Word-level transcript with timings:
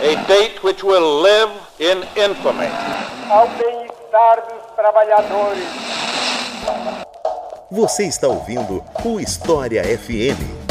A 0.00 0.26
date 0.28 0.62
which 0.62 0.84
will 0.84 1.22
live 1.22 1.50
in 1.80 1.98
infamy. 2.16 2.68
Ao 3.28 3.48
bem-estar 3.48 4.42
dos 4.48 4.76
trabalhadores. 4.76 5.64
Você 7.68 8.04
está 8.04 8.28
ouvindo 8.28 8.84
o 9.04 9.18
História 9.18 9.82
FM. 9.82 10.61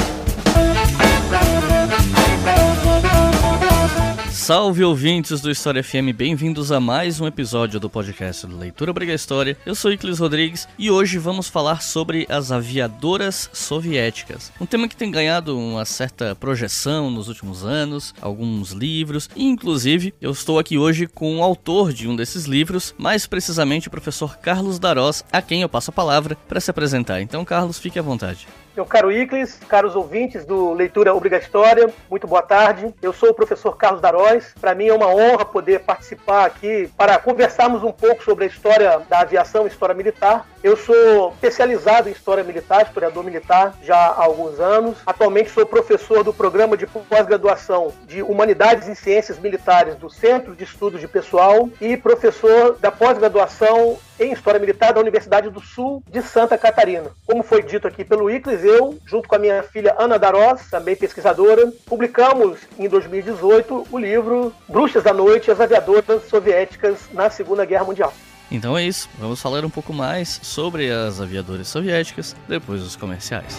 Salve 4.42 4.84
ouvintes 4.84 5.40
do 5.40 5.52
História 5.52 5.84
FM, 5.84 6.16
bem-vindos 6.16 6.72
a 6.72 6.80
mais 6.80 7.22
um 7.22 7.28
episódio 7.28 7.80
do 7.80 7.88
podcast 7.88 8.48
do 8.48 8.58
Leitura 8.58 8.92
Briga 8.92 9.14
História. 9.14 9.56
Eu 9.64 9.76
sou 9.76 9.92
Iclis 9.92 10.18
Rodrigues 10.18 10.68
e 10.80 10.90
hoje 10.90 11.20
vamos 11.20 11.48
falar 11.48 11.84
sobre 11.84 12.26
as 12.28 12.52
aviadoras 12.52 13.52
soviéticas. 13.54 14.52
Um 14.60 14.66
tema 14.66 14.88
que 14.88 14.96
tem 14.96 15.12
ganhado 15.12 15.56
uma 15.56 15.86
certa 15.86 16.34
projeção 16.34 17.12
nos 17.12 17.28
últimos 17.28 17.64
anos, 17.64 18.16
alguns 18.20 18.72
livros, 18.72 19.30
e 19.36 19.46
inclusive 19.46 20.12
eu 20.20 20.32
estou 20.32 20.58
aqui 20.58 20.76
hoje 20.76 21.06
com 21.06 21.38
o 21.38 21.44
autor 21.44 21.94
de 21.94 22.08
um 22.08 22.16
desses 22.16 22.46
livros, 22.46 22.96
mais 22.98 23.28
precisamente 23.28 23.90
o 23.90 23.92
professor 23.92 24.40
Carlos 24.40 24.80
Darós, 24.80 25.24
a 25.32 25.40
quem 25.40 25.62
eu 25.62 25.70
passo 25.70 25.92
a 25.92 25.94
palavra 25.94 26.36
para 26.50 26.60
se 26.60 26.72
apresentar. 26.72 27.22
Então, 27.22 27.46
Carlos, 27.46 27.78
fique 27.78 28.00
à 28.00 28.02
vontade. 28.02 28.48
Meu 28.74 28.86
caro 28.86 29.12
Iclis, 29.12 29.60
caros 29.68 29.98
ouvintes 29.98 30.46
do 30.46 30.72
Leitura 30.72 31.14
Obrigatória, 31.14 31.94
muito 32.10 32.26
boa 32.26 32.42
tarde. 32.42 32.94
Eu 33.02 33.12
sou 33.12 33.32
o 33.32 33.34
professor 33.34 33.76
Carlos 33.76 34.00
Daróis. 34.00 34.56
Para 34.62 34.74
mim 34.74 34.88
é 34.88 34.94
uma 34.94 35.08
honra 35.08 35.44
poder 35.44 35.82
participar 35.82 36.46
aqui 36.46 36.90
para 36.96 37.20
conversarmos 37.20 37.84
um 37.84 37.92
pouco 37.92 38.24
sobre 38.24 38.46
a 38.46 38.48
história 38.48 39.02
da 39.10 39.20
aviação, 39.20 39.68
história 39.68 39.94
militar. 39.94 40.48
Eu 40.64 40.78
sou 40.78 41.32
especializado 41.34 42.08
em 42.08 42.12
história 42.12 42.44
militar, 42.44 42.84
historiador 42.84 43.24
militar, 43.24 43.74
já 43.82 43.96
há 43.96 44.24
alguns 44.24 44.60
anos. 44.60 45.00
Atualmente 45.08 45.50
sou 45.50 45.66
professor 45.66 46.24
do 46.24 46.32
programa 46.32 46.78
de 46.78 46.86
pós-graduação 46.86 47.92
de 48.06 48.22
Humanidades 48.22 48.88
e 48.88 48.96
Ciências 48.96 49.40
Militares 49.40 49.96
do 49.96 50.08
Centro 50.08 50.56
de 50.56 50.64
Estudos 50.64 51.02
de 51.02 51.08
Pessoal 51.08 51.68
e 51.82 51.98
professor 51.98 52.78
da 52.80 52.92
pós-graduação 52.92 53.98
em 54.20 54.32
História 54.32 54.60
Militar 54.60 54.94
da 54.94 55.00
Universidade 55.00 55.50
do 55.50 55.60
Sul 55.60 56.04
de 56.08 56.22
Santa 56.22 56.56
Catarina. 56.60 57.10
Como 57.26 57.42
foi 57.42 57.64
dito 57.64 57.88
aqui 57.88 58.06
pelo 58.06 58.30
Iclis, 58.30 58.64
eu, 58.64 59.00
junto 59.04 59.28
com 59.28 59.36
a 59.36 59.40
minha 59.40 59.64
filha 59.64 59.96
Ana 59.98 60.20
Darós, 60.20 60.70
também 60.70 60.96
pesquisadora, 60.96 61.74
publicamos 61.88 62.60
em 62.78 62.88
2018 62.88 63.88
o 63.92 63.98
livro 63.98 64.54
Bruxas 64.70 65.04
da 65.04 65.12
Noite, 65.12 65.50
as 65.50 65.60
aviadoras 65.60 66.28
soviéticas 66.30 67.00
na 67.12 67.32
Segunda 67.32 67.66
Guerra 67.66 67.86
Mundial. 67.86 68.14
Então 68.52 68.78
é 68.78 68.86
isso, 68.86 69.10
vamos 69.18 69.42
falar 69.42 69.64
um 69.64 69.70
pouco 69.70 69.94
mais 69.94 70.40
sobre 70.44 70.92
as 70.92 71.22
aviadoras 71.22 71.70
soviéticas 71.70 72.36
depois 72.50 72.82
dos 72.82 72.98
comerciais. 72.98 73.58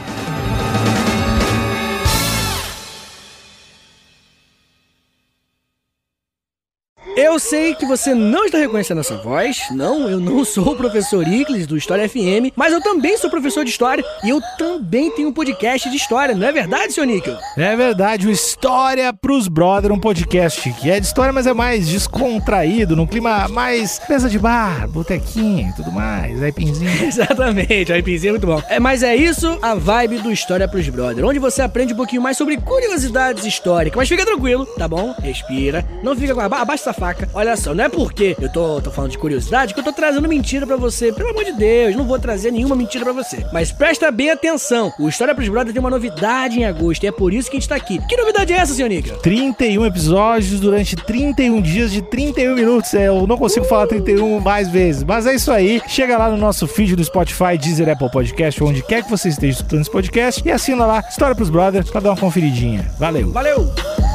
Eu 7.22 7.38
sei 7.38 7.72
que 7.72 7.86
você 7.86 8.16
não 8.16 8.46
está 8.46 8.58
reconhecendo 8.58 8.98
essa 8.98 9.16
voz. 9.16 9.62
Não, 9.70 10.10
eu 10.10 10.18
não 10.18 10.42
sou 10.44 10.72
o 10.72 10.76
professor 10.76 11.24
Iclis 11.26 11.68
do 11.68 11.76
História 11.76 12.08
FM, 12.08 12.50
mas 12.56 12.72
eu 12.72 12.80
também 12.80 13.16
sou 13.16 13.30
professor 13.30 13.64
de 13.64 13.70
história 13.70 14.04
e 14.24 14.30
eu 14.30 14.40
também 14.58 15.08
tenho 15.12 15.28
um 15.28 15.32
podcast 15.32 15.88
de 15.88 15.96
história, 15.96 16.34
não 16.34 16.44
é 16.44 16.50
verdade, 16.50 16.92
seu 16.92 17.04
Níquel? 17.04 17.38
É 17.56 17.76
verdade, 17.76 18.26
o 18.26 18.30
História 18.30 19.12
pros 19.12 19.46
Brother, 19.46 19.92
um 19.92 20.00
podcast 20.00 20.68
que 20.72 20.90
é 20.90 20.98
de 20.98 21.06
história, 21.06 21.32
mas 21.32 21.46
é 21.46 21.52
mais 21.52 21.86
descontraído, 21.86 22.96
num 22.96 23.06
clima 23.06 23.46
mais 23.46 24.00
mesa 24.08 24.28
de 24.28 24.40
bar, 24.40 24.88
botequinho 24.88 25.68
e 25.68 25.72
tudo 25.76 25.92
mais, 25.92 26.42
aipinzinho. 26.42 26.90
Exatamente, 27.06 27.92
aipinzinho 27.92 28.30
é 28.30 28.32
muito 28.32 28.48
bom. 28.48 28.60
É, 28.68 28.80
mas 28.80 29.04
é 29.04 29.14
isso 29.14 29.60
a 29.62 29.76
vibe 29.76 30.18
do 30.18 30.32
História 30.32 30.66
pros 30.66 30.88
Brother, 30.88 31.24
onde 31.24 31.38
você 31.38 31.62
aprende 31.62 31.94
um 31.94 31.96
pouquinho 31.96 32.20
mais 32.20 32.36
sobre 32.36 32.56
curiosidades 32.56 33.44
históricas. 33.46 33.96
Mas 33.96 34.08
fica 34.08 34.26
tranquilo, 34.26 34.66
tá 34.66 34.88
bom? 34.88 35.14
Respira, 35.22 35.86
não 36.02 36.16
fica 36.16 36.34
com 36.34 36.40
a 36.40 36.46
abaixa 36.46 36.82
essa 36.82 36.92
faca. 36.92 37.11
Olha 37.34 37.56
só, 37.56 37.74
não 37.74 37.84
é 37.84 37.88
porque 37.88 38.36
eu 38.40 38.50
tô, 38.50 38.80
tô 38.80 38.90
falando 38.90 39.10
de 39.10 39.18
curiosidade 39.18 39.74
que 39.74 39.80
eu 39.80 39.84
tô 39.84 39.92
trazendo 39.92 40.28
mentira 40.28 40.66
para 40.66 40.76
você. 40.76 41.12
Pelo 41.12 41.30
amor 41.30 41.44
de 41.44 41.52
Deus, 41.52 41.96
não 41.96 42.04
vou 42.04 42.18
trazer 42.18 42.50
nenhuma 42.50 42.74
mentira 42.74 43.04
para 43.04 43.12
você. 43.12 43.44
Mas 43.52 43.72
presta 43.72 44.10
bem 44.10 44.30
atenção. 44.30 44.92
O 44.98 45.08
História 45.08 45.34
pros 45.34 45.48
Brothers 45.48 45.72
tem 45.72 45.80
uma 45.80 45.90
novidade 45.90 46.58
em 46.58 46.64
agosto 46.64 47.04
e 47.04 47.06
é 47.06 47.12
por 47.12 47.32
isso 47.32 47.50
que 47.50 47.56
a 47.56 47.60
gente 47.60 47.68
tá 47.68 47.76
aqui. 47.76 47.98
Que 48.06 48.16
novidade 48.16 48.52
é 48.52 48.56
essa, 48.56 48.74
senhor 48.74 48.88
Nica? 48.88 49.14
31 49.16 49.86
episódios 49.86 50.60
durante 50.60 50.96
31 50.96 51.60
dias 51.60 51.92
de 51.92 52.02
31 52.02 52.54
minutos. 52.54 52.94
É, 52.94 53.08
eu 53.08 53.26
não 53.26 53.36
consigo 53.36 53.64
falar 53.66 53.86
31 53.86 54.40
mais 54.40 54.68
vezes, 54.68 55.02
mas 55.02 55.26
é 55.26 55.34
isso 55.34 55.50
aí. 55.50 55.80
Chega 55.88 56.16
lá 56.18 56.30
no 56.30 56.36
nosso 56.36 56.66
feed 56.66 56.96
do 56.96 57.04
Spotify, 57.04 57.58
Deezer, 57.58 57.88
Apple 57.88 58.10
Podcast, 58.10 58.62
onde 58.62 58.82
quer 58.82 59.02
que 59.02 59.10
você 59.10 59.28
esteja 59.28 59.58
escutando 59.58 59.80
esse 59.80 59.90
podcast 59.90 60.42
e 60.44 60.50
assina 60.50 60.86
lá 60.86 61.04
História 61.08 61.34
pros 61.34 61.50
Brothers 61.50 61.90
pra 61.90 62.00
dar 62.00 62.10
uma 62.10 62.16
conferidinha. 62.16 62.90
Valeu. 62.98 63.30
Valeu! 63.30 64.11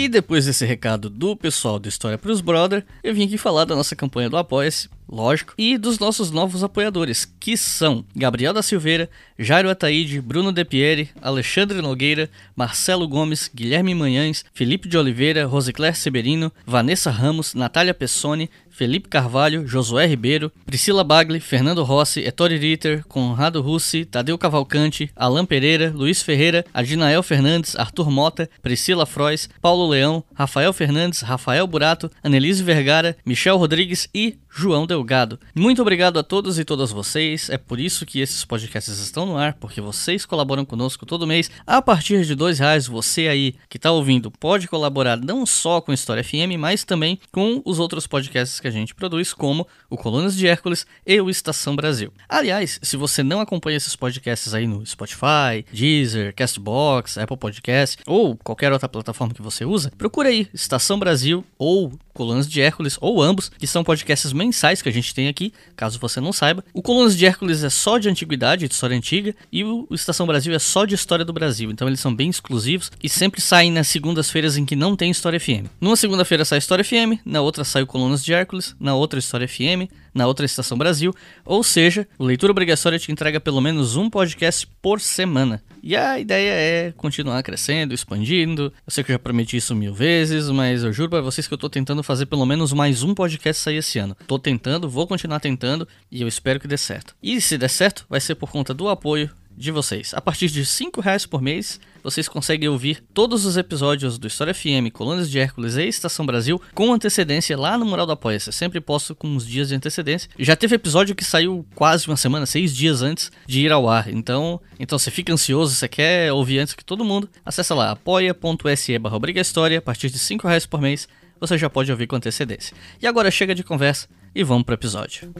E 0.00 0.08
depois 0.08 0.46
desse 0.46 0.64
recado 0.64 1.10
do 1.10 1.36
pessoal 1.36 1.78
do 1.78 1.86
História 1.86 2.16
pros 2.16 2.40
Brother, 2.40 2.86
eu 3.04 3.12
vim 3.12 3.26
aqui 3.26 3.36
falar 3.36 3.66
da 3.66 3.76
nossa 3.76 3.94
campanha 3.94 4.30
do 4.30 4.38
Apoia-se, 4.38 4.88
lógico, 5.06 5.52
e 5.58 5.76
dos 5.76 5.98
nossos 5.98 6.30
novos 6.30 6.64
apoiadores, 6.64 7.30
que 7.38 7.54
são 7.54 8.02
Gabriel 8.16 8.54
da 8.54 8.62
Silveira, 8.62 9.10
Jairo 9.38 9.68
Ataíde, 9.68 10.18
Bruno 10.18 10.52
De 10.52 10.64
Pieri, 10.64 11.10
Alexandre 11.20 11.82
Nogueira, 11.82 12.30
Marcelo 12.56 13.06
Gomes, 13.06 13.50
Guilherme 13.54 13.94
Manhães, 13.94 14.42
Felipe 14.54 14.88
de 14.88 14.96
Oliveira, 14.96 15.44
Rosicler 15.44 15.94
Severino, 15.94 16.50
Vanessa 16.64 17.10
Ramos, 17.10 17.52
Natália 17.52 17.92
Pessoni, 17.92 18.48
Felipe 18.80 19.10
Carvalho, 19.10 19.66
Josué 19.66 20.06
Ribeiro, 20.06 20.50
Priscila 20.64 21.04
Bagli, 21.04 21.38
Fernando 21.38 21.84
Rossi, 21.84 22.24
Ettore 22.24 22.56
Ritter, 22.56 23.04
Conrado 23.06 23.60
Russi, 23.60 24.06
Tadeu 24.06 24.38
Cavalcante, 24.38 25.10
Alain 25.14 25.44
Pereira, 25.44 25.92
Luiz 25.94 26.22
Ferreira, 26.22 26.64
Adinael 26.72 27.22
Fernandes, 27.22 27.76
Arthur 27.76 28.10
Mota, 28.10 28.48
Priscila 28.62 29.04
Frois, 29.04 29.50
Paulo 29.60 29.86
Leão, 29.86 30.24
Rafael 30.32 30.72
Fernandes, 30.72 31.20
Rafael 31.20 31.66
Burato, 31.66 32.10
Anelise 32.24 32.62
Vergara, 32.62 33.14
Michel 33.22 33.58
Rodrigues 33.58 34.08
e 34.14 34.38
João 34.50 34.86
Delgado. 34.86 35.38
Muito 35.54 35.80
obrigado 35.80 36.18
a 36.18 36.22
todos 36.22 36.58
e 36.58 36.64
todas 36.64 36.90
vocês. 36.90 37.48
É 37.48 37.56
por 37.56 37.78
isso 37.78 38.04
que 38.04 38.20
esses 38.20 38.44
podcasts 38.44 38.98
estão 38.98 39.24
no 39.24 39.36
ar, 39.36 39.54
porque 39.54 39.80
vocês 39.80 40.26
colaboram 40.26 40.64
conosco 40.64 41.06
todo 41.06 41.26
mês. 41.26 41.50
A 41.66 41.80
partir 41.80 42.24
de 42.24 42.34
dois 42.34 42.58
reais, 42.58 42.86
você 42.86 43.28
aí 43.28 43.54
que 43.68 43.76
está 43.76 43.92
ouvindo 43.92 44.30
pode 44.30 44.66
colaborar 44.66 45.16
não 45.16 45.46
só 45.46 45.80
com 45.80 45.92
História 45.92 46.24
FM, 46.24 46.58
mas 46.58 46.84
também 46.84 47.18
com 47.32 47.62
os 47.64 47.78
outros 47.78 48.06
podcasts 48.06 48.58
que 48.58 48.68
a 48.68 48.70
gente 48.70 48.94
produz, 48.94 49.32
como 49.32 49.66
o 49.88 49.96
Colunas 49.96 50.36
de 50.36 50.46
Hércules 50.46 50.86
e 51.06 51.20
o 51.20 51.30
Estação 51.30 51.76
Brasil. 51.76 52.12
Aliás, 52.28 52.80
se 52.82 52.96
você 52.96 53.22
não 53.22 53.40
acompanha 53.40 53.76
esses 53.76 53.94
podcasts 53.94 54.52
aí 54.52 54.66
no 54.66 54.84
Spotify, 54.84 55.64
Deezer, 55.72 56.34
Castbox, 56.34 57.18
Apple 57.18 57.36
Podcast 57.36 57.98
ou 58.06 58.36
qualquer 58.36 58.72
outra 58.72 58.88
plataforma 58.88 59.32
que 59.32 59.42
você 59.42 59.64
usa, 59.64 59.92
procura 59.96 60.28
aí 60.28 60.48
Estação 60.52 60.98
Brasil 60.98 61.44
ou 61.56 61.92
Colunas 62.20 62.46
de 62.46 62.60
Hércules, 62.60 62.98
ou 63.00 63.22
ambos, 63.22 63.48
que 63.48 63.66
são 63.66 63.82
podcasts 63.82 64.30
mensais 64.40 64.80
que 64.80 64.88
a 64.88 64.92
gente 64.92 65.14
tem 65.14 65.28
aqui, 65.28 65.52
caso 65.76 65.98
você 65.98 66.20
não 66.20 66.32
saiba. 66.32 66.64
O 66.72 66.80
Colunas 66.80 67.16
de 67.16 67.26
Hércules 67.26 67.62
é 67.62 67.68
só 67.68 67.98
de 67.98 68.08
antiguidade, 68.08 68.66
de 68.66 68.72
história 68.72 68.96
antiga, 68.96 69.34
e 69.52 69.62
o 69.62 69.86
Estação 69.90 70.26
Brasil 70.26 70.54
é 70.54 70.58
só 70.58 70.86
de 70.86 70.94
história 70.94 71.24
do 71.24 71.32
Brasil, 71.32 71.70
então 71.70 71.86
eles 71.86 72.00
são 72.00 72.14
bem 72.14 72.30
exclusivos 72.30 72.90
e 73.02 73.08
sempre 73.08 73.40
saem 73.40 73.70
nas 73.70 73.88
segundas-feiras 73.88 74.56
em 74.56 74.64
que 74.64 74.74
não 74.74 74.96
tem 74.96 75.10
História 75.10 75.38
FM. 75.38 75.68
Numa 75.80 75.96
segunda-feira 75.96 76.44
sai 76.44 76.58
História 76.58 76.84
FM, 76.84 77.20
na 77.24 77.42
outra 77.42 77.64
sai 77.64 77.82
o 77.82 77.86
Colunas 77.86 78.24
de 78.24 78.32
Hércules, 78.32 78.74
na 78.80 78.94
outra 78.94 79.18
História 79.18 79.46
FM, 79.46 79.90
na 80.14 80.26
outra 80.26 80.46
Estação 80.46 80.76
Brasil, 80.76 81.14
ou 81.44 81.62
seja, 81.62 82.06
o 82.18 82.24
Leitura 82.24 82.52
Obrigatória 82.52 82.98
te 82.98 83.12
entrega 83.12 83.40
pelo 83.40 83.60
menos 83.60 83.96
um 83.96 84.08
podcast 84.08 84.66
por 84.80 85.00
semana. 85.00 85.62
E 85.82 85.96
a 85.96 86.18
ideia 86.18 86.50
é 86.50 86.92
continuar 86.96 87.42
crescendo, 87.42 87.94
expandindo. 87.94 88.72
Eu 88.86 88.90
sei 88.90 89.02
que 89.02 89.10
eu 89.10 89.14
já 89.14 89.18
prometi 89.18 89.56
isso 89.56 89.74
mil 89.74 89.94
vezes, 89.94 90.50
mas 90.50 90.84
eu 90.84 90.92
juro 90.92 91.08
para 91.08 91.22
vocês 91.22 91.48
que 91.48 91.54
eu 91.54 91.58
tô 91.58 91.70
tentando 91.70 92.02
fazer 92.02 92.26
pelo 92.26 92.44
menos 92.44 92.72
mais 92.72 93.02
um 93.02 93.14
podcast 93.14 93.62
sair 93.62 93.76
esse 93.76 93.98
ano. 93.98 94.16
Tô 94.26 94.38
tentando, 94.38 94.88
vou 94.88 95.06
continuar 95.06 95.40
tentando 95.40 95.88
e 96.10 96.20
eu 96.20 96.28
espero 96.28 96.60
que 96.60 96.68
dê 96.68 96.76
certo. 96.76 97.14
E 97.22 97.40
se 97.40 97.56
der 97.56 97.70
certo, 97.70 98.04
vai 98.08 98.20
ser 98.20 98.34
por 98.34 98.50
conta 98.50 98.74
do 98.74 98.88
apoio 98.88 99.30
de 99.60 99.70
vocês. 99.70 100.14
A 100.14 100.22
partir 100.22 100.48
de 100.48 100.64
5 100.64 101.02
reais 101.02 101.26
por 101.26 101.42
mês, 101.42 101.78
vocês 102.02 102.26
conseguem 102.26 102.70
ouvir 102.70 103.04
todos 103.12 103.44
os 103.44 103.58
episódios 103.58 104.18
do 104.18 104.26
História 104.26 104.54
FM, 104.54 104.90
Colunas 104.90 105.30
de 105.30 105.38
Hércules 105.38 105.76
e 105.76 105.86
Estação 105.86 106.24
Brasil 106.24 106.60
com 106.74 106.90
antecedência 106.94 107.58
lá 107.58 107.76
no 107.76 107.84
Mural 107.84 108.06
do 108.06 108.12
Apoia-se. 108.12 108.50
Sempre 108.52 108.80
posto 108.80 109.14
com 109.14 109.28
uns 109.28 109.46
dias 109.46 109.68
de 109.68 109.74
antecedência. 109.74 110.30
Já 110.38 110.56
teve 110.56 110.76
episódio 110.76 111.14
que 111.14 111.22
saiu 111.22 111.66
quase 111.74 112.06
uma 112.06 112.16
semana, 112.16 112.46
seis 112.46 112.74
dias 112.74 113.02
antes 113.02 113.30
de 113.46 113.60
ir 113.60 113.70
ao 113.70 113.86
ar. 113.86 114.08
Então, 114.08 114.58
então 114.78 114.98
você 114.98 115.10
fica 115.10 115.30
ansioso, 115.30 115.74
você 115.74 115.86
quer 115.86 116.32
ouvir 116.32 116.60
antes 116.60 116.72
que 116.72 116.84
todo 116.84 117.04
mundo, 117.04 117.28
acessa 117.44 117.74
lá 117.74 117.90
apoia.se 117.90 118.98
barra 118.98 119.20
História, 119.36 119.78
a 119.78 119.82
partir 119.82 120.08
de 120.08 120.18
5 120.18 120.48
reais 120.48 120.64
por 120.64 120.80
mês, 120.80 121.06
você 121.38 121.58
já 121.58 121.68
pode 121.68 121.90
ouvir 121.90 122.06
com 122.06 122.16
antecedência. 122.16 122.74
E 123.00 123.06
agora 123.06 123.30
chega 123.30 123.54
de 123.54 123.62
conversa 123.62 124.08
e 124.34 124.42
vamos 124.42 124.64
pro 124.64 124.74
episódio. 124.74 125.30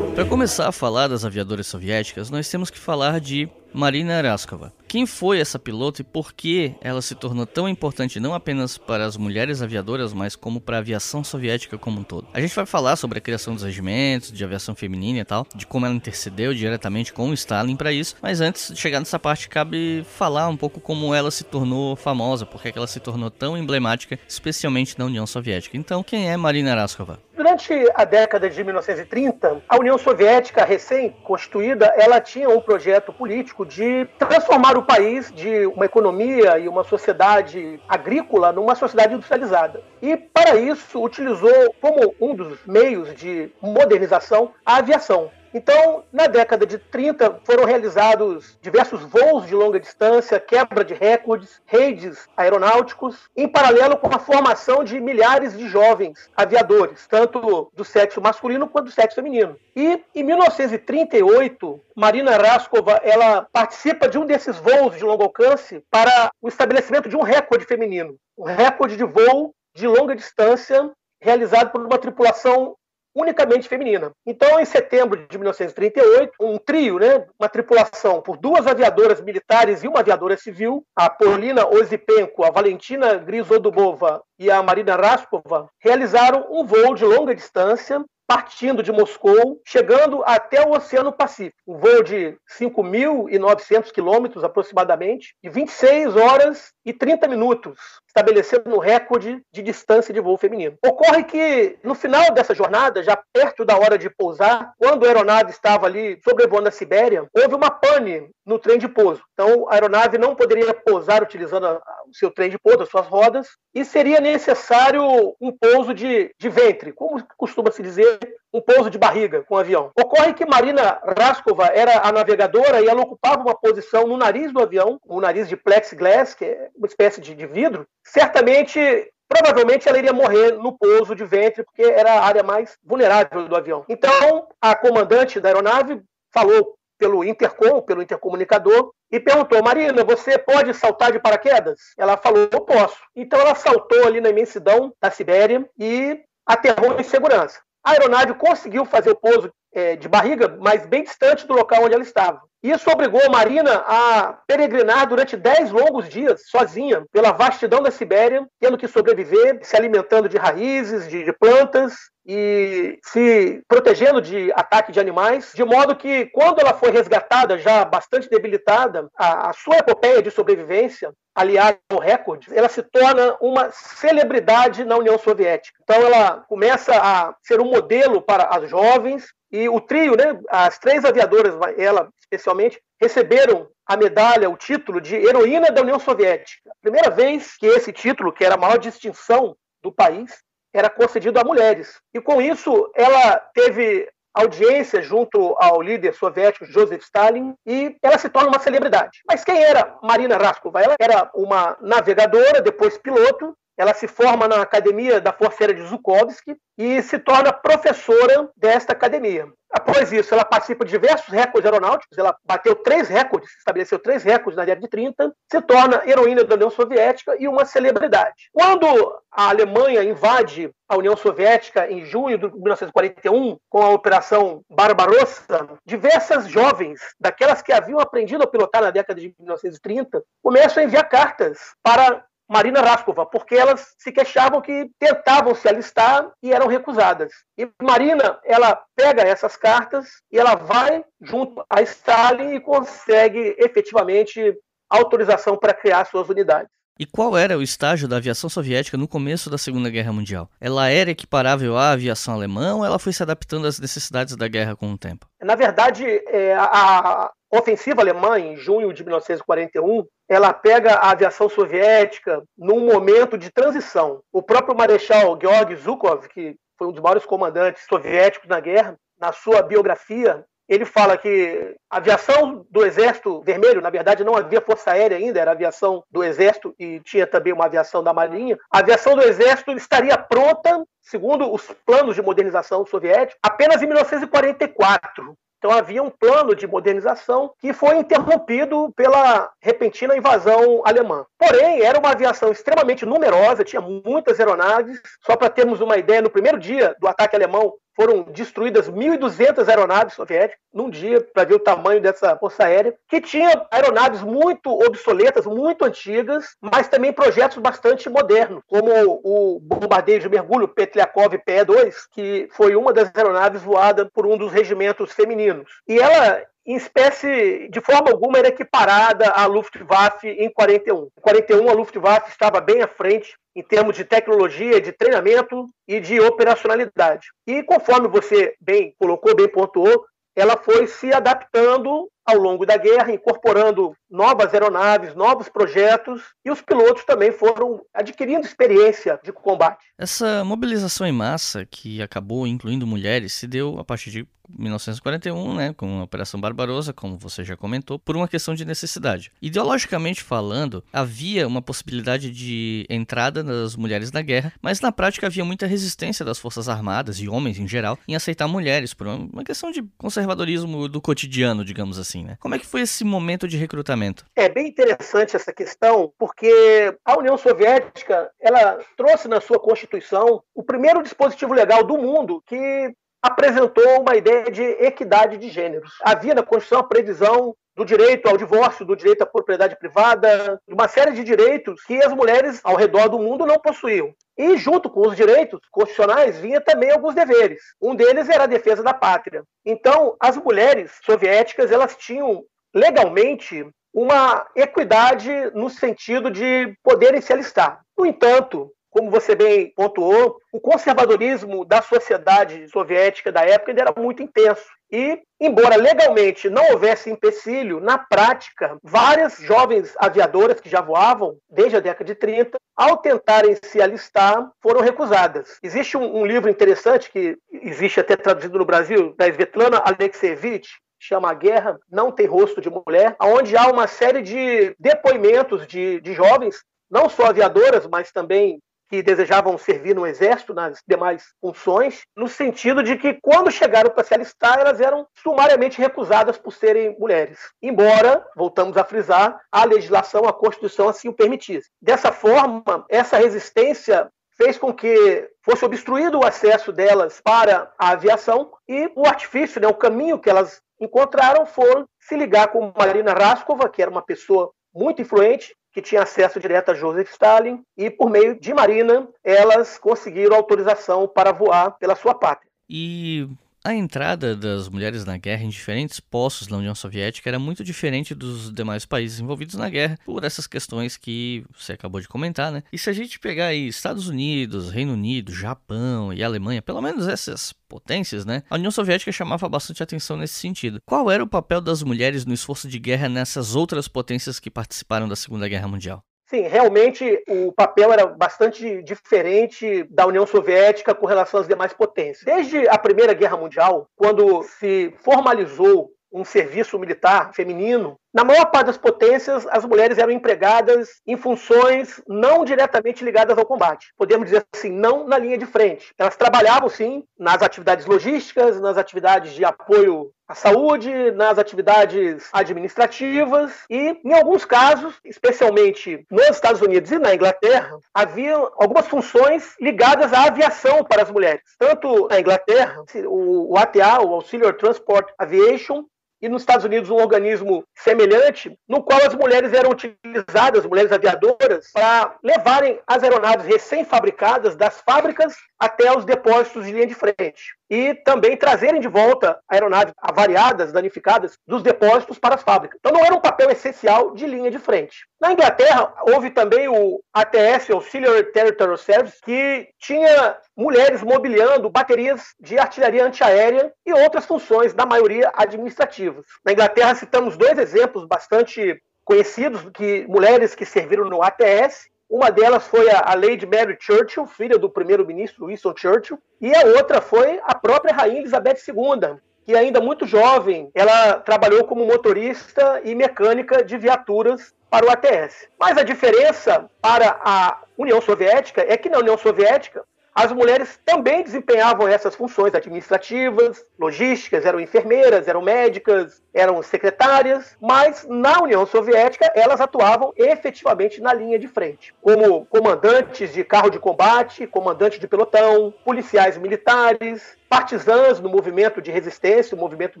Para 0.18 0.26
começar 0.26 0.66
a 0.66 0.72
falar 0.72 1.06
das 1.06 1.24
aviadoras 1.24 1.68
soviéticas, 1.68 2.28
nós 2.28 2.48
temos 2.50 2.70
que 2.70 2.78
falar 2.78 3.20
de 3.20 3.48
Marina 3.72 4.20
Raskova. 4.22 4.72
quem 4.88 5.04
foi 5.04 5.38
essa 5.38 5.58
piloto 5.58 6.00
e 6.00 6.04
por 6.04 6.32
que 6.32 6.74
ela 6.80 7.02
se 7.02 7.14
tornou 7.14 7.44
tão 7.44 7.68
importante 7.68 8.18
não 8.18 8.32
apenas 8.32 8.78
para 8.78 9.04
as 9.04 9.16
mulheres 9.16 9.60
aviadoras, 9.60 10.14
mas 10.14 10.34
como 10.34 10.60
para 10.60 10.76
a 10.76 10.80
aviação 10.80 11.22
soviética 11.22 11.76
como 11.76 12.00
um 12.00 12.02
todo. 12.02 12.26
A 12.32 12.40
gente 12.40 12.56
vai 12.56 12.64
falar 12.64 12.96
sobre 12.96 13.18
a 13.18 13.20
criação 13.20 13.54
dos 13.54 13.62
regimentos, 13.62 14.32
de 14.32 14.42
aviação 14.42 14.74
feminina 14.74 15.18
e 15.18 15.24
tal, 15.24 15.46
de 15.54 15.66
como 15.66 15.84
ela 15.84 15.94
intercedeu 15.94 16.54
diretamente 16.54 17.12
com 17.12 17.28
o 17.28 17.34
Stalin 17.34 17.76
para 17.76 17.92
isso, 17.92 18.16
mas 18.22 18.40
antes 18.40 18.72
de 18.72 18.80
chegar 18.80 18.98
nessa 18.98 19.18
parte 19.18 19.48
cabe 19.48 20.04
falar 20.04 20.48
um 20.48 20.56
pouco 20.56 20.80
como 20.80 21.14
ela 21.14 21.30
se 21.30 21.44
tornou 21.44 21.94
famosa, 21.94 22.46
porque 22.46 22.72
ela 22.74 22.86
se 22.86 22.98
tornou 22.98 23.30
tão 23.30 23.58
emblemática, 23.58 24.18
especialmente 24.26 24.98
na 24.98 25.04
União 25.04 25.26
Soviética. 25.26 25.76
Então, 25.76 26.02
quem 26.02 26.30
é 26.30 26.36
Marina 26.36 26.74
Raskova? 26.74 27.20
Durante 27.36 27.72
a 27.94 28.04
década 28.04 28.50
de 28.50 28.64
1930, 28.64 29.62
a 29.68 29.76
União 29.78 29.96
Soviética 29.96 30.64
recém-constituída, 30.64 31.94
ela 31.96 32.20
tinha 32.20 32.48
um 32.48 32.60
projeto 32.60 33.12
político 33.12 33.57
de 33.64 34.06
transformar 34.18 34.76
o 34.76 34.82
país 34.82 35.32
de 35.32 35.66
uma 35.66 35.84
economia 35.84 36.58
e 36.58 36.68
uma 36.68 36.84
sociedade 36.84 37.80
agrícola 37.88 38.52
numa 38.52 38.74
sociedade 38.74 39.14
industrializada. 39.14 39.82
E 40.00 40.16
para 40.16 40.56
isso 40.56 41.02
utilizou 41.02 41.74
como 41.80 42.14
um 42.20 42.34
dos 42.34 42.58
meios 42.66 43.14
de 43.14 43.50
modernização 43.60 44.52
a 44.64 44.76
aviação. 44.76 45.30
Então, 45.52 46.04
na 46.12 46.26
década 46.26 46.66
de 46.66 46.78
30, 46.78 47.40
foram 47.44 47.64
realizados 47.64 48.58
diversos 48.60 49.02
voos 49.02 49.46
de 49.46 49.54
longa 49.54 49.80
distância, 49.80 50.38
quebra 50.38 50.84
de 50.84 50.94
recordes, 50.94 51.60
raids 51.66 52.28
aeronáuticos, 52.36 53.28
em 53.36 53.48
paralelo 53.48 53.96
com 53.96 54.14
a 54.14 54.18
formação 54.18 54.84
de 54.84 55.00
milhares 55.00 55.56
de 55.56 55.68
jovens 55.68 56.30
aviadores, 56.36 57.06
tanto 57.06 57.70
do 57.74 57.84
sexo 57.84 58.20
masculino 58.20 58.68
quanto 58.68 58.86
do 58.86 58.90
sexo 58.90 59.16
feminino. 59.16 59.56
E 59.74 60.02
em 60.14 60.22
1938, 60.22 61.80
Marina 61.94 62.36
Raskova 62.36 63.00
ela 63.02 63.46
participa 63.52 64.08
de 64.08 64.18
um 64.18 64.26
desses 64.26 64.56
voos 64.58 64.96
de 64.96 65.04
longo 65.04 65.22
alcance 65.22 65.82
para 65.90 66.30
o 66.42 66.48
estabelecimento 66.48 67.08
de 67.08 67.16
um 67.16 67.22
recorde 67.22 67.64
feminino, 67.64 68.16
um 68.36 68.44
recorde 68.44 68.96
de 68.96 69.04
voo 69.04 69.54
de 69.74 69.86
longa 69.86 70.14
distância 70.14 70.90
realizado 71.20 71.70
por 71.70 71.84
uma 71.84 71.98
tripulação 71.98 72.76
unicamente 73.14 73.68
feminina. 73.68 74.12
Então, 74.26 74.60
em 74.60 74.64
setembro 74.64 75.26
de 75.26 75.38
1938, 75.38 76.32
um 76.40 76.58
trio, 76.58 76.98
né, 76.98 77.26
uma 77.38 77.48
tripulação 77.48 78.20
por 78.20 78.36
duas 78.36 78.66
aviadoras 78.66 79.20
militares 79.20 79.82
e 79.82 79.88
uma 79.88 80.00
aviadora 80.00 80.36
civil, 80.36 80.84
a 80.94 81.10
Polina 81.10 81.66
Ozipenko, 81.66 82.44
a 82.44 82.50
Valentina 82.50 83.14
Grisodubova 83.16 84.22
e 84.38 84.50
a 84.50 84.62
Marina 84.62 84.96
Raskova, 84.96 85.68
realizaram 85.80 86.46
um 86.50 86.64
voo 86.64 86.94
de 86.94 87.04
longa 87.04 87.34
distância 87.34 88.04
partindo 88.28 88.82
de 88.82 88.92
Moscou, 88.92 89.58
chegando 89.66 90.22
até 90.26 90.60
o 90.60 90.72
Oceano 90.72 91.10
Pacífico. 91.10 91.56
Um 91.66 91.78
voo 91.78 92.02
de 92.02 92.36
5.900 92.60 93.90
quilômetros 93.90 94.44
aproximadamente, 94.44 95.34
de 95.42 95.48
26 95.48 96.14
horas 96.14 96.70
e 96.84 96.92
30 96.92 97.26
minutos, 97.26 97.78
estabelecendo 98.18 98.74
um 98.74 98.78
recorde 98.78 99.40
de 99.52 99.62
distância 99.62 100.12
de 100.12 100.20
voo 100.20 100.36
feminino. 100.36 100.76
Ocorre 100.84 101.22
que, 101.24 101.78
no 101.82 101.94
final 101.94 102.32
dessa 102.32 102.54
jornada, 102.54 103.02
já 103.02 103.18
perto 103.32 103.64
da 103.64 103.76
hora 103.76 103.96
de 103.96 104.10
pousar, 104.10 104.72
quando 104.76 105.04
a 105.04 105.08
aeronave 105.08 105.50
estava 105.50 105.86
ali 105.86 106.18
sobrevoando 106.22 106.68
a 106.68 106.72
Sibéria, 106.72 107.26
houve 107.32 107.54
uma 107.54 107.70
pane 107.70 108.28
no 108.44 108.58
trem 108.58 108.78
de 108.78 108.88
pouso. 108.88 109.22
Então, 109.34 109.68
a 109.68 109.74
aeronave 109.74 110.18
não 110.18 110.34
poderia 110.34 110.72
pousar 110.74 111.22
utilizando 111.22 111.66
a, 111.66 111.80
o 112.08 112.14
seu 112.14 112.30
trem 112.30 112.50
de 112.50 112.58
pouso, 112.58 112.82
as 112.82 112.88
suas 112.88 113.06
rodas, 113.06 113.48
e 113.74 113.84
seria 113.84 114.20
necessário 114.20 115.02
um 115.40 115.52
pouso 115.52 115.94
de, 115.94 116.34
de 116.38 116.48
ventre, 116.48 116.92
como 116.92 117.22
costuma 117.36 117.70
se 117.70 117.82
dizer, 117.82 118.18
um 118.52 118.60
pouso 118.60 118.88
de 118.88 118.98
barriga 118.98 119.42
com 119.42 119.54
o 119.54 119.58
avião. 119.58 119.90
Ocorre 119.98 120.32
que 120.32 120.46
Marina 120.46 120.98
Raskova 121.18 121.66
era 121.66 122.06
a 122.06 122.10
navegadora 122.10 122.80
e 122.80 122.88
ela 122.88 123.02
ocupava 123.02 123.42
uma 123.42 123.54
posição 123.54 124.06
no 124.06 124.16
nariz 124.16 124.52
do 124.52 124.62
avião, 124.62 124.98
o 125.04 125.20
nariz 125.20 125.48
de 125.48 125.56
plexiglass, 125.56 126.34
que 126.34 126.46
é 126.46 126.70
uma 126.74 126.86
espécie 126.86 127.20
de, 127.20 127.34
de 127.34 127.46
vidro. 127.46 127.86
Certamente 128.12 129.12
provavelmente 129.28 129.88
ela 129.88 129.98
iria 129.98 130.12
morrer 130.12 130.52
no 130.52 130.76
pouso 130.76 131.14
de 131.14 131.24
ventre, 131.24 131.62
porque 131.62 131.82
era 131.82 132.14
a 132.14 132.24
área 132.24 132.42
mais 132.42 132.76
vulnerável 132.82 133.46
do 133.46 133.54
avião. 133.54 133.84
Então, 133.88 134.48
a 134.60 134.74
comandante 134.74 135.38
da 135.38 135.50
aeronave 135.50 136.02
falou 136.32 136.76
pelo 136.98 137.22
intercom, 137.22 137.80
pelo 137.82 138.02
intercomunicador, 138.02 138.90
e 139.10 139.20
perguntou: 139.20 139.62
Marina, 139.62 140.02
você 140.02 140.38
pode 140.38 140.74
saltar 140.74 141.12
de 141.12 141.20
paraquedas? 141.20 141.78
Ela 141.96 142.16
falou: 142.16 142.48
Eu 142.50 142.60
posso. 142.62 142.98
Então 143.14 143.38
ela 143.38 143.54
saltou 143.54 144.04
ali 144.06 144.20
na 144.20 144.30
imensidão 144.30 144.92
da 145.00 145.10
Sibéria 145.10 145.68
e 145.78 146.20
aterrou 146.46 146.98
em 146.98 147.04
segurança. 147.04 147.60
A 147.84 147.92
aeronave 147.92 148.34
conseguiu 148.34 148.84
fazer 148.84 149.10
o 149.10 149.16
pouso 149.16 149.52
é, 149.72 149.96
de 149.96 150.08
barriga, 150.08 150.56
mas 150.60 150.86
bem 150.86 151.04
distante 151.04 151.46
do 151.46 151.54
local 151.54 151.84
onde 151.84 151.94
ela 151.94 152.02
estava. 152.02 152.42
Isso 152.62 152.90
obrigou 152.90 153.20
Marina 153.30 153.72
a 153.86 154.32
peregrinar 154.46 155.06
durante 155.06 155.36
10 155.36 155.70
longos 155.70 156.08
dias, 156.08 156.42
sozinha, 156.48 157.04
pela 157.12 157.30
vastidão 157.30 157.80
da 157.80 157.90
Sibéria, 157.90 158.46
tendo 158.58 158.76
que 158.76 158.88
sobreviver, 158.88 159.60
se 159.62 159.76
alimentando 159.76 160.28
de 160.28 160.36
raízes, 160.36 161.08
de, 161.08 161.24
de 161.24 161.32
plantas 161.32 161.94
e 162.28 162.98
se 163.02 163.62
protegendo 163.66 164.20
de 164.20 164.52
ataque 164.52 164.92
de 164.92 165.00
animais, 165.00 165.50
de 165.54 165.64
modo 165.64 165.96
que, 165.96 166.26
quando 166.26 166.60
ela 166.60 166.74
foi 166.74 166.90
resgatada, 166.90 167.56
já 167.56 167.86
bastante 167.86 168.28
debilitada, 168.28 169.08
a, 169.16 169.48
a 169.48 169.52
sua 169.54 169.78
epopeia 169.78 170.20
de 170.20 170.30
sobrevivência, 170.30 171.10
aliada 171.34 171.78
ao 171.90 171.98
recorde, 171.98 172.48
ela 172.54 172.68
se 172.68 172.82
torna 172.82 173.34
uma 173.40 173.70
celebridade 173.70 174.84
na 174.84 174.96
União 174.96 175.18
Soviética. 175.18 175.78
Então, 175.82 175.96
ela 175.96 176.44
começa 176.48 176.92
a 176.94 177.34
ser 177.42 177.60
um 177.60 177.70
modelo 177.70 178.20
para 178.20 178.44
as 178.44 178.68
jovens, 178.68 179.32
e 179.50 179.66
o 179.66 179.80
trio, 179.80 180.14
né, 180.14 180.38
as 180.50 180.78
três 180.78 181.06
aviadoras, 181.06 181.54
ela 181.78 182.10
especialmente, 182.20 182.78
receberam 183.00 183.68
a 183.86 183.96
medalha, 183.96 184.50
o 184.50 184.56
título 184.56 185.00
de 185.00 185.16
heroína 185.16 185.70
da 185.70 185.80
União 185.80 185.98
Soviética. 185.98 186.70
Primeira 186.82 187.10
vez 187.10 187.56
que 187.56 187.66
esse 187.66 187.90
título, 187.90 188.32
que 188.32 188.44
era 188.44 188.54
a 188.54 188.58
maior 188.58 188.78
distinção 188.78 189.56
do 189.82 189.90
país, 189.90 190.42
era 190.72 190.90
concedido 190.90 191.38
a 191.38 191.44
mulheres. 191.44 192.00
E 192.12 192.20
com 192.20 192.40
isso, 192.40 192.90
ela 192.94 193.36
teve 193.54 194.08
audiência 194.34 195.02
junto 195.02 195.56
ao 195.58 195.82
líder 195.82 196.14
soviético 196.14 196.66
Joseph 196.66 197.02
Stalin 197.02 197.54
e 197.66 197.96
ela 198.02 198.18
se 198.18 198.28
torna 198.28 198.48
uma 198.48 198.60
celebridade. 198.60 199.20
Mas 199.26 199.42
quem 199.42 199.62
era 199.62 199.96
Marina 200.02 200.36
Raskova? 200.36 200.80
Ela 200.80 200.94
era 201.00 201.30
uma 201.34 201.76
navegadora, 201.80 202.62
depois 202.62 202.96
piloto, 202.98 203.56
ela 203.78 203.94
se 203.94 204.08
forma 204.08 204.48
na 204.48 204.60
Academia 204.60 205.20
da 205.20 205.32
Força 205.32 205.62
Aérea 205.62 205.76
de 205.76 205.88
Zhukovsky 205.88 206.56
e 206.76 207.00
se 207.02 207.18
torna 207.18 207.52
professora 207.52 208.50
desta 208.56 208.92
academia. 208.92 209.46
Após 209.70 210.10
isso, 210.12 210.32
ela 210.32 210.44
participa 210.44 210.84
de 210.84 210.92
diversos 210.92 211.28
recordes 211.28 211.70
aeronáuticos, 211.70 212.16
ela 212.16 212.34
bateu 212.44 212.74
três 212.74 213.06
recordes, 213.08 213.50
estabeleceu 213.58 213.98
três 213.98 214.22
recordes 214.22 214.56
na 214.56 214.64
década 214.64 214.80
de 214.80 214.88
30, 214.88 215.32
se 215.50 215.60
torna 215.60 216.02
heroína 216.06 216.42
da 216.42 216.54
União 216.54 216.70
Soviética 216.70 217.36
e 217.38 217.46
uma 217.46 217.66
celebridade. 217.66 218.48
Quando 218.50 218.86
a 219.30 219.50
Alemanha 219.50 220.02
invade 220.02 220.70
a 220.88 220.96
União 220.96 221.14
Soviética 221.14 221.90
em 221.90 222.02
junho 222.04 222.38
de 222.38 222.46
1941, 222.46 223.58
com 223.68 223.82
a 223.82 223.90
Operação 223.90 224.62
Barbarossa, 224.70 225.68
diversas 225.84 226.48
jovens, 226.48 226.98
daquelas 227.20 227.60
que 227.60 227.72
haviam 227.72 228.00
aprendido 228.00 228.42
a 228.42 228.46
pilotar 228.46 228.82
na 228.82 228.90
década 228.90 229.20
de 229.20 229.34
1930, 229.38 230.22
começam 230.42 230.82
a 230.82 230.86
enviar 230.86 231.06
cartas 231.06 231.58
para 231.82 232.24
Marina 232.48 232.80
Raskova, 232.80 233.26
porque 233.26 233.54
elas 233.54 233.94
se 233.98 234.10
queixavam 234.10 234.62
que 234.62 234.90
tentavam 234.98 235.54
se 235.54 235.68
alistar 235.68 236.32
e 236.42 236.52
eram 236.52 236.66
recusadas. 236.66 237.30
E 237.58 237.68
Marina, 237.82 238.40
ela 238.44 238.82
pega 238.96 239.22
essas 239.22 239.56
cartas 239.56 240.08
e 240.32 240.38
ela 240.38 240.54
vai 240.54 241.04
junto 241.20 241.62
a 241.68 241.82
Stalin 241.82 242.54
e 242.54 242.60
consegue 242.60 243.54
efetivamente 243.58 244.56
autorização 244.88 245.58
para 245.58 245.74
criar 245.74 246.06
suas 246.06 246.28
unidades. 246.28 246.70
E 246.98 247.06
qual 247.06 247.36
era 247.36 247.56
o 247.56 247.62
estágio 247.62 248.08
da 248.08 248.16
aviação 248.16 248.50
soviética 248.50 248.96
no 248.96 249.06
começo 249.06 249.48
da 249.48 249.56
Segunda 249.56 249.88
Guerra 249.88 250.12
Mundial? 250.12 250.50
Ela 250.60 250.88
era 250.88 251.12
equiparável 251.12 251.76
à 251.76 251.92
aviação 251.92 252.34
alemã 252.34 252.74
ou 252.74 252.84
ela 252.84 252.98
foi 252.98 253.12
se 253.12 253.22
adaptando 253.22 253.68
às 253.68 253.78
necessidades 253.78 254.34
da 254.34 254.48
guerra 254.48 254.74
com 254.74 254.90
o 254.92 254.98
tempo? 254.98 255.28
Na 255.40 255.54
verdade, 255.54 256.04
é, 256.26 256.54
a, 256.56 257.30
ofensiva 257.50 258.02
alemã, 258.02 258.38
em 258.38 258.56
junho 258.56 258.92
de 258.92 259.02
1941, 259.02 260.06
ela 260.28 260.52
pega 260.52 260.94
a 260.94 261.10
aviação 261.10 261.48
soviética 261.48 262.42
num 262.56 262.86
momento 262.86 263.38
de 263.38 263.50
transição. 263.50 264.20
O 264.32 264.42
próprio 264.42 264.76
Marechal 264.76 265.38
Georg 265.40 265.74
Zhukov, 265.76 266.28
que 266.28 266.56
foi 266.76 266.88
um 266.88 266.92
dos 266.92 267.02
maiores 267.02 267.24
comandantes 267.24 267.86
soviéticos 267.88 268.48
na 268.48 268.60
guerra, 268.60 268.96
na 269.18 269.32
sua 269.32 269.62
biografia, 269.62 270.44
ele 270.68 270.84
fala 270.84 271.16
que 271.16 271.74
a 271.90 271.96
aviação 271.96 272.66
do 272.70 272.84
Exército 272.84 273.40
Vermelho, 273.40 273.80
na 273.80 273.88
verdade 273.88 274.22
não 274.22 274.36
havia 274.36 274.60
força 274.60 274.90
aérea 274.90 275.16
ainda, 275.16 275.40
era 275.40 275.52
aviação 275.52 276.04
do 276.10 276.22
Exército 276.22 276.74
e 276.78 277.00
tinha 277.00 277.26
também 277.26 277.54
uma 277.54 277.64
aviação 277.64 278.04
da 278.04 278.12
Marinha. 278.12 278.58
A 278.70 278.80
aviação 278.80 279.16
do 279.16 279.22
Exército 279.22 279.72
estaria 279.72 280.18
pronta, 280.18 280.84
segundo 281.00 281.50
os 281.50 281.62
planos 281.86 282.14
de 282.14 282.22
modernização 282.22 282.84
soviéticos, 282.84 283.38
apenas 283.42 283.80
em 283.80 283.86
1944. 283.86 285.34
Então 285.58 285.72
havia 285.72 286.02
um 286.02 286.10
plano 286.10 286.54
de 286.54 286.66
modernização 286.66 287.52
que 287.58 287.72
foi 287.72 287.96
interrompido 287.96 288.92
pela 288.96 289.50
repentina 289.60 290.16
invasão 290.16 290.82
alemã. 290.84 291.26
Porém, 291.36 291.82
era 291.82 291.98
uma 291.98 292.12
aviação 292.12 292.52
extremamente 292.52 293.04
numerosa, 293.04 293.64
tinha 293.64 293.82
muitas 293.82 294.38
aeronaves. 294.38 295.00
Só 295.20 295.36
para 295.36 295.50
termos 295.50 295.80
uma 295.80 295.96
ideia, 295.96 296.22
no 296.22 296.30
primeiro 296.30 296.58
dia 296.58 296.94
do 297.00 297.08
ataque 297.08 297.34
alemão, 297.34 297.74
foram 297.98 298.22
destruídas 298.22 298.88
1.200 298.88 299.68
aeronaves 299.68 300.14
soviéticas 300.14 300.60
num 300.72 300.88
dia, 300.88 301.20
para 301.20 301.42
ver 301.42 301.54
o 301.54 301.58
tamanho 301.58 302.00
dessa 302.00 302.36
força 302.36 302.64
aérea, 302.64 302.94
que 303.08 303.20
tinha 303.20 303.66
aeronaves 303.72 304.22
muito 304.22 304.70
obsoletas, 304.70 305.44
muito 305.46 305.84
antigas, 305.84 306.56
mas 306.60 306.86
também 306.86 307.12
projetos 307.12 307.58
bastante 307.58 308.08
modernos, 308.08 308.62
como 308.68 308.92
o 309.24 309.58
bombardeio 309.58 310.20
de 310.20 310.28
mergulho 310.28 310.68
Petliakov 310.68 311.36
PE-2, 311.44 311.94
que 312.12 312.48
foi 312.52 312.76
uma 312.76 312.92
das 312.92 313.10
aeronaves 313.12 313.62
voada 313.62 314.08
por 314.14 314.24
um 314.24 314.38
dos 314.38 314.52
regimentos 314.52 315.12
femininos. 315.12 315.68
E 315.88 315.98
ela 315.98 316.40
em 316.68 316.76
espécie, 316.76 317.66
de 317.70 317.80
forma 317.80 318.10
alguma, 318.10 318.36
era 318.36 318.48
equiparada 318.48 319.30
à 319.30 319.46
Luftwaffe 319.46 320.28
em 320.28 320.52
41. 320.52 321.04
Em 321.04 321.20
41, 321.22 321.66
a 321.66 321.72
Luftwaffe 321.72 322.28
estava 322.28 322.60
bem 322.60 322.82
à 322.82 322.86
frente 322.86 323.34
em 323.56 323.62
termos 323.62 323.96
de 323.96 324.04
tecnologia, 324.04 324.78
de 324.78 324.92
treinamento 324.92 325.64
e 325.88 325.98
de 325.98 326.20
operacionalidade. 326.20 327.28
E 327.46 327.62
conforme 327.62 328.06
você 328.06 328.54
bem 328.60 328.94
colocou, 328.98 329.34
bem 329.34 329.48
pontuou, 329.48 330.04
ela 330.36 330.58
foi 330.58 330.86
se 330.86 331.10
adaptando 331.10 332.06
ao 332.28 332.36
longo 332.36 332.66
da 332.66 332.76
guerra, 332.76 333.12
incorporando 333.12 333.96
novas 334.10 334.52
aeronaves, 334.52 335.14
novos 335.14 335.48
projetos, 335.48 336.22
e 336.44 336.50
os 336.50 336.60
pilotos 336.60 337.04
também 337.04 337.32
foram 337.32 337.80
adquirindo 337.92 338.46
experiência 338.46 339.18
de 339.24 339.32
combate. 339.32 339.86
Essa 339.98 340.44
mobilização 340.44 341.06
em 341.06 341.12
massa, 341.12 341.66
que 341.66 342.02
acabou 342.02 342.46
incluindo 342.46 342.86
mulheres, 342.86 343.32
se 343.32 343.46
deu 343.46 343.78
a 343.78 343.84
partir 343.84 344.10
de 344.10 344.28
1941, 344.48 345.54
né, 345.54 345.74
com 345.74 346.00
a 346.00 346.04
Operação 346.04 346.40
Barbarossa, 346.40 346.92
como 346.92 347.18
você 347.18 347.44
já 347.44 347.56
comentou, 347.56 347.98
por 347.98 348.16
uma 348.16 348.26
questão 348.26 348.54
de 348.54 348.64
necessidade. 348.64 349.30
Ideologicamente 349.42 350.22
falando, 350.22 350.82
havia 350.92 351.46
uma 351.46 351.60
possibilidade 351.60 352.30
de 352.30 352.86
entrada 352.88 353.42
das 353.42 353.76
mulheres 353.76 354.10
na 354.10 354.22
guerra, 354.22 354.52
mas 354.62 354.80
na 354.80 354.90
prática 354.90 355.26
havia 355.26 355.44
muita 355.44 355.66
resistência 355.66 356.24
das 356.24 356.38
forças 356.38 356.68
armadas 356.68 357.20
e 357.20 357.28
homens 357.28 357.58
em 357.58 357.68
geral 357.68 357.98
em 358.08 358.14
aceitar 358.14 358.48
mulheres 358.48 358.94
por 358.94 359.06
uma 359.06 359.44
questão 359.44 359.70
de 359.70 359.82
conservadorismo 359.98 360.88
do 360.88 361.00
cotidiano, 361.00 361.64
digamos 361.64 361.98
assim, 361.98 362.17
né? 362.24 362.36
Como 362.40 362.54
é 362.54 362.58
que 362.58 362.66
foi 362.66 362.82
esse 362.82 363.04
momento 363.04 363.46
de 363.48 363.56
recrutamento? 363.56 364.24
É 364.36 364.48
bem 364.48 364.68
interessante 364.68 365.36
essa 365.36 365.52
questão, 365.52 366.12
porque 366.18 366.94
a 367.04 367.18
União 367.18 367.36
Soviética, 367.36 368.30
ela 368.40 368.78
trouxe 368.96 369.28
na 369.28 369.40
sua 369.40 369.58
constituição 369.58 370.42
o 370.54 370.62
primeiro 370.62 371.02
dispositivo 371.02 371.54
legal 371.54 371.82
do 371.84 371.98
mundo 371.98 372.42
que 372.46 372.92
apresentou 373.22 374.00
uma 374.00 374.16
ideia 374.16 374.50
de 374.50 374.62
equidade 374.62 375.36
de 375.36 375.48
gêneros. 375.48 375.92
Havia 376.02 376.34
na 376.34 376.42
Constituição 376.42 376.80
a 376.80 376.88
previsão 376.88 377.54
do 377.78 377.84
direito 377.84 378.28
ao 378.28 378.36
divórcio, 378.36 378.84
do 378.84 378.96
direito 378.96 379.22
à 379.22 379.26
propriedade 379.26 379.78
privada, 379.78 380.60
de 380.66 380.74
uma 380.74 380.88
série 380.88 381.12
de 381.12 381.22
direitos 381.22 381.80
que 381.84 382.02
as 382.02 382.12
mulheres 382.12 382.60
ao 382.64 382.74
redor 382.74 383.08
do 383.08 383.20
mundo 383.20 383.46
não 383.46 383.56
possuíam. 383.56 384.12
E 384.36 384.56
junto 384.56 384.90
com 384.90 385.06
os 385.06 385.16
direitos 385.16 385.60
constitucionais 385.70 386.40
vinha 386.40 386.60
também 386.60 386.90
alguns 386.90 387.14
deveres. 387.14 387.62
Um 387.80 387.94
deles 387.94 388.28
era 388.28 388.44
a 388.44 388.48
defesa 388.48 388.82
da 388.82 388.92
pátria. 388.92 389.44
Então, 389.64 390.16
as 390.18 390.36
mulheres 390.36 390.90
soviéticas, 391.06 391.70
elas 391.70 391.94
tinham 391.96 392.42
legalmente 392.74 393.64
uma 393.94 394.44
equidade 394.56 395.30
no 395.54 395.70
sentido 395.70 396.32
de 396.32 396.76
poderem 396.82 397.20
se 397.20 397.32
alistar. 397.32 397.80
No 397.96 398.04
entanto, 398.04 398.72
como 398.90 399.08
você 399.08 399.36
bem 399.36 399.72
pontuou, 399.76 400.36
o 400.52 400.60
conservadorismo 400.60 401.64
da 401.64 401.80
sociedade 401.80 402.66
soviética 402.70 403.30
da 403.30 403.42
época 403.42 403.70
ainda 403.70 403.82
era 403.82 403.94
muito 403.96 404.20
intenso. 404.20 404.66
E, 404.90 405.20
embora 405.38 405.76
legalmente 405.76 406.48
não 406.48 406.72
houvesse 406.72 407.10
empecilho, 407.10 407.80
na 407.80 407.98
prática, 407.98 408.78
várias 408.82 409.36
jovens 409.38 409.94
aviadoras 409.98 410.60
que 410.60 410.68
já 410.68 410.80
voavam 410.80 411.36
desde 411.50 411.76
a 411.76 411.80
década 411.80 412.04
de 412.04 412.14
30, 412.14 412.56
ao 412.74 412.96
tentarem 412.96 413.56
se 413.62 413.82
alistar, 413.82 414.50
foram 414.62 414.80
recusadas. 414.80 415.58
Existe 415.62 415.96
um, 415.96 416.20
um 416.20 416.24
livro 416.24 416.48
interessante 416.48 417.10
que 417.10 417.36
existe 417.52 418.00
até 418.00 418.16
traduzido 418.16 418.58
no 418.58 418.64
Brasil, 418.64 419.14
da 419.16 419.26
Svetlana 419.26 419.82
Alexievich, 419.84 420.68
chama 420.98 421.30
A 421.30 421.34
Guerra 421.34 421.78
Não 421.90 422.10
Tem 422.10 422.26
Rosto 422.26 422.60
de 422.60 422.70
Mulher, 422.70 423.16
onde 423.20 423.56
há 423.56 423.68
uma 423.68 423.86
série 423.86 424.22
de 424.22 424.74
depoimentos 424.78 425.66
de, 425.66 426.00
de 426.00 426.14
jovens 426.14 426.62
não 426.90 427.08
só 427.08 427.26
aviadoras, 427.26 427.86
mas 427.86 428.10
também 428.10 428.60
que 428.88 429.02
desejavam 429.02 429.56
servir 429.58 429.94
no 429.94 430.06
exército, 430.06 430.54
nas 430.54 430.80
demais 430.88 431.24
funções, 431.40 432.02
no 432.16 432.26
sentido 432.28 432.82
de 432.82 432.96
que, 432.96 433.18
quando 433.20 433.50
chegaram 433.50 433.90
para 433.90 434.04
se 434.04 434.14
alistar, 434.14 434.58
elas 434.58 434.80
eram 434.80 435.06
sumariamente 435.22 435.78
recusadas 435.78 436.38
por 436.38 436.52
serem 436.52 436.96
mulheres. 436.98 437.38
Embora, 437.62 438.24
voltamos 438.34 438.76
a 438.76 438.84
frisar, 438.84 439.38
a 439.52 439.64
legislação, 439.64 440.24
a 440.26 440.32
Constituição 440.32 440.88
assim 440.88 441.08
o 441.08 441.12
permitisse. 441.12 441.68
Dessa 441.80 442.12
forma, 442.12 442.84
essa 442.88 443.18
resistência 443.18 444.10
fez 444.36 444.56
com 444.56 444.72
que 444.72 445.28
fosse 445.42 445.64
obstruído 445.64 446.20
o 446.20 446.24
acesso 446.24 446.72
delas 446.72 447.20
para 447.20 447.72
a 447.76 447.90
aviação 447.90 448.52
e 448.68 448.90
o 448.94 449.04
artifício, 449.06 449.60
né, 449.60 449.66
o 449.66 449.74
caminho 449.74 450.18
que 450.18 450.30
elas 450.30 450.62
encontraram 450.80 451.44
foi 451.44 451.84
se 451.98 452.16
ligar 452.16 452.48
com 452.48 452.72
Marina 452.76 453.12
Raskova, 453.12 453.68
que 453.68 453.82
era 453.82 453.90
uma 453.90 454.00
pessoa 454.00 454.50
muito 454.72 455.02
influente, 455.02 455.56
que 455.78 455.82
tinha 455.82 456.02
acesso 456.02 456.40
direto 456.40 456.72
a 456.72 456.74
Joseph 456.74 457.08
Stalin, 457.08 457.62
e 457.76 457.88
por 457.88 458.10
meio 458.10 458.38
de 458.38 458.52
Marina, 458.52 459.08
elas 459.22 459.78
conseguiram 459.78 460.34
autorização 460.34 461.06
para 461.06 461.30
voar 461.30 461.70
pela 461.78 461.94
sua 461.94 462.14
pátria. 462.14 462.50
E 462.68 463.28
a 463.64 463.74
entrada 463.74 464.36
das 464.36 464.68
mulheres 464.68 465.04
na 465.04 465.16
guerra 465.16 465.44
em 465.44 465.48
diferentes 465.48 466.00
postos 466.00 466.48
na 466.48 466.56
União 466.56 466.74
Soviética 466.74 467.28
era 467.28 467.38
muito 467.38 467.64
diferente 467.64 468.14
dos 468.14 468.52
demais 468.52 468.86
países 468.86 469.20
envolvidos 469.20 469.56
na 469.56 469.68
guerra, 469.68 469.98
por 470.04 470.24
essas 470.24 470.46
questões 470.46 470.96
que 470.96 471.44
você 471.56 471.72
acabou 471.72 472.00
de 472.00 472.08
comentar, 472.08 472.52
né? 472.52 472.62
E 472.72 472.78
se 472.78 472.88
a 472.88 472.92
gente 472.92 473.18
pegar 473.18 473.46
aí 473.46 473.68
Estados 473.68 474.08
Unidos, 474.08 474.70
Reino 474.70 474.92
Unido, 474.92 475.32
Japão 475.32 476.12
e 476.12 476.22
Alemanha, 476.22 476.62
pelo 476.62 476.80
menos 476.80 477.08
essas 477.08 477.52
potências, 477.68 478.24
né? 478.24 478.42
A 478.48 478.54
União 478.54 478.70
Soviética 478.70 479.12
chamava 479.12 479.48
bastante 479.48 479.82
atenção 479.82 480.16
nesse 480.16 480.34
sentido. 480.34 480.80
Qual 480.86 481.10
era 481.10 481.22
o 481.22 481.28
papel 481.28 481.60
das 481.60 481.82
mulheres 481.82 482.24
no 482.24 482.34
esforço 482.34 482.68
de 482.68 482.78
guerra 482.78 483.08
nessas 483.08 483.54
outras 483.54 483.88
potências 483.88 484.40
que 484.40 484.50
participaram 484.50 485.08
da 485.08 485.16
Segunda 485.16 485.48
Guerra 485.48 485.68
Mundial? 485.68 486.02
Sim, 486.28 486.42
realmente 486.42 487.24
o 487.26 487.50
papel 487.52 487.90
era 487.90 488.06
bastante 488.06 488.82
diferente 488.82 489.84
da 489.84 490.06
União 490.06 490.26
Soviética 490.26 490.94
com 490.94 491.06
relação 491.06 491.40
às 491.40 491.48
demais 491.48 491.72
potências. 491.72 492.24
Desde 492.24 492.68
a 492.68 492.76
Primeira 492.76 493.14
Guerra 493.14 493.38
Mundial, 493.38 493.88
quando 493.96 494.42
se 494.42 494.94
formalizou 495.02 495.90
um 496.12 496.24
serviço 496.24 496.78
militar 496.78 497.32
feminino, 497.34 497.96
na 498.12 498.24
maior 498.24 498.46
parte 498.46 498.66
das 498.66 498.78
potências, 498.78 499.46
as 499.48 499.64
mulheres 499.64 499.98
eram 499.98 500.12
empregadas 500.12 501.00
em 501.06 501.16
funções 501.16 502.02
não 502.06 502.44
diretamente 502.44 503.04
ligadas 503.04 503.36
ao 503.38 503.46
combate. 503.46 503.92
Podemos 503.96 504.26
dizer 504.26 504.44
assim, 504.54 504.70
não 504.70 505.06
na 505.06 505.18
linha 505.18 505.38
de 505.38 505.46
frente. 505.46 505.94
Elas 505.98 506.16
trabalhavam, 506.16 506.68
sim, 506.68 507.04
nas 507.18 507.42
atividades 507.42 507.86
logísticas, 507.86 508.60
nas 508.60 508.76
atividades 508.76 509.32
de 509.32 509.44
apoio 509.44 510.10
à 510.28 510.34
saúde, 510.34 511.10
nas 511.12 511.38
atividades 511.38 512.28
administrativas 512.32 513.64
e, 513.70 513.98
em 514.04 514.12
alguns 514.12 514.44
casos, 514.44 514.94
especialmente 515.02 516.06
nos 516.10 516.28
Estados 516.28 516.60
Unidos 516.60 516.92
e 516.92 516.98
na 516.98 517.14
Inglaterra, 517.14 517.78
havia 517.94 518.34
algumas 518.34 518.86
funções 518.86 519.56
ligadas 519.58 520.12
à 520.12 520.24
aviação 520.24 520.84
para 520.84 521.02
as 521.02 521.10
mulheres. 521.10 521.40
Tanto 521.58 522.08
na 522.08 522.20
Inglaterra, 522.20 522.84
o 523.06 523.56
ATA, 523.56 524.02
o 524.02 524.14
Auxiliary 524.14 524.58
Transport 524.58 525.08
Aviation, 525.18 525.84
e 526.20 526.28
nos 526.28 526.42
Estados 526.42 526.64
Unidos 526.64 526.90
um 526.90 526.96
organismo 526.96 527.64
semelhante, 527.76 528.52
no 528.68 528.82
qual 528.82 529.00
as 529.06 529.14
mulheres 529.14 529.52
eram 529.52 529.70
utilizadas, 529.70 530.66
mulheres 530.66 530.90
aviadoras, 530.90 531.70
para 531.72 532.16
levarem 532.22 532.80
as 532.86 533.02
aeronaves 533.02 533.46
recém-fabricadas 533.46 534.56
das 534.56 534.80
fábricas 534.80 535.36
até 535.58 535.96
os 535.96 536.04
depósitos 536.04 536.64
de 536.64 536.72
linha 536.72 536.86
de 536.86 536.94
frente. 536.94 537.56
E 537.68 537.94
também 537.94 538.36
trazerem 538.36 538.80
de 538.80 538.88
volta 538.88 539.38
aeronaves 539.48 539.92
avariadas, 539.98 540.72
danificadas, 540.72 541.36
dos 541.46 541.62
depósitos 541.62 542.18
para 542.18 542.36
as 542.36 542.42
fábricas. 542.42 542.78
Então 542.78 542.92
não 542.92 543.04
era 543.04 543.14
um 543.14 543.20
papel 543.20 543.50
essencial 543.50 544.14
de 544.14 544.26
linha 544.26 544.50
de 544.50 544.58
frente. 544.58 545.06
Na 545.20 545.32
Inglaterra, 545.32 545.92
houve 546.02 546.30
também 546.30 546.68
o 546.68 547.02
ATS, 547.12 547.70
Auxiliary 547.70 548.32
Territorial 548.32 548.76
Service, 548.76 549.20
que 549.22 549.68
tinha 549.78 550.36
mulheres 550.56 551.02
mobiliando 551.02 551.68
baterias 551.68 552.34
de 552.40 552.58
artilharia 552.58 553.04
antiaérea 553.04 553.72
e 553.84 553.92
outras 553.92 554.24
funções, 554.24 554.74
na 554.74 554.86
maioria 554.86 555.30
administrativas. 555.34 556.24
Na 556.44 556.52
Inglaterra, 556.52 556.94
citamos 556.94 557.36
dois 557.36 557.58
exemplos 557.58 558.06
bastante 558.06 558.80
conhecidos 559.04 559.62
que 559.72 560.06
mulheres 560.06 560.54
que 560.54 560.66
serviram 560.66 561.04
no 561.04 561.22
ATS 561.22 561.88
uma 562.08 562.30
delas 562.30 562.66
foi 562.66 562.88
a, 562.90 563.14
Lady 563.14 563.46
Mary 563.46 563.76
Churchill, 563.78 564.26
filha 564.26 564.58
do 564.58 564.70
primeiro-ministro 564.70 565.46
Winston 565.46 565.74
Churchill, 565.76 566.18
e 566.40 566.54
a 566.54 566.64
outra 566.66 567.00
foi 567.00 567.40
a 567.44 567.54
própria 567.54 567.94
Rainha 567.94 568.20
Elizabeth 568.20 568.58
II, 568.66 569.18
que 569.44 569.54
ainda 569.54 569.80
muito 569.80 570.06
jovem, 570.06 570.70
ela 570.74 571.20
trabalhou 571.20 571.64
como 571.64 571.84
motorista 571.84 572.80
e 572.84 572.94
mecânica 572.94 573.62
de 573.62 573.76
viaturas 573.76 574.54
para 574.70 574.86
o 574.86 574.90
ATS. 574.90 575.48
Mas 575.58 575.76
a 575.76 575.82
diferença 575.82 576.70
para 576.80 577.18
a 577.22 577.62
União 577.76 578.00
Soviética 578.00 578.64
é 578.66 578.76
que 578.76 578.88
na 578.88 578.98
União 578.98 579.16
Soviética 579.16 579.84
as 580.18 580.32
mulheres 580.32 580.80
também 580.84 581.22
desempenhavam 581.22 581.86
essas 581.86 582.12
funções 582.16 582.52
administrativas, 582.52 583.64
logísticas, 583.78 584.44
eram 584.44 584.58
enfermeiras, 584.58 585.28
eram 585.28 585.40
médicas, 585.40 586.20
eram 586.34 586.60
secretárias, 586.60 587.56
mas 587.60 588.04
na 588.08 588.42
União 588.42 588.66
Soviética 588.66 589.30
elas 589.32 589.60
atuavam 589.60 590.12
efetivamente 590.16 591.00
na 591.00 591.14
linha 591.14 591.38
de 591.38 591.46
frente, 591.46 591.94
como 592.02 592.44
comandantes 592.46 593.32
de 593.32 593.44
carro 593.44 593.70
de 593.70 593.78
combate, 593.78 594.44
comandantes 594.44 594.98
de 594.98 595.06
pelotão, 595.06 595.72
policiais 595.84 596.36
militares, 596.36 597.38
partisãs 597.48 598.18
no 598.18 598.28
movimento 598.28 598.82
de 598.82 598.90
resistência, 598.90 599.56
o 599.56 599.60
movimento 599.60 600.00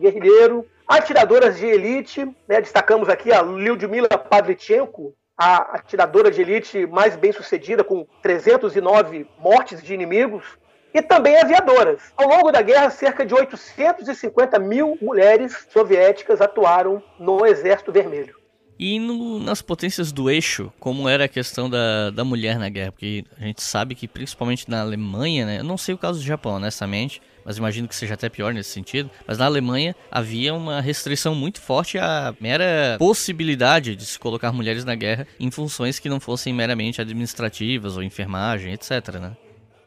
guerrilheiro, 0.00 0.66
atiradoras 0.88 1.58
de 1.58 1.66
elite, 1.66 2.24
né, 2.48 2.60
destacamos 2.60 3.08
aqui 3.08 3.32
a 3.32 3.40
Lyudmila 3.40 4.08
Pavlichenko, 4.08 5.14
a 5.38 5.76
atiradora 5.76 6.32
de 6.32 6.42
elite 6.42 6.84
mais 6.86 7.14
bem 7.14 7.30
sucedida, 7.30 7.84
com 7.84 8.04
309 8.20 9.24
mortes 9.38 9.80
de 9.80 9.94
inimigos, 9.94 10.44
e 10.92 11.00
também 11.00 11.38
aviadoras. 11.38 12.12
Ao 12.16 12.28
longo 12.28 12.50
da 12.50 12.60
guerra, 12.60 12.90
cerca 12.90 13.24
de 13.24 13.32
850 13.32 14.58
mil 14.58 14.98
mulheres 15.00 15.66
soviéticas 15.72 16.40
atuaram 16.40 17.00
no 17.20 17.46
Exército 17.46 17.92
Vermelho. 17.92 18.36
E 18.78 18.98
no, 18.98 19.40
nas 19.40 19.60
potências 19.60 20.12
do 20.12 20.30
eixo, 20.30 20.72
como 20.78 21.08
era 21.08 21.24
a 21.24 21.28
questão 21.28 21.68
da, 21.68 22.10
da 22.10 22.24
mulher 22.24 22.58
na 22.58 22.68
guerra? 22.68 22.92
Porque 22.92 23.24
a 23.36 23.44
gente 23.44 23.62
sabe 23.62 23.94
que, 23.94 24.06
principalmente 24.06 24.70
na 24.70 24.80
Alemanha, 24.80 25.44
né? 25.44 25.58
Eu 25.58 25.64
não 25.64 25.76
sei 25.76 25.94
o 25.94 25.98
caso 25.98 26.20
do 26.20 26.24
Japão, 26.24 26.54
honestamente, 26.54 27.20
mas 27.44 27.56
imagino 27.56 27.88
que 27.88 27.96
seja 27.96 28.14
até 28.14 28.28
pior 28.28 28.52
nesse 28.52 28.70
sentido. 28.70 29.10
Mas 29.26 29.38
na 29.38 29.46
Alemanha 29.46 29.94
havia 30.10 30.54
uma 30.54 30.80
restrição 30.80 31.34
muito 31.34 31.60
forte 31.60 31.98
à 31.98 32.34
mera 32.40 32.96
possibilidade 32.98 33.96
de 33.96 34.04
se 34.04 34.18
colocar 34.18 34.52
mulheres 34.52 34.84
na 34.84 34.94
guerra 34.94 35.26
em 35.38 35.50
funções 35.50 35.98
que 35.98 36.08
não 36.08 36.20
fossem 36.20 36.52
meramente 36.52 37.00
administrativas 37.00 37.96
ou 37.96 38.02
enfermagem, 38.02 38.72
etc. 38.72 39.14
Né? 39.20 39.32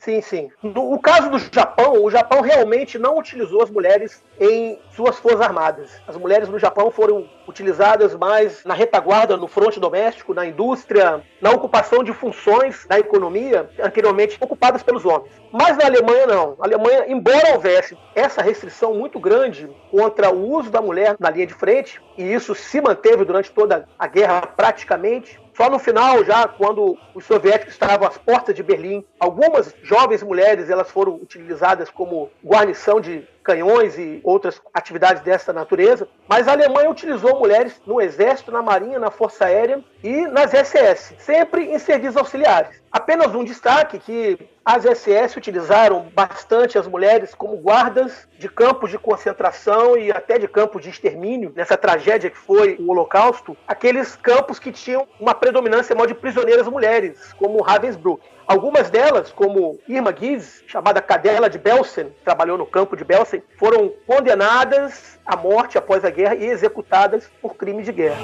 Sim, 0.02 0.20
sim. 0.20 0.50
No 0.64 1.00
caso 1.00 1.30
do 1.30 1.38
Japão, 1.38 2.04
o 2.04 2.10
Japão 2.10 2.42
realmente 2.42 2.98
não 2.98 3.20
utilizou 3.20 3.62
as 3.62 3.70
mulheres 3.70 4.24
em 4.40 4.80
suas 4.96 5.20
forças 5.20 5.42
armadas. 5.42 5.92
As 6.08 6.18
mulheres 6.18 6.50
no 6.50 6.58
Japão 6.58 6.90
foram 6.90 7.30
utilizadas 7.48 8.16
mais 8.16 8.66
na 8.66 8.74
retaguarda, 8.74 9.38
no 9.38 9.48
fronte 9.48 9.80
doméstico, 9.80 10.34
na 10.34 10.44
indústria, 10.44 11.22
na 11.40 11.52
ocupação 11.52 12.04
de 12.04 12.12
funções 12.14 12.84
da 12.88 12.98
economia 12.98 13.70
anteriormente 13.80 14.40
ocupadas 14.42 14.82
pelos 14.82 15.06
homens. 15.06 15.34
Mas 15.52 15.78
na 15.78 15.86
Alemanha 15.86 16.26
não. 16.26 16.56
A 16.60 16.66
Alemanha, 16.66 17.06
embora 17.08 17.54
houvesse 17.54 17.96
essa 18.16 18.42
restrição 18.42 18.96
muito 18.96 19.20
grande 19.20 19.70
contra 19.92 20.32
o 20.34 20.50
uso 20.50 20.72
da 20.72 20.82
mulher 20.82 21.16
na 21.20 21.30
linha 21.30 21.46
de 21.46 21.54
frente, 21.54 22.02
e 22.18 22.24
isso 22.24 22.56
se 22.56 22.82
manteve 22.82 23.24
durante 23.24 23.52
toda 23.52 23.88
a 24.00 24.08
guerra 24.08 24.42
praticamente, 24.48 25.40
só 25.62 25.70
no 25.70 25.78
final, 25.78 26.26
já 26.26 26.48
quando 26.48 26.98
os 27.14 27.24
soviéticos 27.24 27.76
estavam 27.76 28.08
às 28.08 28.18
portas 28.18 28.56
de 28.56 28.64
Berlim, 28.64 29.06
algumas 29.20 29.76
jovens 29.84 30.24
mulheres 30.24 30.72
elas 30.72 30.90
foram 30.90 31.14
utilizadas 31.14 31.88
como 31.88 32.32
guarnição 32.44 33.00
de 33.00 33.28
canhões 33.44 33.98
e 33.98 34.22
outras 34.24 34.62
atividades 34.74 35.22
dessa 35.24 35.52
natureza, 35.52 36.08
mas 36.28 36.48
a 36.48 36.52
Alemanha 36.52 36.90
utilizou 36.90 37.40
mulheres 37.40 37.82
no 37.86 38.00
exército, 38.00 38.52
na 38.52 38.62
marinha, 38.62 39.00
na 39.00 39.12
força 39.12 39.46
aérea 39.46 39.84
e 40.04 40.28
nas 40.28 40.52
SS, 40.52 41.16
sempre 41.20 41.66
em 41.66 41.80
serviços 41.80 42.18
auxiliares. 42.18 42.82
Apenas 42.92 43.34
um 43.34 43.44
destaque 43.44 44.00
que 44.00 44.50
as 44.64 44.84
SS 44.84 45.38
utilizaram 45.38 46.08
bastante 46.14 46.78
as 46.78 46.86
mulheres 46.86 47.34
como 47.34 47.58
guardas 47.58 48.28
de 48.38 48.48
campos 48.48 48.92
de 48.92 48.98
concentração 48.98 49.98
e 49.98 50.12
até 50.12 50.38
de 50.38 50.48
campos 50.48 50.84
de 50.84 50.90
extermínio, 50.90 51.52
nessa 51.56 51.78
tragédia 51.78 52.30
que 52.30 52.38
foi 52.38 52.76
o 52.80 52.92
Holocausto, 52.92 53.58
aqueles 53.68 54.16
campos 54.16 54.60
que 54.60 54.72
tinham 54.72 55.08
uma 55.20 55.34
predominância 55.34 55.96
maior 55.96 56.08
de 56.08 56.14
prisioneiras 56.14 56.68
mulheres, 56.68 57.34
como 57.34 57.62
Ravensbrück. 57.62 58.24
Algumas 58.52 58.90
delas, 58.90 59.32
como 59.32 59.80
Irma 59.88 60.14
Gies, 60.14 60.62
chamada 60.68 61.02
Cadela 61.02 61.50
de 61.50 61.58
Belsen, 61.58 62.14
trabalhou 62.22 62.58
no 62.58 62.66
campo 62.66 62.98
de 62.98 63.04
Belsen, 63.06 63.42
foram 63.58 63.94
condenadas 64.06 65.18
à 65.26 65.38
morte 65.38 65.78
após 65.78 66.04
a 66.04 66.10
guerra 66.10 66.36
e 66.36 66.48
executadas 66.48 67.32
por 67.42 67.56
crime 67.56 67.82
de 67.82 67.94
guerra. 67.94 68.18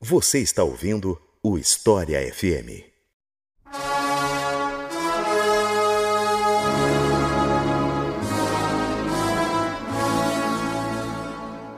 Você 0.00 0.38
está 0.38 0.64
ouvindo 0.64 1.20
o 1.42 1.58
História 1.58 2.18
FM. 2.32 2.82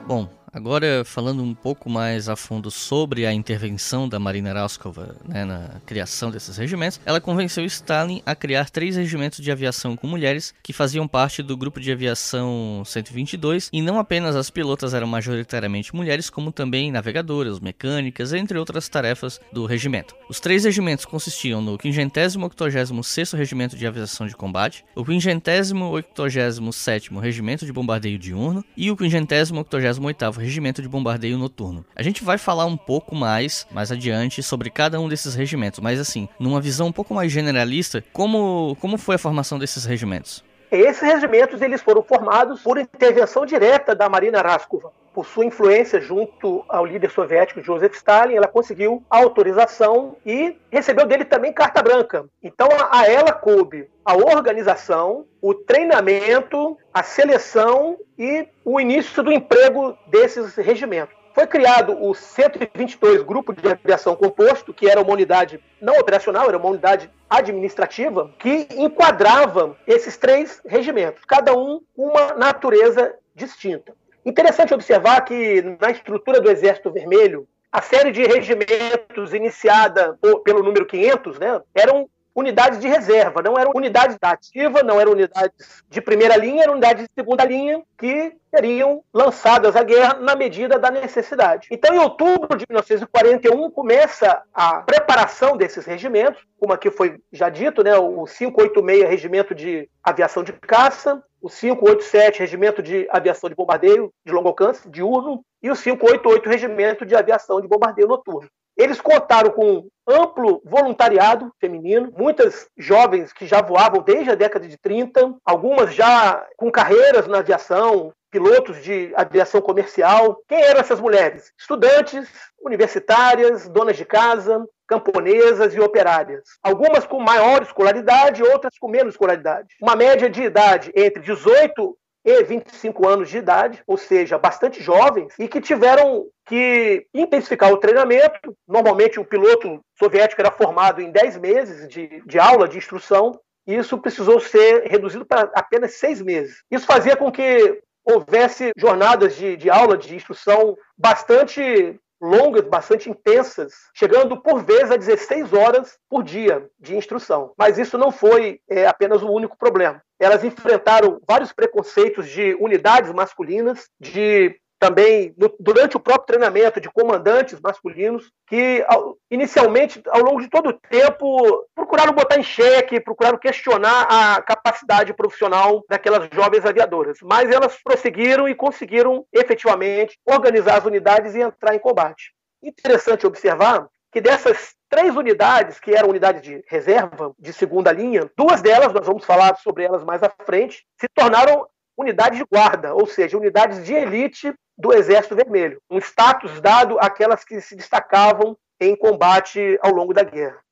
Bom, 0.07 0.29
Agora, 0.53 1.03
falando 1.03 1.41
um 1.41 1.55
pouco 1.55 1.89
mais 1.89 2.29
a 2.29 2.35
fundo 2.35 2.69
sobre 2.69 3.25
a 3.25 3.33
intervenção 3.33 4.07
da 4.07 4.19
Marina 4.19 4.53
Raskova 4.53 5.15
né, 5.27 5.43
na 5.43 5.81
criação 5.83 6.29
desses 6.29 6.57
regimentos, 6.57 7.01
ela 7.07 7.19
convenceu 7.19 7.65
Stalin 7.65 8.21
a 8.23 8.35
criar 8.35 8.69
três 8.69 8.95
regimentos 8.95 9.39
de 9.39 9.51
aviação 9.51 9.95
com 9.95 10.05
mulheres 10.05 10.53
que 10.61 10.71
faziam 10.71 11.07
parte 11.07 11.41
do 11.41 11.57
grupo 11.57 11.79
de 11.79 11.91
aviação 11.91 12.83
122 12.85 13.71
e 13.73 13.81
não 13.81 13.97
apenas 13.97 14.35
as 14.35 14.51
pilotas 14.51 14.93
eram 14.93 15.07
majoritariamente 15.07 15.95
mulheres, 15.95 16.29
como 16.29 16.51
também 16.51 16.91
navegadoras, 16.91 17.59
mecânicas, 17.59 18.31
entre 18.31 18.59
outras 18.59 18.87
tarefas 18.87 19.41
do 19.51 19.65
regimento. 19.65 20.15
Os 20.29 20.39
três 20.39 20.65
regimentos 20.65 21.05
consistiam 21.05 21.63
no 21.63 21.79
586º 21.79 23.35
Regimento 23.35 23.75
de 23.75 23.87
Aviação 23.87 24.27
de 24.27 24.35
Combate, 24.35 24.85
o 24.95 25.03
587º 25.03 27.19
Regimento 27.19 27.65
de 27.65 27.73
Bombardeio 27.73 28.19
Diurno 28.19 28.63
e 28.77 28.91
o 28.91 28.95
588º 28.95 30.42
regimento 30.43 30.81
de 30.81 30.87
bombardeio 30.87 31.37
noturno. 31.37 31.85
A 31.95 32.03
gente 32.03 32.23
vai 32.23 32.37
falar 32.37 32.65
um 32.65 32.77
pouco 32.77 33.15
mais 33.15 33.65
mais 33.71 33.91
adiante 33.91 34.43
sobre 34.43 34.69
cada 34.69 34.99
um 34.99 35.07
desses 35.09 35.35
regimentos, 35.35 35.79
mas 35.79 35.99
assim, 35.99 36.27
numa 36.39 36.61
visão 36.61 36.87
um 36.87 36.91
pouco 36.91 37.13
mais 37.13 37.31
generalista, 37.31 38.03
como, 38.13 38.77
como 38.79 38.97
foi 38.97 39.15
a 39.15 39.19
formação 39.19 39.57
desses 39.57 39.85
regimentos? 39.85 40.43
Esses 40.71 41.01
regimentos 41.01 41.61
eles 41.61 41.81
foram 41.81 42.01
formados 42.01 42.61
por 42.61 42.77
intervenção 42.79 43.45
direta 43.45 43.95
da 43.95 44.09
Marina 44.09 44.41
Raskova. 44.41 44.91
Por 45.13 45.25
sua 45.25 45.45
influência 45.45 46.01
junto 46.01 46.65
ao 46.67 46.85
líder 46.85 47.11
soviético 47.11 47.61
Joseph 47.61 47.93
Stalin, 47.95 48.35
ela 48.35 48.47
conseguiu 48.47 49.03
a 49.09 49.17
autorização 49.17 50.17
e 50.25 50.57
recebeu 50.71 51.05
dele 51.05 51.23
também 51.23 51.53
carta 51.53 51.83
branca. 51.83 52.25
Então 52.41 52.67
a 52.89 53.07
ela 53.07 53.31
coube 53.31 53.87
a 54.03 54.15
organização, 54.15 55.25
o 55.39 55.53
treinamento, 55.53 56.77
a 56.91 57.03
seleção 57.03 57.97
e 58.17 58.47
o 58.65 58.79
início 58.79 59.21
do 59.21 59.31
emprego 59.31 59.95
desses 60.07 60.55
regimentos. 60.55 61.15
Foi 61.33 61.47
criado 61.47 61.97
o 61.99 62.13
122 62.13 63.23
Grupo 63.23 63.53
de 63.53 63.67
Aviação 63.67 64.15
Composto, 64.15 64.73
que 64.73 64.87
era 64.87 65.01
uma 65.01 65.13
unidade 65.13 65.59
não 65.81 65.97
operacional, 65.99 66.47
era 66.47 66.57
uma 66.57 66.69
unidade 66.69 67.09
administrativa, 67.27 68.31
que 68.37 68.67
enquadrava 68.71 69.75
esses 69.87 70.15
três 70.15 70.61
regimentos, 70.65 71.23
cada 71.25 71.55
um 71.55 71.81
com 71.95 72.07
uma 72.07 72.33
natureza 72.33 73.15
distinta. 73.35 73.95
Interessante 74.25 74.73
observar 74.73 75.21
que 75.25 75.61
na 75.81 75.91
estrutura 75.91 76.39
do 76.39 76.49
Exército 76.49 76.91
Vermelho, 76.91 77.47
a 77.71 77.81
série 77.81 78.11
de 78.11 78.23
regimentos 78.23 79.33
iniciada 79.33 80.17
pelo 80.45 80.63
número 80.63 80.85
500 80.85 81.39
né, 81.39 81.61
eram 81.73 82.09
unidades 82.35 82.79
de 82.79 82.87
reserva, 82.87 83.41
não 83.41 83.57
eram 83.57 83.71
unidades 83.75 84.17
da 84.19 84.31
ativa, 84.31 84.81
não 84.81 84.99
eram 84.99 85.11
unidades 85.11 85.83
de 85.89 86.01
primeira 86.01 86.35
linha, 86.35 86.63
eram 86.63 86.73
unidades 86.73 87.03
de 87.03 87.09
segunda 87.13 87.45
linha 87.45 87.81
que 87.97 88.35
seriam 88.53 89.03
lançadas 89.13 89.75
à 89.75 89.83
guerra 89.83 90.15
na 90.15 90.35
medida 90.35 90.77
da 90.77 90.91
necessidade. 90.91 91.67
Então, 91.71 91.95
em 91.95 91.99
outubro 91.99 92.57
de 92.57 92.65
1941, 92.69 93.69
começa 93.71 94.41
a 94.53 94.81
preparação 94.81 95.55
desses 95.57 95.85
regimentos, 95.85 96.43
como 96.59 96.73
aqui 96.73 96.89
foi 96.91 97.19
já 97.31 97.49
dito, 97.49 97.83
né, 97.83 97.95
o 97.95 98.25
586 98.25 99.09
Regimento 99.09 99.55
de 99.55 99.89
Aviação 100.03 100.43
de 100.43 100.53
Caça, 100.53 101.23
o 101.41 101.49
587 101.49 102.39
Regimento 102.39 102.81
de 102.81 103.07
Aviação 103.11 103.49
de 103.49 103.55
Bombardeio 103.55 104.11
de 104.25 104.31
Longo 104.31 104.47
Alcance, 104.49 104.89
diurno, 104.89 105.43
e 105.61 105.69
o 105.69 105.75
588 105.75 106.49
Regimento 106.49 107.05
de 107.05 107.15
Aviação 107.15 107.59
de 107.61 107.67
Bombardeio 107.67 108.07
Noturno. 108.07 108.49
Eles 108.77 108.99
contaram 108.99 109.51
com 109.51 109.87
amplo 110.07 110.61
voluntariado 110.65 111.51
feminino, 111.59 112.11
muitas 112.17 112.67
jovens 112.77 113.31
que 113.31 113.45
já 113.45 113.61
voavam 113.61 114.01
desde 114.01 114.31
a 114.31 114.35
década 114.35 114.67
de 114.67 114.77
30, 114.77 115.35
algumas 115.45 115.93
já 115.93 116.45
com 116.57 116.71
carreiras 116.71 117.27
na 117.27 117.39
aviação, 117.39 118.11
pilotos 118.33 118.83
de 118.83 119.13
aviação 119.15 119.61
comercial. 119.61 120.39
Quem 120.47 120.59
eram 120.59 120.79
essas 120.79 120.99
mulheres? 120.99 121.53
Estudantes, 121.57 122.27
universitárias, 122.59 123.69
donas 123.69 123.95
de 123.95 124.05
casa, 124.05 124.65
camponesas 124.87 125.75
e 125.75 125.79
operárias. 125.79 126.43
Algumas 126.63 127.05
com 127.05 127.19
maior 127.19 127.61
escolaridade, 127.61 128.43
outras 128.43 128.77
com 128.79 128.87
menos 128.87 129.13
escolaridade. 129.13 129.75
Uma 129.79 129.95
média 129.95 130.29
de 130.29 130.41
idade 130.41 130.91
entre 130.95 131.21
18 131.21 131.95
e 132.25 132.43
25 132.43 133.07
anos 133.07 133.29
de 133.29 133.37
idade, 133.37 133.83
ou 133.85 133.97
seja, 133.97 134.37
bastante 134.37 134.81
jovens, 134.81 135.33
e 135.37 135.47
que 135.47 135.59
tiveram 135.59 136.25
que 136.45 137.05
intensificar 137.13 137.71
o 137.71 137.77
treinamento. 137.77 138.55
Normalmente, 138.67 139.19
o 139.19 139.25
piloto 139.25 139.81
soviético 139.97 140.41
era 140.41 140.51
formado 140.51 141.01
em 141.01 141.11
10 141.11 141.37
meses 141.37 141.87
de, 141.87 142.23
de 142.25 142.39
aula, 142.39 142.67
de 142.67 142.77
instrução, 142.77 143.39
e 143.67 143.75
isso 143.75 143.97
precisou 143.97 144.39
ser 144.39 144.83
reduzido 144.87 145.25
para 145.25 145.49
apenas 145.53 145.95
seis 145.95 146.21
meses. 146.21 146.63
Isso 146.69 146.85
fazia 146.85 147.15
com 147.15 147.31
que 147.31 147.81
houvesse 148.05 148.71
jornadas 148.77 149.35
de, 149.35 149.55
de 149.55 149.69
aula, 149.69 149.97
de 149.97 150.15
instrução 150.15 150.75
bastante 150.97 151.99
longas, 152.23 152.63
bastante 152.63 153.09
intensas, 153.09 153.73
chegando 153.93 154.41
por 154.41 154.63
vezes 154.63 154.91
a 154.91 154.95
16 154.95 155.51
horas 155.51 155.97
por 156.09 156.23
dia 156.23 156.65
de 156.79 156.95
instrução. 156.95 157.51
Mas 157.57 157.77
isso 157.77 157.97
não 157.97 158.11
foi 158.11 158.61
é, 158.69 158.87
apenas 158.87 159.21
o 159.21 159.29
único 159.29 159.57
problema. 159.57 160.01
Elas 160.17 160.43
enfrentaram 160.43 161.19
vários 161.27 161.51
preconceitos 161.51 162.29
de 162.29 162.55
unidades 162.61 163.11
masculinas, 163.11 163.89
de 163.99 164.57
também 164.83 165.33
no, 165.37 165.49
durante 165.61 165.95
o 165.95 165.99
próprio 165.99 166.25
treinamento 166.25 166.81
de 166.81 166.91
comandantes 166.91 167.57
masculinos, 167.61 168.29
que 168.45 168.83
ao, 168.89 169.15
inicialmente, 169.31 170.03
ao 170.09 170.21
longo 170.21 170.41
de 170.41 170.49
todo 170.49 170.71
o 170.71 170.73
tempo, 170.73 171.65
procuraram 171.73 172.11
botar 172.11 172.37
em 172.37 172.43
xeque, 172.43 172.99
procuraram 172.99 173.37
questionar 173.37 174.05
a 174.09 174.41
capacidade 174.41 175.13
profissional 175.13 175.85
daquelas 175.89 176.27
jovens 176.33 176.65
aviadoras. 176.65 177.19
Mas 177.23 177.49
elas 177.49 177.77
prosseguiram 177.81 178.49
e 178.49 178.53
conseguiram 178.53 179.25
efetivamente 179.31 180.19
organizar 180.25 180.79
as 180.79 180.85
unidades 180.85 181.33
e 181.33 181.39
entrar 181.39 181.73
em 181.73 181.79
combate. 181.79 182.33
Interessante 182.61 183.25
observar 183.25 183.87
que 184.11 184.19
dessas 184.19 184.75
três 184.89 185.15
unidades, 185.15 185.79
que 185.79 185.95
eram 185.95 186.09
unidades 186.09 186.41
de 186.41 186.61
reserva, 186.67 187.33
de 187.39 187.53
segunda 187.53 187.89
linha, 187.91 188.29
duas 188.37 188.61
delas, 188.61 188.91
nós 188.91 189.07
vamos 189.07 189.23
falar 189.23 189.55
sobre 189.55 189.85
elas 189.85 190.03
mais 190.03 190.21
à 190.21 190.29
frente, 190.45 190.85
se 190.99 191.07
tornaram 191.15 191.65
unidades 191.97 192.39
de 192.39 192.45
guarda, 192.45 192.93
ou 192.93 193.05
seja, 193.05 193.37
unidades 193.37 193.83
de 193.85 193.93
elite 193.93 194.53
do 194.77 194.93
Exército 194.93 195.35
Vermelho, 195.35 195.79
um 195.89 195.99
status 195.99 196.59
dado 196.59 196.97
àquelas 196.99 197.43
que 197.43 197.61
se 197.61 197.75
destacavam 197.75 198.57
em 198.79 198.95
combate 198.95 199.77
ao 199.81 199.91
longo 199.91 200.13
da 200.13 200.23
guerra. 200.23 200.63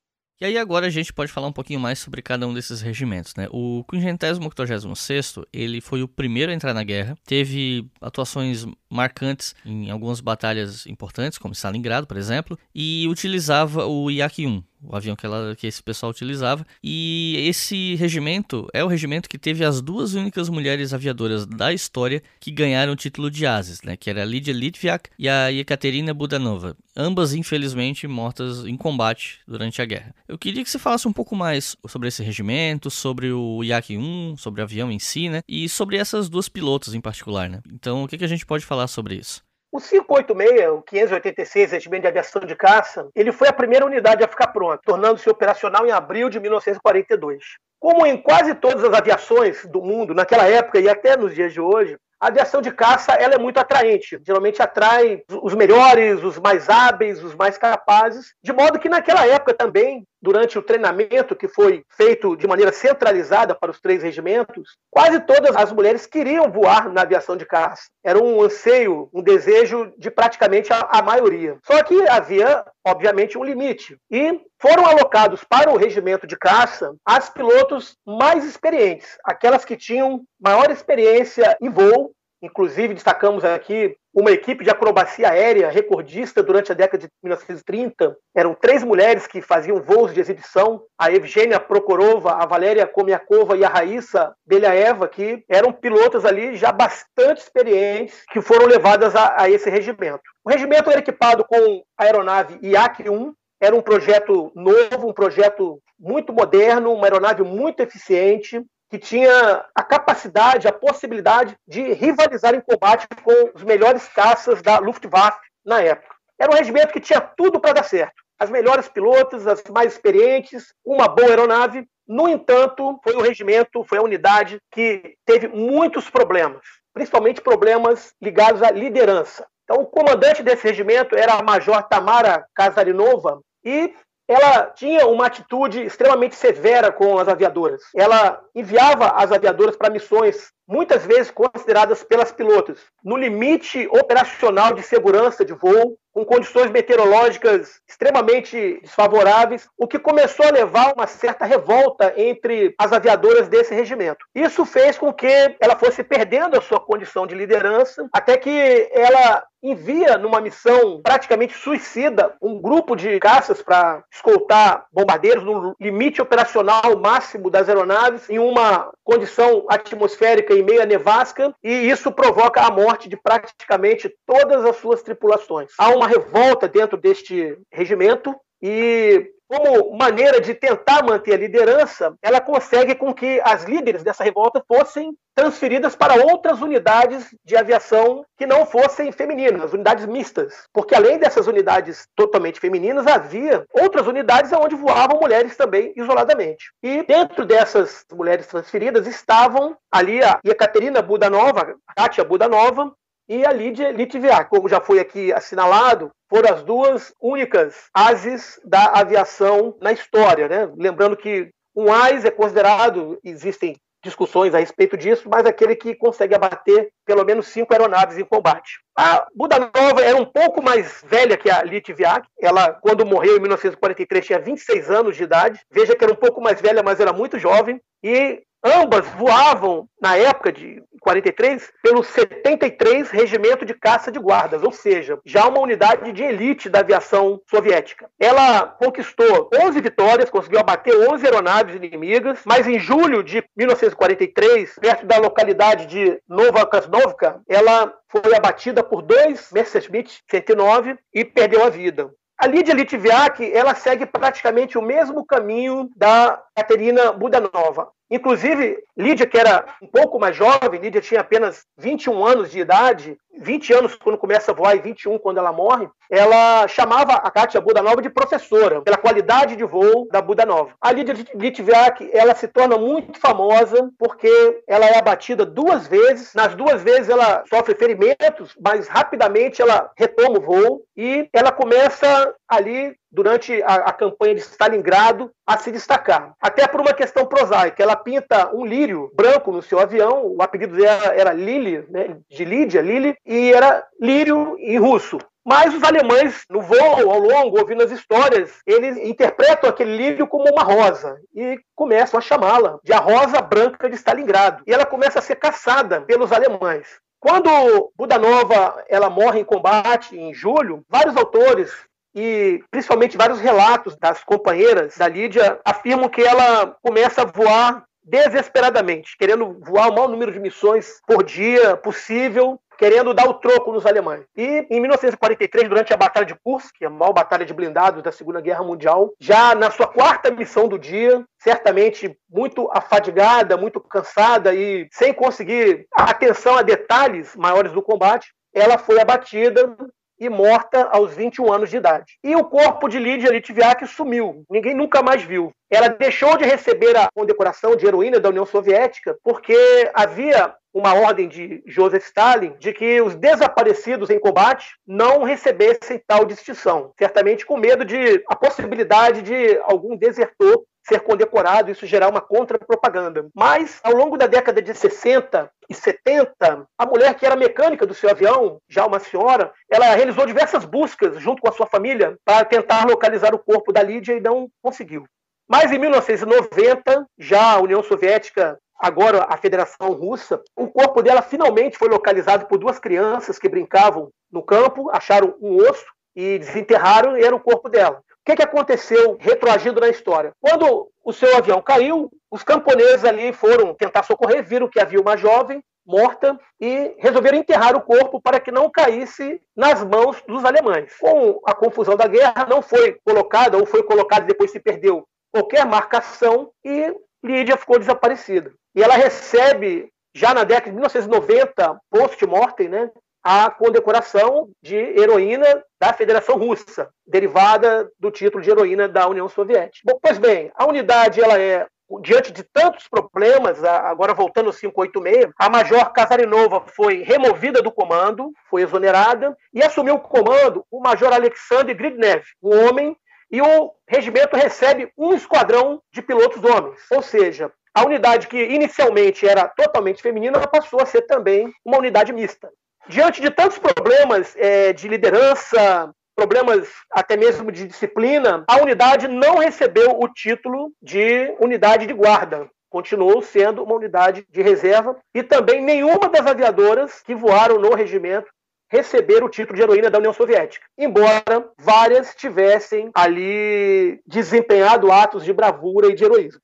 E 0.42 0.46
aí 0.46 0.58
agora 0.58 0.88
a 0.88 0.90
gente 0.90 1.14
pode 1.14 1.32
falar 1.32 1.46
um 1.46 1.54
pouquinho 1.54 1.80
mais 1.80 2.00
sobre 2.00 2.20
cada 2.20 2.48
um 2.48 2.54
desses 2.54 2.82
regimentos, 2.82 3.36
né? 3.36 3.48
O 3.52 3.84
586 3.88 5.36
ele 5.54 5.80
foi 5.80 6.02
o 6.02 6.08
primeiro 6.08 6.52
a 6.52 6.56
entrar 6.56 6.74
na 6.74 6.84
guerra, 6.84 7.16
teve 7.28 7.88
atuações 8.02 8.66
marcantes 8.90 9.54
em 9.64 9.92
algumas 9.92 10.20
batalhas 10.20 10.88
importantes, 10.88 11.38
como 11.38 11.54
Stalingrado, 11.54 12.08
por 12.08 12.18
exemplo, 12.18 12.58
e 12.74 13.08
utilizava 13.08 13.86
o 13.86 14.10
Yak-1, 14.10 14.64
o 14.84 14.96
avião 14.96 15.16
que, 15.16 15.26
ela, 15.26 15.56
que 15.56 15.68
esse 15.68 15.82
pessoal 15.82 16.12
utilizava. 16.12 16.66
E 16.84 17.36
esse 17.48 17.96
regimento 17.96 18.68
é 18.74 18.84
o 18.84 18.88
regimento 18.88 19.30
que 19.30 19.38
teve 19.38 19.64
as 19.64 19.82
duas 19.82 20.14
únicas 20.14 20.50
mulheres 20.50 20.94
aviadoras 20.94 21.46
da 21.46 21.74
história 21.74 22.22
que 22.40 22.52
ganharam 22.52 22.94
o 22.94 22.96
título 22.96 23.30
de 23.30 23.46
ases, 23.46 23.82
né? 23.82 23.96
Que 23.96 24.10
era 24.10 24.22
a 24.22 24.26
Lydia 24.26 24.54
Litviak 24.54 25.10
e 25.18 25.30
a 25.30 25.52
Ekaterina 25.52 26.14
Budanova. 26.14 26.76
Ambas, 26.96 27.34
infelizmente, 27.34 28.08
mortas 28.08 28.66
em 28.66 28.76
combate 28.76 29.40
durante 29.48 29.82
a 29.82 29.86
guerra. 29.86 30.14
Eu 30.28 30.38
queria 30.38 30.64
que 30.64 30.70
você 30.70 30.80
falasse 30.80 31.08
um 31.08 31.14
pouco 31.14 31.36
mais 31.36 31.76
sobre 31.88 32.08
esse 32.08 32.24
regimento, 32.24 32.90
sobre 32.90 33.32
o 33.32 33.62
Yak-1, 33.64 34.38
sobre 34.38 34.62
o 34.62 34.64
avião 34.64 34.92
em 34.92 35.00
si, 35.00 35.30
né? 35.30 35.42
E 35.48 35.70
sobre 35.70 35.98
essas 35.98 36.30
duas 36.30 36.50
pilotos 36.50 36.94
em 36.94 37.02
particular, 37.02 37.50
né? 37.50 37.62
Então, 37.72 38.04
o 38.04 38.08
que, 38.08 38.18
que 38.18 38.26
a 38.26 38.28
gente 38.28 38.46
pode 38.46 38.66
falar 38.66 38.88
sobre 38.88 39.16
isso? 39.16 39.42
O 39.72 39.80
586, 39.80 40.70
o 40.70 40.82
586, 40.82 41.72
Regimento 41.72 42.02
de 42.02 42.08
Aviação 42.10 42.42
de 42.42 42.56
Caça, 42.56 43.08
ele 43.16 43.32
foi 43.32 43.48
a 43.48 43.54
primeira 43.54 43.86
unidade 43.86 44.22
a 44.22 44.28
ficar 44.28 44.48
pronta, 44.48 44.82
tornando-se 44.86 45.30
operacional 45.30 45.86
em 45.88 45.92
abril 45.92 46.30
de 46.30 46.42
1942. 46.42 47.42
Como 47.80 48.06
em 48.06 48.18
quase 48.18 48.54
todas 48.54 48.84
as 48.84 48.94
aviações 48.94 49.66
do 49.66 49.82
mundo, 49.82 50.14
naquela 50.14 50.46
época 50.46 50.80
e 50.80 50.90
até 50.90 51.16
nos 51.16 51.34
dias 51.34 51.54
de 51.54 51.62
hoje, 51.62 51.98
a 52.20 52.28
aviação 52.28 52.62
de 52.62 52.70
caça 52.70 53.14
ela 53.14 53.34
é 53.36 53.40
muito 53.40 53.60
atraente. 53.60 54.20
Geralmente 54.24 54.62
atrai 54.62 55.24
os 55.42 55.56
melhores, 55.56 56.22
os 56.22 56.38
mais 56.38 56.70
hábeis, 56.70 57.24
os 57.24 57.34
mais 57.34 57.58
capazes, 57.58 58.36
de 58.44 58.54
modo 58.54 58.78
que 58.78 58.90
naquela 58.90 59.26
época 59.26 59.54
também 59.54 60.06
durante 60.22 60.58
o 60.58 60.62
treinamento 60.62 61.36
que 61.36 61.48
foi 61.48 61.84
feito 61.90 62.36
de 62.36 62.48
maneira 62.48 62.72
centralizada 62.72 63.56
para 63.56 63.72
os 63.72 63.82
três 63.82 64.04
regimentos, 64.04 64.78
quase 64.90 65.20
todas 65.22 65.56
as 65.56 65.72
mulheres 65.72 66.06
queriam 66.06 66.52
voar 66.52 66.90
na 66.90 67.02
aviação 67.02 67.36
de 67.36 67.46
caça. 67.46 67.84
Era 68.04 68.22
um 68.22 68.42
anseio, 68.42 69.10
um 69.14 69.22
desejo 69.22 69.92
de 69.98 70.12
praticamente 70.12 70.72
a, 70.72 70.80
a 70.92 71.02
maioria. 71.02 71.58
Só 71.66 71.84
que 71.84 72.08
havia, 72.08 72.64
obviamente, 72.86 73.38
um 73.38 73.44
limite. 73.44 73.98
E 74.10 74.40
foram 74.60 74.86
alocados 74.86 75.44
para 75.44 75.72
o 75.72 75.78
regimento 75.78 76.28
de 76.28 76.38
caça 76.38 76.94
as 77.06 77.30
pilotos 77.30 77.96
mais 78.06 78.46
experientes, 78.46 79.18
aquelas 79.24 79.66
que 79.66 79.76
tinham 79.76 80.22
maior 80.40 80.70
experiência 80.70 81.58
em 81.62 81.70
voo, 81.70 82.12
Inclusive, 82.42 82.96
destacamos 82.96 83.46
aqui 83.46 83.96
uma 84.12 84.32
equipe 84.32 84.64
de 84.64 84.72
acrobacia 84.72 85.30
aérea 85.30 85.70
recordista 85.70 86.42
durante 86.42 86.72
a 86.72 86.76
década 86.76 87.04
de 87.04 87.10
1930. 87.24 88.18
Eram 88.36 88.56
três 88.56 88.84
mulheres 88.84 89.28
que 89.28 89.44
faziam 89.44 89.80
voos 89.80 90.12
de 90.12 90.20
exibição: 90.20 90.82
a 90.98 91.12
Evgenia 91.12 91.60
Prokorova, 91.60 92.34
a 92.34 92.46
Valéria 92.48 92.88
Komiakova 92.88 93.56
e 93.56 93.64
a 93.64 93.70
Raíssa 93.70 94.34
Belhaeva, 94.46 95.08
que 95.08 95.44
eram 95.48 95.72
pilotas 95.72 96.26
ali 96.26 96.56
já 96.56 96.72
bastante 96.72 97.42
experientes, 97.42 98.24
que 98.32 98.42
foram 98.42 98.66
levadas 98.66 99.16
a, 99.16 99.44
a 99.44 99.50
esse 99.50 99.70
regimento. 99.70 100.24
O 100.44 100.50
regimento 100.50 100.90
era 100.90 101.00
equipado 101.00 101.46
com 101.46 101.84
a 101.96 102.04
aeronave 102.04 102.58
IAC-1, 102.64 103.34
era 103.62 103.76
um 103.76 103.82
projeto 103.82 104.52
novo, 104.56 105.10
um 105.10 105.14
projeto 105.14 105.80
muito 106.00 106.34
moderno, 106.34 106.92
uma 106.92 107.06
aeronave 107.06 107.44
muito 107.44 107.82
eficiente, 107.82 108.60
que 108.92 109.00
tinha 109.00 109.66
a 109.74 109.82
capacidade, 109.82 110.68
a 110.68 110.74
possibilidade 110.74 111.56
de 111.66 111.94
rivalizar 111.94 112.54
em 112.54 112.60
combate 112.60 113.08
com 113.24 113.52
os 113.56 113.64
melhores 113.64 114.06
caças 114.10 114.62
da 114.62 114.80
Luftwaffe 114.80 115.40
na 115.66 115.82
época. 115.82 116.14
Era 116.38 116.52
um 116.52 116.56
regimento 116.56 116.92
que 116.92 117.00
tinha 117.00 117.22
tudo 117.22 117.58
para 117.58 117.72
dar 117.72 117.84
certo. 117.84 118.22
As 118.38 118.50
melhores 118.50 118.90
pilotos, 118.90 119.48
as 119.48 119.64
mais 119.70 119.94
experientes, 119.94 120.74
uma 120.84 121.08
boa 121.08 121.30
aeronave. 121.30 121.88
No 122.06 122.28
entanto, 122.28 123.00
foi 123.02 123.14
o 123.14 123.22
regimento, 123.22 123.86
foi 123.86 124.00
a 124.00 124.04
unidade 124.04 124.60
que 124.70 125.16
teve 125.26 125.48
muitos 125.48 126.10
problemas, 126.10 126.62
principalmente 126.94 127.40
problemas 127.40 128.14
ligados 128.22 128.62
à 128.62 128.72
liderança. 128.72 129.48
Então, 129.64 129.84
o 129.84 129.88
comandante 129.88 130.44
desse 130.44 130.68
regimento 130.68 131.16
era 131.16 131.36
a 131.36 131.44
Major 131.44 131.82
Tamara 131.84 132.46
Kazarinova, 132.54 133.40
e 133.64 133.94
ela 134.32 134.68
tinha 134.68 135.06
uma 135.08 135.26
atitude 135.26 135.84
extremamente 135.84 136.36
severa 136.36 136.92
com 136.92 137.18
as 137.18 137.28
aviadoras. 137.28 137.82
Ela 137.94 138.42
enviava 138.56 139.08
as 139.10 139.32
aviadoras 139.32 139.76
para 139.76 139.90
missões 139.90 140.52
muitas 140.72 141.06
vezes 141.06 141.30
consideradas 141.30 142.02
pelas 142.02 142.32
pilotos 142.32 142.80
no 143.04 143.18
limite 143.18 143.88
operacional 143.92 144.74
de 144.74 144.82
segurança 144.82 145.44
de 145.44 145.54
voo, 145.54 145.98
com 146.14 146.26
condições 146.26 146.70
meteorológicas 146.72 147.82
extremamente 147.88 148.80
desfavoráveis, 148.82 149.68
o 149.78 149.88
que 149.88 150.00
começou 150.00 150.46
a 150.46 150.52
levar 150.52 150.94
uma 150.94 151.08
certa 151.08 151.46
revolta 151.46 152.14
entre 152.18 152.74
as 152.78 152.92
aviadoras 152.92 153.48
desse 153.48 153.74
regimento. 153.74 154.26
Isso 154.36 154.66
fez 154.66 154.98
com 154.98 155.14
que 155.14 155.56
ela 155.60 155.78
fosse 155.78 156.04
perdendo 156.04 156.58
a 156.58 156.62
sua 156.62 156.80
condição 156.80 157.26
de 157.26 157.36
liderança, 157.36 158.08
até 158.14 158.38
que 158.38 158.90
ela 158.92 159.44
envia 159.64 160.18
numa 160.18 160.42
missão 160.42 161.02
praticamente 161.04 161.54
suicida 161.54 162.34
um 162.42 162.60
grupo 162.60 162.96
de 162.96 163.20
caças 163.20 163.62
para 163.62 164.04
escoltar 164.12 164.86
bombardeiros 164.92 165.44
no 165.44 165.76
limite 165.80 166.22
operacional 166.22 166.98
máximo 167.00 167.50
das 167.50 167.70
aeronaves 167.70 168.28
em 168.30 168.40
uma 168.40 168.92
condição 169.04 169.66
atmosférica 169.70 170.54
e 170.54 170.61
meia 170.62 170.86
nevasca, 170.86 171.54
e 171.64 171.72
isso 171.72 172.12
provoca 172.12 172.62
a 172.62 172.72
morte 172.72 173.10
de 173.10 173.18
praticamente 173.18 174.14
todas 174.26 174.64
as 174.66 174.76
suas 174.78 175.02
tripulações. 175.02 175.72
Há 175.78 175.90
uma 175.90 176.08
revolta 176.08 176.68
dentro 176.68 176.98
deste 176.98 177.58
regimento 177.72 178.36
e 178.62 179.32
como 179.52 179.98
maneira 179.98 180.40
de 180.40 180.54
tentar 180.54 181.04
manter 181.04 181.34
a 181.34 181.38
liderança, 181.38 182.16
ela 182.22 182.40
consegue 182.40 182.96
com 182.96 183.14
que 183.14 183.42
as 183.44 183.66
líderes 183.66 184.02
dessa 184.02 184.24
revolta 184.24 184.64
fossem 184.66 185.14
transferidas 185.36 185.94
para 185.94 186.16
outras 186.26 186.62
unidades 186.62 187.36
de 187.44 187.58
aviação 187.58 188.26
que 188.38 188.46
não 188.46 188.66
fossem 188.66 189.12
femininas, 189.12 189.74
unidades 189.74 190.06
mistas. 190.06 190.68
Porque 190.72 190.96
além 190.96 191.18
dessas 191.18 191.48
unidades 191.48 192.08
totalmente 192.16 192.62
femininas, 192.62 193.06
havia 193.08 193.66
outras 193.74 194.08
unidades 194.08 194.54
onde 194.54 194.76
voavam 194.76 195.20
mulheres 195.20 195.58
também 195.58 195.92
isoladamente. 195.98 196.72
E 196.82 197.04
dentro 197.04 197.46
dessas 197.46 198.06
mulheres 198.14 198.48
transferidas 198.48 199.06
estavam 199.06 199.76
ali 199.92 200.24
a 200.24 200.40
Ekaterina 200.46 201.02
Budanova, 201.02 201.76
a 201.88 201.94
Katia 201.94 202.24
Budanova, 202.24 202.94
e 203.32 203.46
a 203.46 203.54
Lídia 203.54 203.92
Litviak, 203.92 204.50
como 204.50 204.68
já 204.68 204.82
foi 204.82 205.00
aqui 205.00 205.32
assinalado, 205.32 206.12
foram 206.30 206.54
as 206.54 206.64
duas 206.64 207.14
únicas 207.22 207.86
ases 207.94 208.60
da 208.66 208.88
aviação 208.88 209.74
na 209.82 209.94
história. 209.94 210.50
Né? 210.50 210.70
Lembrando 210.76 211.16
que 211.16 211.50
um 211.74 211.94
AIS 211.94 212.26
é 212.26 212.30
considerado, 212.30 213.18
existem 213.24 213.78
discussões 214.04 214.54
a 214.54 214.60
respeito 214.60 214.98
disso, 214.98 215.30
mas 215.32 215.46
aquele 215.46 215.78
que 215.78 215.96
consegue 215.96 216.36
abater 216.36 216.90
pelo 217.06 217.24
menos 217.24 217.48
cinco 217.48 217.72
aeronaves 217.74 218.18
em 218.18 218.26
combate. 218.26 218.82
A 218.98 219.26
Budanova 219.34 220.02
era 220.02 220.18
um 220.18 220.26
pouco 220.26 220.62
mais 220.62 221.02
velha 221.08 221.38
que 221.38 221.50
a 221.50 221.64
Litviak. 221.64 222.28
Ela, 222.38 222.74
quando 222.74 223.06
morreu 223.06 223.38
em 223.38 223.40
1943, 223.40 224.26
tinha 224.26 224.40
26 224.40 224.90
anos 224.90 225.16
de 225.16 225.24
idade. 225.24 225.62
Veja 225.72 225.96
que 225.96 226.04
era 226.04 226.12
um 226.12 226.18
pouco 226.18 226.42
mais 226.42 226.60
velha, 226.60 226.84
mas 226.84 227.00
era 227.00 227.14
muito 227.14 227.40
jovem. 227.40 227.80
E 228.04 228.42
Ambas 228.64 229.08
voavam, 229.18 229.88
na 230.00 230.16
época 230.16 230.52
de 230.52 230.84
43, 231.00 231.72
pelo 231.82 232.04
73 232.04 233.10
Regimento 233.10 233.66
de 233.66 233.74
Caça 233.74 234.12
de 234.12 234.20
Guardas, 234.20 234.62
ou 234.62 234.72
seja, 234.72 235.20
já 235.26 235.48
uma 235.48 235.60
unidade 235.60 236.12
de 236.12 236.24
elite 236.24 236.70
da 236.70 236.80
aviação 236.80 237.42
soviética. 237.50 238.08
Ela 238.20 238.68
conquistou 238.68 239.50
11 239.52 239.82
vitórias, 239.82 240.30
conseguiu 240.30 240.60
abater 240.60 240.96
11 241.10 241.26
aeronaves 241.26 241.76
inimigas, 241.76 242.40
mas 242.46 242.68
em 242.68 242.78
julho 242.78 243.24
de 243.24 243.44
1943, 243.58 244.76
perto 244.80 245.06
da 245.08 245.18
localidade 245.18 245.88
de 245.88 246.22
Nova 246.30 246.66
Krasnovka, 246.68 247.42
ela 247.50 247.92
foi 248.08 248.36
abatida 248.36 248.84
por 248.84 249.02
dois 249.02 249.50
Messerschmitt 249.52 250.22
109 250.30 250.98
e 251.14 251.26
perdeu 251.26 251.64
a 251.64 251.70
vida. 251.70 252.12
A 252.38 252.48
Lídia 252.48 252.74
Litviak, 252.74 253.52
ela 253.54 253.76
segue 253.76 254.06
praticamente 254.06 254.78
o 254.78 254.82
mesmo 254.82 255.24
caminho 255.26 255.90
da 255.96 256.42
Caterina 256.56 257.12
Budanova. 257.12 257.90
Inclusive, 258.12 258.78
Lídia, 258.98 259.26
que 259.26 259.38
era 259.38 259.66
um 259.82 259.88
pouco 259.88 260.20
mais 260.20 260.36
jovem, 260.36 260.82
Lídia 260.82 261.00
tinha 261.00 261.22
apenas 261.22 261.66
21 261.78 262.26
anos 262.26 262.52
de 262.52 262.60
idade, 262.60 263.18
20 263.40 263.74
anos 263.74 263.96
quando 263.96 264.18
começa 264.18 264.52
a 264.52 264.54
voar 264.54 264.76
e 264.76 264.82
21 264.82 265.18
quando 265.18 265.38
ela 265.38 265.54
morre, 265.54 265.88
ela 266.10 266.68
chamava 266.68 267.14
a 267.14 267.32
Kátia 267.32 267.62
Budanova 267.62 268.02
de 268.02 268.10
professora, 268.10 268.82
pela 268.82 268.98
qualidade 268.98 269.56
de 269.56 269.64
voo 269.64 270.10
da 270.12 270.22
Budanova. 270.22 270.74
A 270.82 270.92
Lídia 270.92 271.16
Litviak, 271.34 272.10
ela 272.12 272.36
se 272.36 272.50
torna 272.50 272.78
muito 272.78 273.18
famosa 273.18 273.90
porque 273.98 274.62
ela 274.68 274.86
é 274.86 274.98
abatida 274.98 275.46
duas 275.46 275.88
vezes, 275.88 276.34
nas 276.34 276.54
duas 276.54 276.84
vezes 276.84 277.08
ela 277.08 277.44
sofre 277.50 277.76
ferimentos, 277.76 278.56
mas 278.62 278.90
rapidamente 278.90 279.62
ela 279.62 279.90
retoma 279.98 280.40
o 280.40 280.42
voo 280.42 280.82
e 280.98 281.30
ela 281.32 281.52
começa 281.52 282.34
ali 282.52 282.94
durante 283.10 283.64
a, 283.64 283.76
a, 283.76 283.94
campanha 283.94 284.36
de 284.36 284.42
Stalingrado 284.42 285.32
a 285.48 285.58
se 285.58 285.72
destacar. 285.72 286.34
Até 286.42 286.68
por 286.68 286.82
uma 286.82 286.94
questão 286.94 287.26
prosaica. 287.26 287.82
Ela 287.82 287.96
pinta 287.96 288.54
um 288.54 288.66
lírio 288.66 289.10
branco 289.16 289.54
no 289.54 289.62
seu 289.62 289.80
avião, 289.80 290.26
o 290.26 290.42
apelido 290.42 290.76
dela 290.76 291.16
era 291.16 291.32
Lili, 291.32 291.86
né, 291.90 292.18
de 292.30 292.44
Lídia, 292.44 292.82
Lili, 292.82 293.16
e 293.26 293.54
era 293.54 293.86
lírio 294.00 294.58
em 294.60 294.78
russo. 294.78 295.18
Mas 295.44 295.74
os 295.74 295.82
alemães, 295.82 296.44
no 296.50 296.62
voo, 296.62 297.10
ao 297.10 297.20
longo, 297.20 297.60
ouvindo 297.60 297.84
as 297.84 297.90
histórias, 297.90 298.60
eles 298.68 298.98
interpretam 298.98 299.70
aquele 299.70 299.96
lírio 299.96 300.28
como 300.28 300.48
uma 300.52 300.62
rosa 300.62 301.18
e 301.34 301.58
começam 301.74 302.20
a 302.20 302.22
chamá-la 302.22 302.78
de 302.84 302.94
a 302.94 303.00
rosa 303.00 303.42
branca 303.42 303.90
de 303.90 303.96
Stalingrado. 303.96 304.62
E 304.68 304.74
ela 304.74 304.86
começa 304.86 305.20
a 305.20 305.22
ser 305.22 305.38
caçada 305.38 306.02
pelos 306.02 306.32
alemães. 306.32 306.88
Quando 307.20 307.92
Budanova 307.96 308.84
ela 308.90 309.10
morre 309.10 309.40
em 309.40 309.46
combate 309.46 310.18
em 310.18 310.34
julho, 310.34 310.84
vários 310.90 311.16
autores 311.16 311.72
e 312.16 312.62
principalmente 312.70 313.18
vários 313.18 313.40
relatos 313.40 313.96
das 313.98 314.24
companheiras 314.24 314.98
da 314.98 315.08
Lídia 315.08 315.60
afirmam 315.66 316.10
que 316.10 316.22
ela 316.22 316.76
começa 316.82 317.22
a 317.22 317.26
voar 317.26 317.86
desesperadamente, 318.04 319.16
querendo 319.18 319.60
voar 319.62 319.90
o 319.90 319.94
maior 319.94 320.08
número 320.08 320.32
de 320.32 320.40
missões 320.40 321.00
por 321.06 321.24
dia 321.24 321.78
possível, 321.78 322.60
querendo 322.78 323.14
dar 323.14 323.30
o 323.30 323.36
troco 323.36 323.72
nos 323.72 323.86
alemães. 323.86 324.26
E 324.36 324.66
em 324.72 324.80
1943, 324.80 325.70
durante 325.70 325.94
a 325.94 325.98
Batalha 325.98 326.26
de 326.26 326.34
Kursk, 326.44 326.84
a 326.84 326.90
maior 326.90 327.14
batalha 327.14 327.46
de 327.46 327.54
blindados 327.54 328.02
da 328.02 328.12
Segunda 328.12 328.42
Guerra 328.42 328.64
Mundial, 328.64 329.14
já 329.20 329.54
na 329.54 329.70
sua 329.70 329.86
quarta 329.86 330.32
missão 330.32 330.68
do 330.68 330.80
dia, 330.80 331.24
certamente 331.38 332.18
muito 332.28 332.68
afadigada, 332.74 333.56
muito 333.56 333.80
cansada 333.80 334.54
e 334.56 334.88
sem 334.92 335.14
conseguir 335.14 335.86
atenção 335.94 336.58
a 336.58 336.64
detalhes 336.64 337.36
maiores 337.36 337.72
do 337.72 337.84
combate, 337.84 338.34
ela 338.52 338.80
foi 338.80 339.00
abatida 339.00 339.78
e 340.22 340.30
morta 340.30 340.84
aos 340.92 341.16
21 341.16 341.52
anos 341.52 341.72
de 341.72 341.78
idade. 341.78 342.20
E 342.24 342.36
o 342.36 342.44
corpo 342.44 342.88
de 342.88 343.00
Lídia 343.00 343.32
Litviak 343.32 343.88
sumiu, 343.88 344.44
ninguém 344.48 344.76
nunca 344.76 345.02
mais 345.02 345.24
viu. 345.24 345.52
Ela 345.68 345.88
deixou 345.88 346.38
de 346.38 346.46
receber 346.46 346.96
a 346.96 347.10
condecoração 347.12 347.76
de 347.76 347.88
heroína 347.88 348.20
da 348.20 348.30
União 348.30 348.46
Soviética 348.46 349.18
porque 349.24 349.58
havia 349.96 350.54
uma 350.72 350.94
ordem 350.94 351.28
de 351.28 351.64
Joseph 351.66 352.06
Stalin 352.06 352.54
de 352.60 352.72
que 352.72 353.02
os 353.02 353.16
desaparecidos 353.16 354.12
em 354.12 354.20
combate 354.20 354.68
não 354.88 355.24
recebessem 355.24 356.02
tal 356.06 356.24
distinção, 356.24 356.94
certamente 357.00 357.44
com 357.44 357.58
medo 357.58 357.84
de 357.84 358.24
a 358.28 358.36
possibilidade 358.36 359.24
de 359.24 359.60
algum 359.64 359.98
desertor 359.98 360.64
ser 360.84 361.02
condecorado, 361.02 361.72
isso 361.72 361.86
gerar 361.86 362.10
uma 362.10 362.22
contra-propaganda. 362.22 363.28
Mas, 363.36 363.80
ao 363.84 363.94
longo 363.94 364.18
da 364.18 364.28
década 364.28 364.62
de 364.62 364.74
60 364.74 365.50
e 365.70 365.74
70, 365.74 366.68
a 366.78 366.86
mulher 366.86 367.14
que 367.16 367.26
era 367.26 367.36
mecânica 367.36 367.86
do 367.86 367.94
seu 367.94 368.10
avião, 368.10 368.60
já 368.68 368.86
uma 368.86 369.00
senhora, 369.00 369.52
ela 369.70 369.94
realizou 369.96 370.26
diversas 370.26 370.66
buscas 370.66 371.20
junto 371.20 371.42
com 371.42 371.50
a 371.50 371.54
sua 371.54 371.68
família 371.68 372.18
para 372.26 372.46
tentar 372.46 372.86
localizar 372.86 373.34
o 373.34 373.40
corpo 373.40 373.72
da 373.72 373.84
Lídia 373.84 374.14
e 374.14 374.22
não 374.22 374.50
conseguiu. 374.62 375.06
Mas 375.48 375.72
em 375.72 375.78
1990, 375.78 377.06
já 377.18 377.54
a 377.54 377.62
União 377.62 377.84
Soviética 377.84 378.58
agora 378.82 379.28
a 379.30 379.38
Federação 379.38 379.92
Russa, 379.94 380.42
o 380.56 380.68
corpo 380.68 381.04
dela 381.04 381.22
finalmente 381.22 381.78
foi 381.78 381.88
localizado 381.88 382.48
por 382.48 382.58
duas 382.58 382.80
crianças 382.80 383.38
que 383.38 383.48
brincavam 383.48 384.10
no 384.32 384.42
campo, 384.42 384.90
acharam 384.92 385.36
um 385.40 385.58
osso 385.58 385.86
e 386.16 386.40
desenterraram 386.40 387.16
e 387.16 387.24
era 387.24 387.36
o 387.36 387.40
corpo 387.40 387.70
dela. 387.70 388.02
O 388.22 388.26
que, 388.26 388.36
que 388.36 388.44
aconteceu 388.44 389.18
retroagindo 389.20 389.82
na 389.82 389.90
história? 389.90 390.32
Quando 390.40 390.90
o 391.04 391.12
seu 391.12 391.36
avião 391.36 391.62
caiu, 391.62 392.12
os 392.30 392.44
camponeses 392.44 393.04
ali 393.04 393.34
foram 393.34 393.74
tentar 393.74 394.04
socorrer, 394.04 394.44
viram 394.44 394.70
que 394.70 394.80
havia 394.80 395.02
uma 395.02 395.18
jovem 395.18 395.64
morta 395.84 396.40
e 396.60 396.96
resolveram 397.00 397.40
enterrar 397.40 397.76
o 397.76 397.82
corpo 397.82 398.22
para 398.22 398.40
que 398.40 398.52
não 398.52 398.70
caísse 398.70 399.42
nas 399.56 399.84
mãos 399.84 400.22
dos 400.28 400.46
alemães. 400.46 400.96
Com 401.00 401.40
a 401.46 401.56
confusão 401.56 401.96
da 401.96 402.08
guerra, 402.08 402.46
não 402.48 402.62
foi 402.62 402.98
colocada 403.04 403.58
ou 403.58 403.66
foi 403.66 403.82
colocada 403.84 404.26
e 404.26 404.28
depois 404.28 404.52
se 404.52 404.60
perdeu 404.60 405.04
qualquer 405.32 405.66
marcação 405.66 406.52
e 406.64 406.94
Lídia 407.24 407.58
ficou 407.58 407.80
desaparecida. 407.80 408.54
E 408.76 408.84
ela 408.84 408.96
recebe, 408.96 409.90
já 410.14 410.34
na 410.34 410.44
década 410.44 410.70
de 410.70 410.76
1990, 410.76 411.80
post-mortem, 411.90 412.70
né, 412.70 412.92
a 413.24 413.50
condecoração 413.50 414.50
de 414.62 414.76
heroína 414.76 415.64
da 415.82 415.92
Federação 415.92 416.38
Russa, 416.38 416.90
derivada 417.08 417.92
do 418.00 418.12
título 418.12 418.44
de 418.44 418.52
heroína 418.52 418.88
da 418.88 419.08
União 419.08 419.28
Soviética. 419.28 419.92
Bom, 419.92 420.00
pois 420.00 420.20
bem, 420.20 420.52
a 420.54 420.68
unidade 420.68 421.20
ela 421.20 421.40
é 421.40 421.66
diante 422.04 422.32
de 422.32 422.44
tantos 422.44 422.88
problemas, 422.88 423.64
agora 423.64 424.14
voltando 424.14 424.52
ao 424.52 424.54
586, 424.54 425.34
a 425.36 425.50
Major 425.50 425.92
Kazarinova 425.92 426.62
foi 426.68 427.02
removida 427.02 427.64
do 427.64 427.72
comando, 427.72 428.32
foi 428.48 428.62
exonerada, 428.62 429.36
e 429.52 429.64
assumiu 429.64 429.96
o 429.96 430.00
comando 430.00 430.64
o 430.70 430.80
Major 430.80 431.12
Alexander 431.12 431.76
Gridnev, 431.76 432.26
um 432.44 432.68
homem, 432.68 432.96
e 433.32 433.42
o 433.42 433.72
regimento 433.88 434.36
recebe 434.36 434.94
um 434.96 435.16
esquadrão 435.16 435.82
de 435.92 436.04
pilotos 436.04 436.44
homens. 436.44 436.80
Ou 436.92 437.02
seja, 437.02 437.52
a 437.74 437.84
unidade 437.84 438.28
que 438.28 438.38
inicialmente 438.38 439.28
era 439.28 439.48
totalmente 439.48 440.04
feminina 440.04 440.46
passou 440.48 440.80
a 440.80 440.86
ser 440.86 441.02
também 441.08 441.52
uma 441.66 441.80
unidade 441.80 442.14
mista 442.14 442.52
diante 442.88 443.22
de 443.22 443.30
tantos 443.30 443.58
problemas 443.58 444.36
é, 444.38 444.74
de 444.74 444.88
liderança, 444.88 445.94
problemas 446.16 446.68
até 446.92 447.18
mesmo 447.18 447.52
de 447.52 447.68
disciplina, 447.68 448.44
a 448.48 448.62
unidade 448.62 449.08
não 449.08 449.38
recebeu 449.38 450.00
o 450.00 450.08
título 450.08 450.72
de 450.82 451.36
unidade 451.40 451.88
de 451.88 451.94
guarda. 451.94 452.50
Continuou 452.70 453.22
sendo 453.22 453.64
uma 453.64 453.76
unidade 453.76 454.26
de 454.30 454.42
reserva 454.42 454.98
e 455.14 455.24
também 455.24 455.62
nenhuma 455.62 456.08
das 456.08 456.26
aviadoras 456.26 457.02
que 457.02 457.14
voaram 457.14 457.60
no 457.60 457.74
regimento 457.74 458.32
receberam 458.70 459.28
o 459.28 459.30
título 459.30 459.58
de 459.58 459.62
heroína 459.62 459.90
da 459.90 459.98
União 459.98 460.14
Soviética, 460.14 460.66
embora 460.78 461.50
várias 461.60 462.16
tivessem 462.16 462.90
ali 462.96 464.00
desempenhado 464.08 464.90
atos 464.90 465.26
de 465.26 465.34
bravura 465.34 465.88
e 465.88 465.94
de 465.94 466.06
heroísmo. 466.06 466.40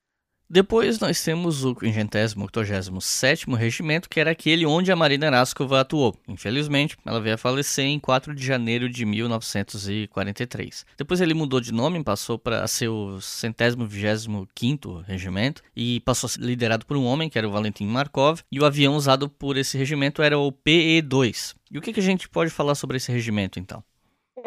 Depois 0.49 0.97
nós 0.97 1.21
temos 1.21 1.65
o 1.65 1.75
587 1.75 3.51
Regimento, 3.53 4.09
que 4.09 4.17
era 4.17 4.31
aquele 4.31 4.65
onde 4.65 4.89
a 4.89 4.95
Marina 4.95 5.29
Raskova 5.29 5.81
atuou. 5.81 6.17
Infelizmente, 6.25 6.95
ela 7.05 7.19
veio 7.19 7.35
a 7.35 7.37
falecer 7.37 7.83
em 7.83 7.99
4 7.99 8.33
de 8.33 8.45
janeiro 8.45 8.87
de 8.87 9.05
1943. 9.05 10.85
Depois 10.97 11.19
ele 11.19 11.33
mudou 11.33 11.59
de 11.59 11.73
nome, 11.73 12.01
passou 12.01 12.39
para 12.39 12.65
ser 12.65 12.87
o 12.87 13.19
125 13.19 15.03
Regimento 15.05 15.61
e 15.75 15.99
passou 15.99 16.27
a 16.27 16.29
ser 16.29 16.39
liderado 16.39 16.85
por 16.85 16.95
um 16.95 17.03
homem, 17.03 17.29
que 17.29 17.37
era 17.37 17.47
o 17.47 17.51
Valentim 17.51 17.85
Markov, 17.85 18.39
e 18.49 18.57
o 18.57 18.65
avião 18.65 18.95
usado 18.95 19.27
por 19.27 19.57
esse 19.57 19.77
regimento 19.77 20.21
era 20.21 20.39
o 20.39 20.49
PE-2. 20.49 21.55
E 21.69 21.77
o 21.77 21.81
que, 21.81 21.91
que 21.91 21.99
a 21.99 22.03
gente 22.03 22.29
pode 22.29 22.49
falar 22.51 22.75
sobre 22.75 22.95
esse 22.95 23.11
regimento, 23.11 23.59
então? 23.59 23.83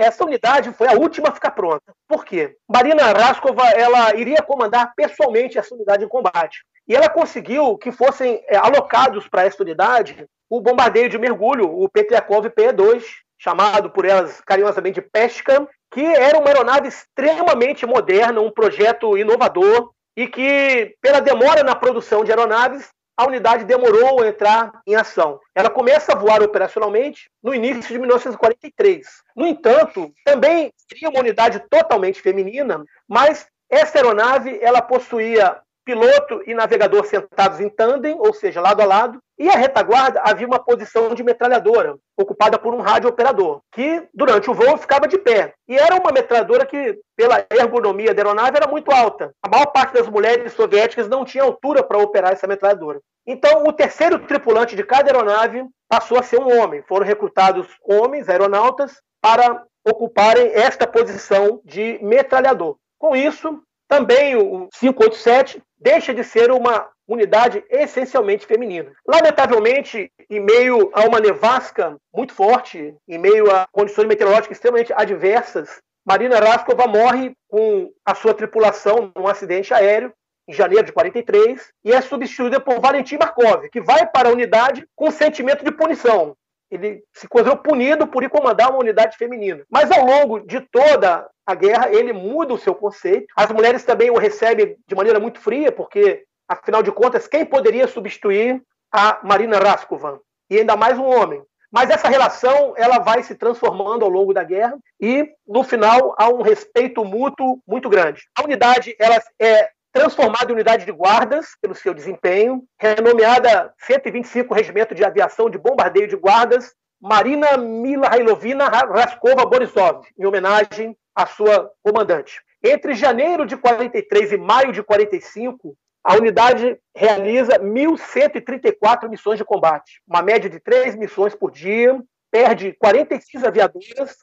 Essa 0.01 0.25
unidade 0.25 0.73
foi 0.73 0.89
a 0.89 0.95
última 0.95 1.29
a 1.29 1.33
ficar 1.33 1.51
pronta. 1.51 1.93
Por 2.09 2.25
quê? 2.25 2.57
Marina 2.69 3.13
Raskova 3.13 3.69
ela 3.71 4.15
iria 4.17 4.43
comandar 4.43 4.93
pessoalmente 4.95 5.59
essa 5.59 5.75
unidade 5.75 6.05
em 6.05 6.09
combate. 6.09 6.65
E 6.89 6.95
ela 6.95 7.09
conseguiu 7.09 7.77
que 7.79 7.93
fossem 7.93 8.43
é, 8.49 8.57
alocados 8.57 9.29
para 9.29 9.45
essa 9.45 9.63
unidade 9.63 10.27
o 10.49 10.61
bombardeio 10.61 11.09
de 11.09 11.19
mergulho, 11.19 11.71
o 11.71 11.89
Petriakov 11.89 12.51
PE-2, 12.51 13.05
chamado 13.39 13.91
por 13.91 14.05
elas 14.05 14.41
carinhosamente 14.41 15.01
de 15.01 15.09
Pesca, 15.09 15.69
que 15.91 16.05
era 16.05 16.39
uma 16.39 16.49
aeronave 16.49 16.89
extremamente 16.89 17.87
moderna, 17.87 18.41
um 18.41 18.51
projeto 18.51 19.17
inovador 19.17 19.93
e 20.17 20.27
que, 20.27 20.95
pela 21.01 21.21
demora 21.21 21.63
na 21.63 21.75
produção 21.75 22.25
de 22.25 22.33
aeronaves, 22.33 22.89
a 23.21 23.27
unidade 23.27 23.67
demorou 23.67 24.23
a 24.23 24.29
entrar 24.29 24.81
em 24.87 24.95
ação. 24.95 25.39
Ela 25.55 25.69
começa 25.69 26.13
a 26.13 26.17
voar 26.17 26.43
operacionalmente 26.43 27.31
no 27.43 27.55
início 27.55 27.93
de 27.93 27.99
1943. 27.99 29.07
No 29.37 29.47
entanto, 29.47 30.11
também 30.25 30.73
seria 30.89 31.11
uma 31.11 31.21
unidade 31.21 31.63
totalmente 31.69 32.23
feminina, 32.23 32.83
mas 33.07 33.47
essa 33.69 33.99
aeronave 33.99 34.59
ela 34.63 34.81
possuía 34.81 35.61
piloto 35.85 36.43
e 36.47 36.55
navegador 36.55 37.05
sentados 37.05 37.61
em 37.61 37.69
tandem, 37.69 38.17
ou 38.19 38.33
seja, 38.33 38.61
lado 38.61 38.81
a 38.81 38.85
lado, 38.85 39.19
e 39.39 39.49
a 39.49 39.57
retaguarda 39.57 40.21
havia 40.23 40.47
uma 40.47 40.59
posição 40.59 41.15
de 41.15 41.23
metralhadora, 41.23 41.97
ocupada 42.17 42.59
por 42.59 42.75
um 42.75 42.81
rádio 42.81 43.09
operador, 43.09 43.61
que 43.73 44.07
durante 44.13 44.51
o 44.51 44.55
voo 44.55 44.77
ficava 44.77 45.09
de 45.09 45.17
pé. 45.17 45.55
E 45.67 45.77
era 45.77 45.97
uma 45.97 46.13
metralhadora 46.13 46.67
que, 46.67 46.99
pela 47.17 47.47
ergonomia 47.51 48.13
da 48.13 48.21
aeronave, 48.21 48.59
era 48.59 48.67
muito 48.67 48.93
alta. 48.93 49.33
A 49.43 49.49
maior 49.49 49.67
parte 49.67 49.95
das 49.95 50.09
mulheres 50.09 50.53
soviéticas 50.53 51.09
não 51.09 51.25
tinha 51.25 51.43
altura 51.43 51.83
para 51.83 51.99
operar 51.99 52.33
essa 52.33 52.47
metralhadora. 52.47 53.01
Então, 53.27 53.65
o 53.65 53.73
terceiro 53.73 54.19
tripulante 54.27 54.77
de 54.77 54.85
cada 54.85 55.11
aeronave 55.11 55.65
passou 55.89 56.19
a 56.19 56.23
ser 56.23 56.39
um 56.39 56.61
homem. 56.61 56.83
Foram 56.83 57.07
recrutados 57.07 57.67
homens, 57.83 58.29
aeronautas, 58.29 59.01
para 59.23 59.65
ocuparem 59.87 60.53
esta 60.53 60.87
posição 60.87 61.61
de 61.65 61.99
metralhador. 62.03 62.77
Com 62.99 63.17
isso, 63.17 63.63
também 63.91 64.37
o 64.37 64.69
587 64.79 65.61
deixa 65.77 66.15
de 66.15 66.23
ser 66.23 66.53
uma 66.53 66.89
unidade 67.09 67.65
essencialmente 67.69 68.47
feminina. 68.47 68.93
Lamentavelmente, 69.05 70.13
em 70.31 70.39
meio 70.39 70.93
a 70.95 71.03
uma 71.03 71.19
nevasca 71.19 71.97
muito 72.15 72.33
forte, 72.33 72.95
em 73.09 73.19
meio 73.19 73.51
a 73.51 73.67
condições 73.73 74.07
meteorológicas 74.07 74.57
extremamente 74.57 74.93
adversas, 74.93 75.81
Marina 76.07 76.39
Raskova 76.39 76.87
morre 76.87 77.33
com 77.49 77.91
a 78.07 78.15
sua 78.15 78.33
tripulação 78.33 79.11
num 79.17 79.27
acidente 79.27 79.75
aéreo 79.75 80.13
em 80.49 80.53
janeiro 80.53 80.87
de 80.87 80.93
43 80.93 81.61
e 81.85 81.93
é 81.93 82.01
substituída 82.01 82.61
por 82.61 82.81
Valentim 82.81 83.17
Markov, 83.17 83.69
que 83.71 83.81
vai 83.81 84.07
para 84.07 84.29
a 84.29 84.33
unidade 84.33 84.87
com 84.95 85.11
sentimento 85.11 85.65
de 85.65 85.73
punição. 85.73 86.37
Ele 86.71 87.03
se 87.13 87.27
considerou 87.29 87.59
punido 87.59 88.07
por 88.07 88.23
ir 88.23 88.31
comandar 88.31 88.71
uma 88.71 88.79
unidade 88.79 89.17
feminina. 89.17 89.65
Mas 89.71 89.91
ao 89.91 90.05
longo 90.05 90.41
de 90.41 90.61
toda 90.61 91.29
a 91.47 91.55
guerra, 91.55 91.93
ele 91.93 92.13
muda 92.13 92.55
o 92.55 92.59
seu 92.59 92.75
conceito. 92.75 93.27
As 93.37 93.51
mulheres 93.51 93.85
também 93.85 94.11
o 94.11 94.19
recebem 94.19 94.77
de 94.87 94.95
maneira 94.95 95.19
muito 95.19 95.41
fria, 95.41 95.73
porque, 95.73 96.25
afinal 96.49 96.83
de 96.83 96.93
contas, 96.93 97.27
quem 97.27 97.45
poderia 97.45 97.89
substituir 97.89 98.63
a 98.93 99.19
Marina 99.23 99.59
Raskovan? 99.59 100.19
E 100.49 100.59
ainda 100.59 100.77
mais 100.77 100.99
um 100.99 101.05
homem. 101.05 101.43
Mas 101.73 101.89
essa 101.89 102.09
relação 102.09 102.75
ela 102.77 102.99
vai 102.99 103.23
se 103.23 103.35
transformando 103.35 104.05
ao 104.05 104.11
longo 104.11 104.35
da 104.35 104.43
guerra 104.43 104.77
e, 105.01 105.29
no 105.47 105.63
final, 105.63 106.15
há 106.19 106.29
um 106.29 106.43
respeito 106.43 107.05
mútuo 107.05 107.61
muito 107.67 107.89
grande. 107.89 108.23
A 108.37 108.43
unidade 108.43 108.97
ela 108.99 109.23
é 109.41 109.71
transformada 109.93 110.51
em 110.51 110.55
unidade 110.55 110.85
de 110.85 110.93
guardas 110.93 111.49
pelo 111.61 111.75
seu 111.75 111.93
desempenho, 111.93 112.65
renomeada 112.79 113.73
125 113.79 114.55
Regimento 114.55 114.95
de 114.95 115.05
Aviação 115.05 115.51
de 115.51 115.59
Bombardeio 115.59 116.09
de 116.09 116.17
Guardas, 116.17 116.73
Marina 117.01 117.57
Milhailovina 117.57 118.69
Raskova 118.69 119.47
Borisov, 119.47 120.07
em 120.19 120.27
homenagem 120.27 120.97
à 121.15 121.27
sua 121.27 121.71
comandante. 121.83 122.41
Entre 122.63 122.95
janeiro 122.95 123.47
de 123.47 123.57
43 123.57 124.33
e 124.33 124.37
maio 124.37 124.71
de 124.71 124.83
45, 124.83 125.75
a 126.05 126.15
unidade 126.15 126.79
realiza 126.95 127.59
1.134 127.59 129.09
missões 129.09 129.39
de 129.39 129.45
combate, 129.45 130.03
uma 130.07 130.23
média 130.23 130.49
de 130.49 130.61
três 130.61 130.95
missões 130.95 131.35
por 131.35 131.51
dia, 131.51 131.99
perde 132.31 132.75
46 132.75 133.45
aviadoras, 133.45 134.17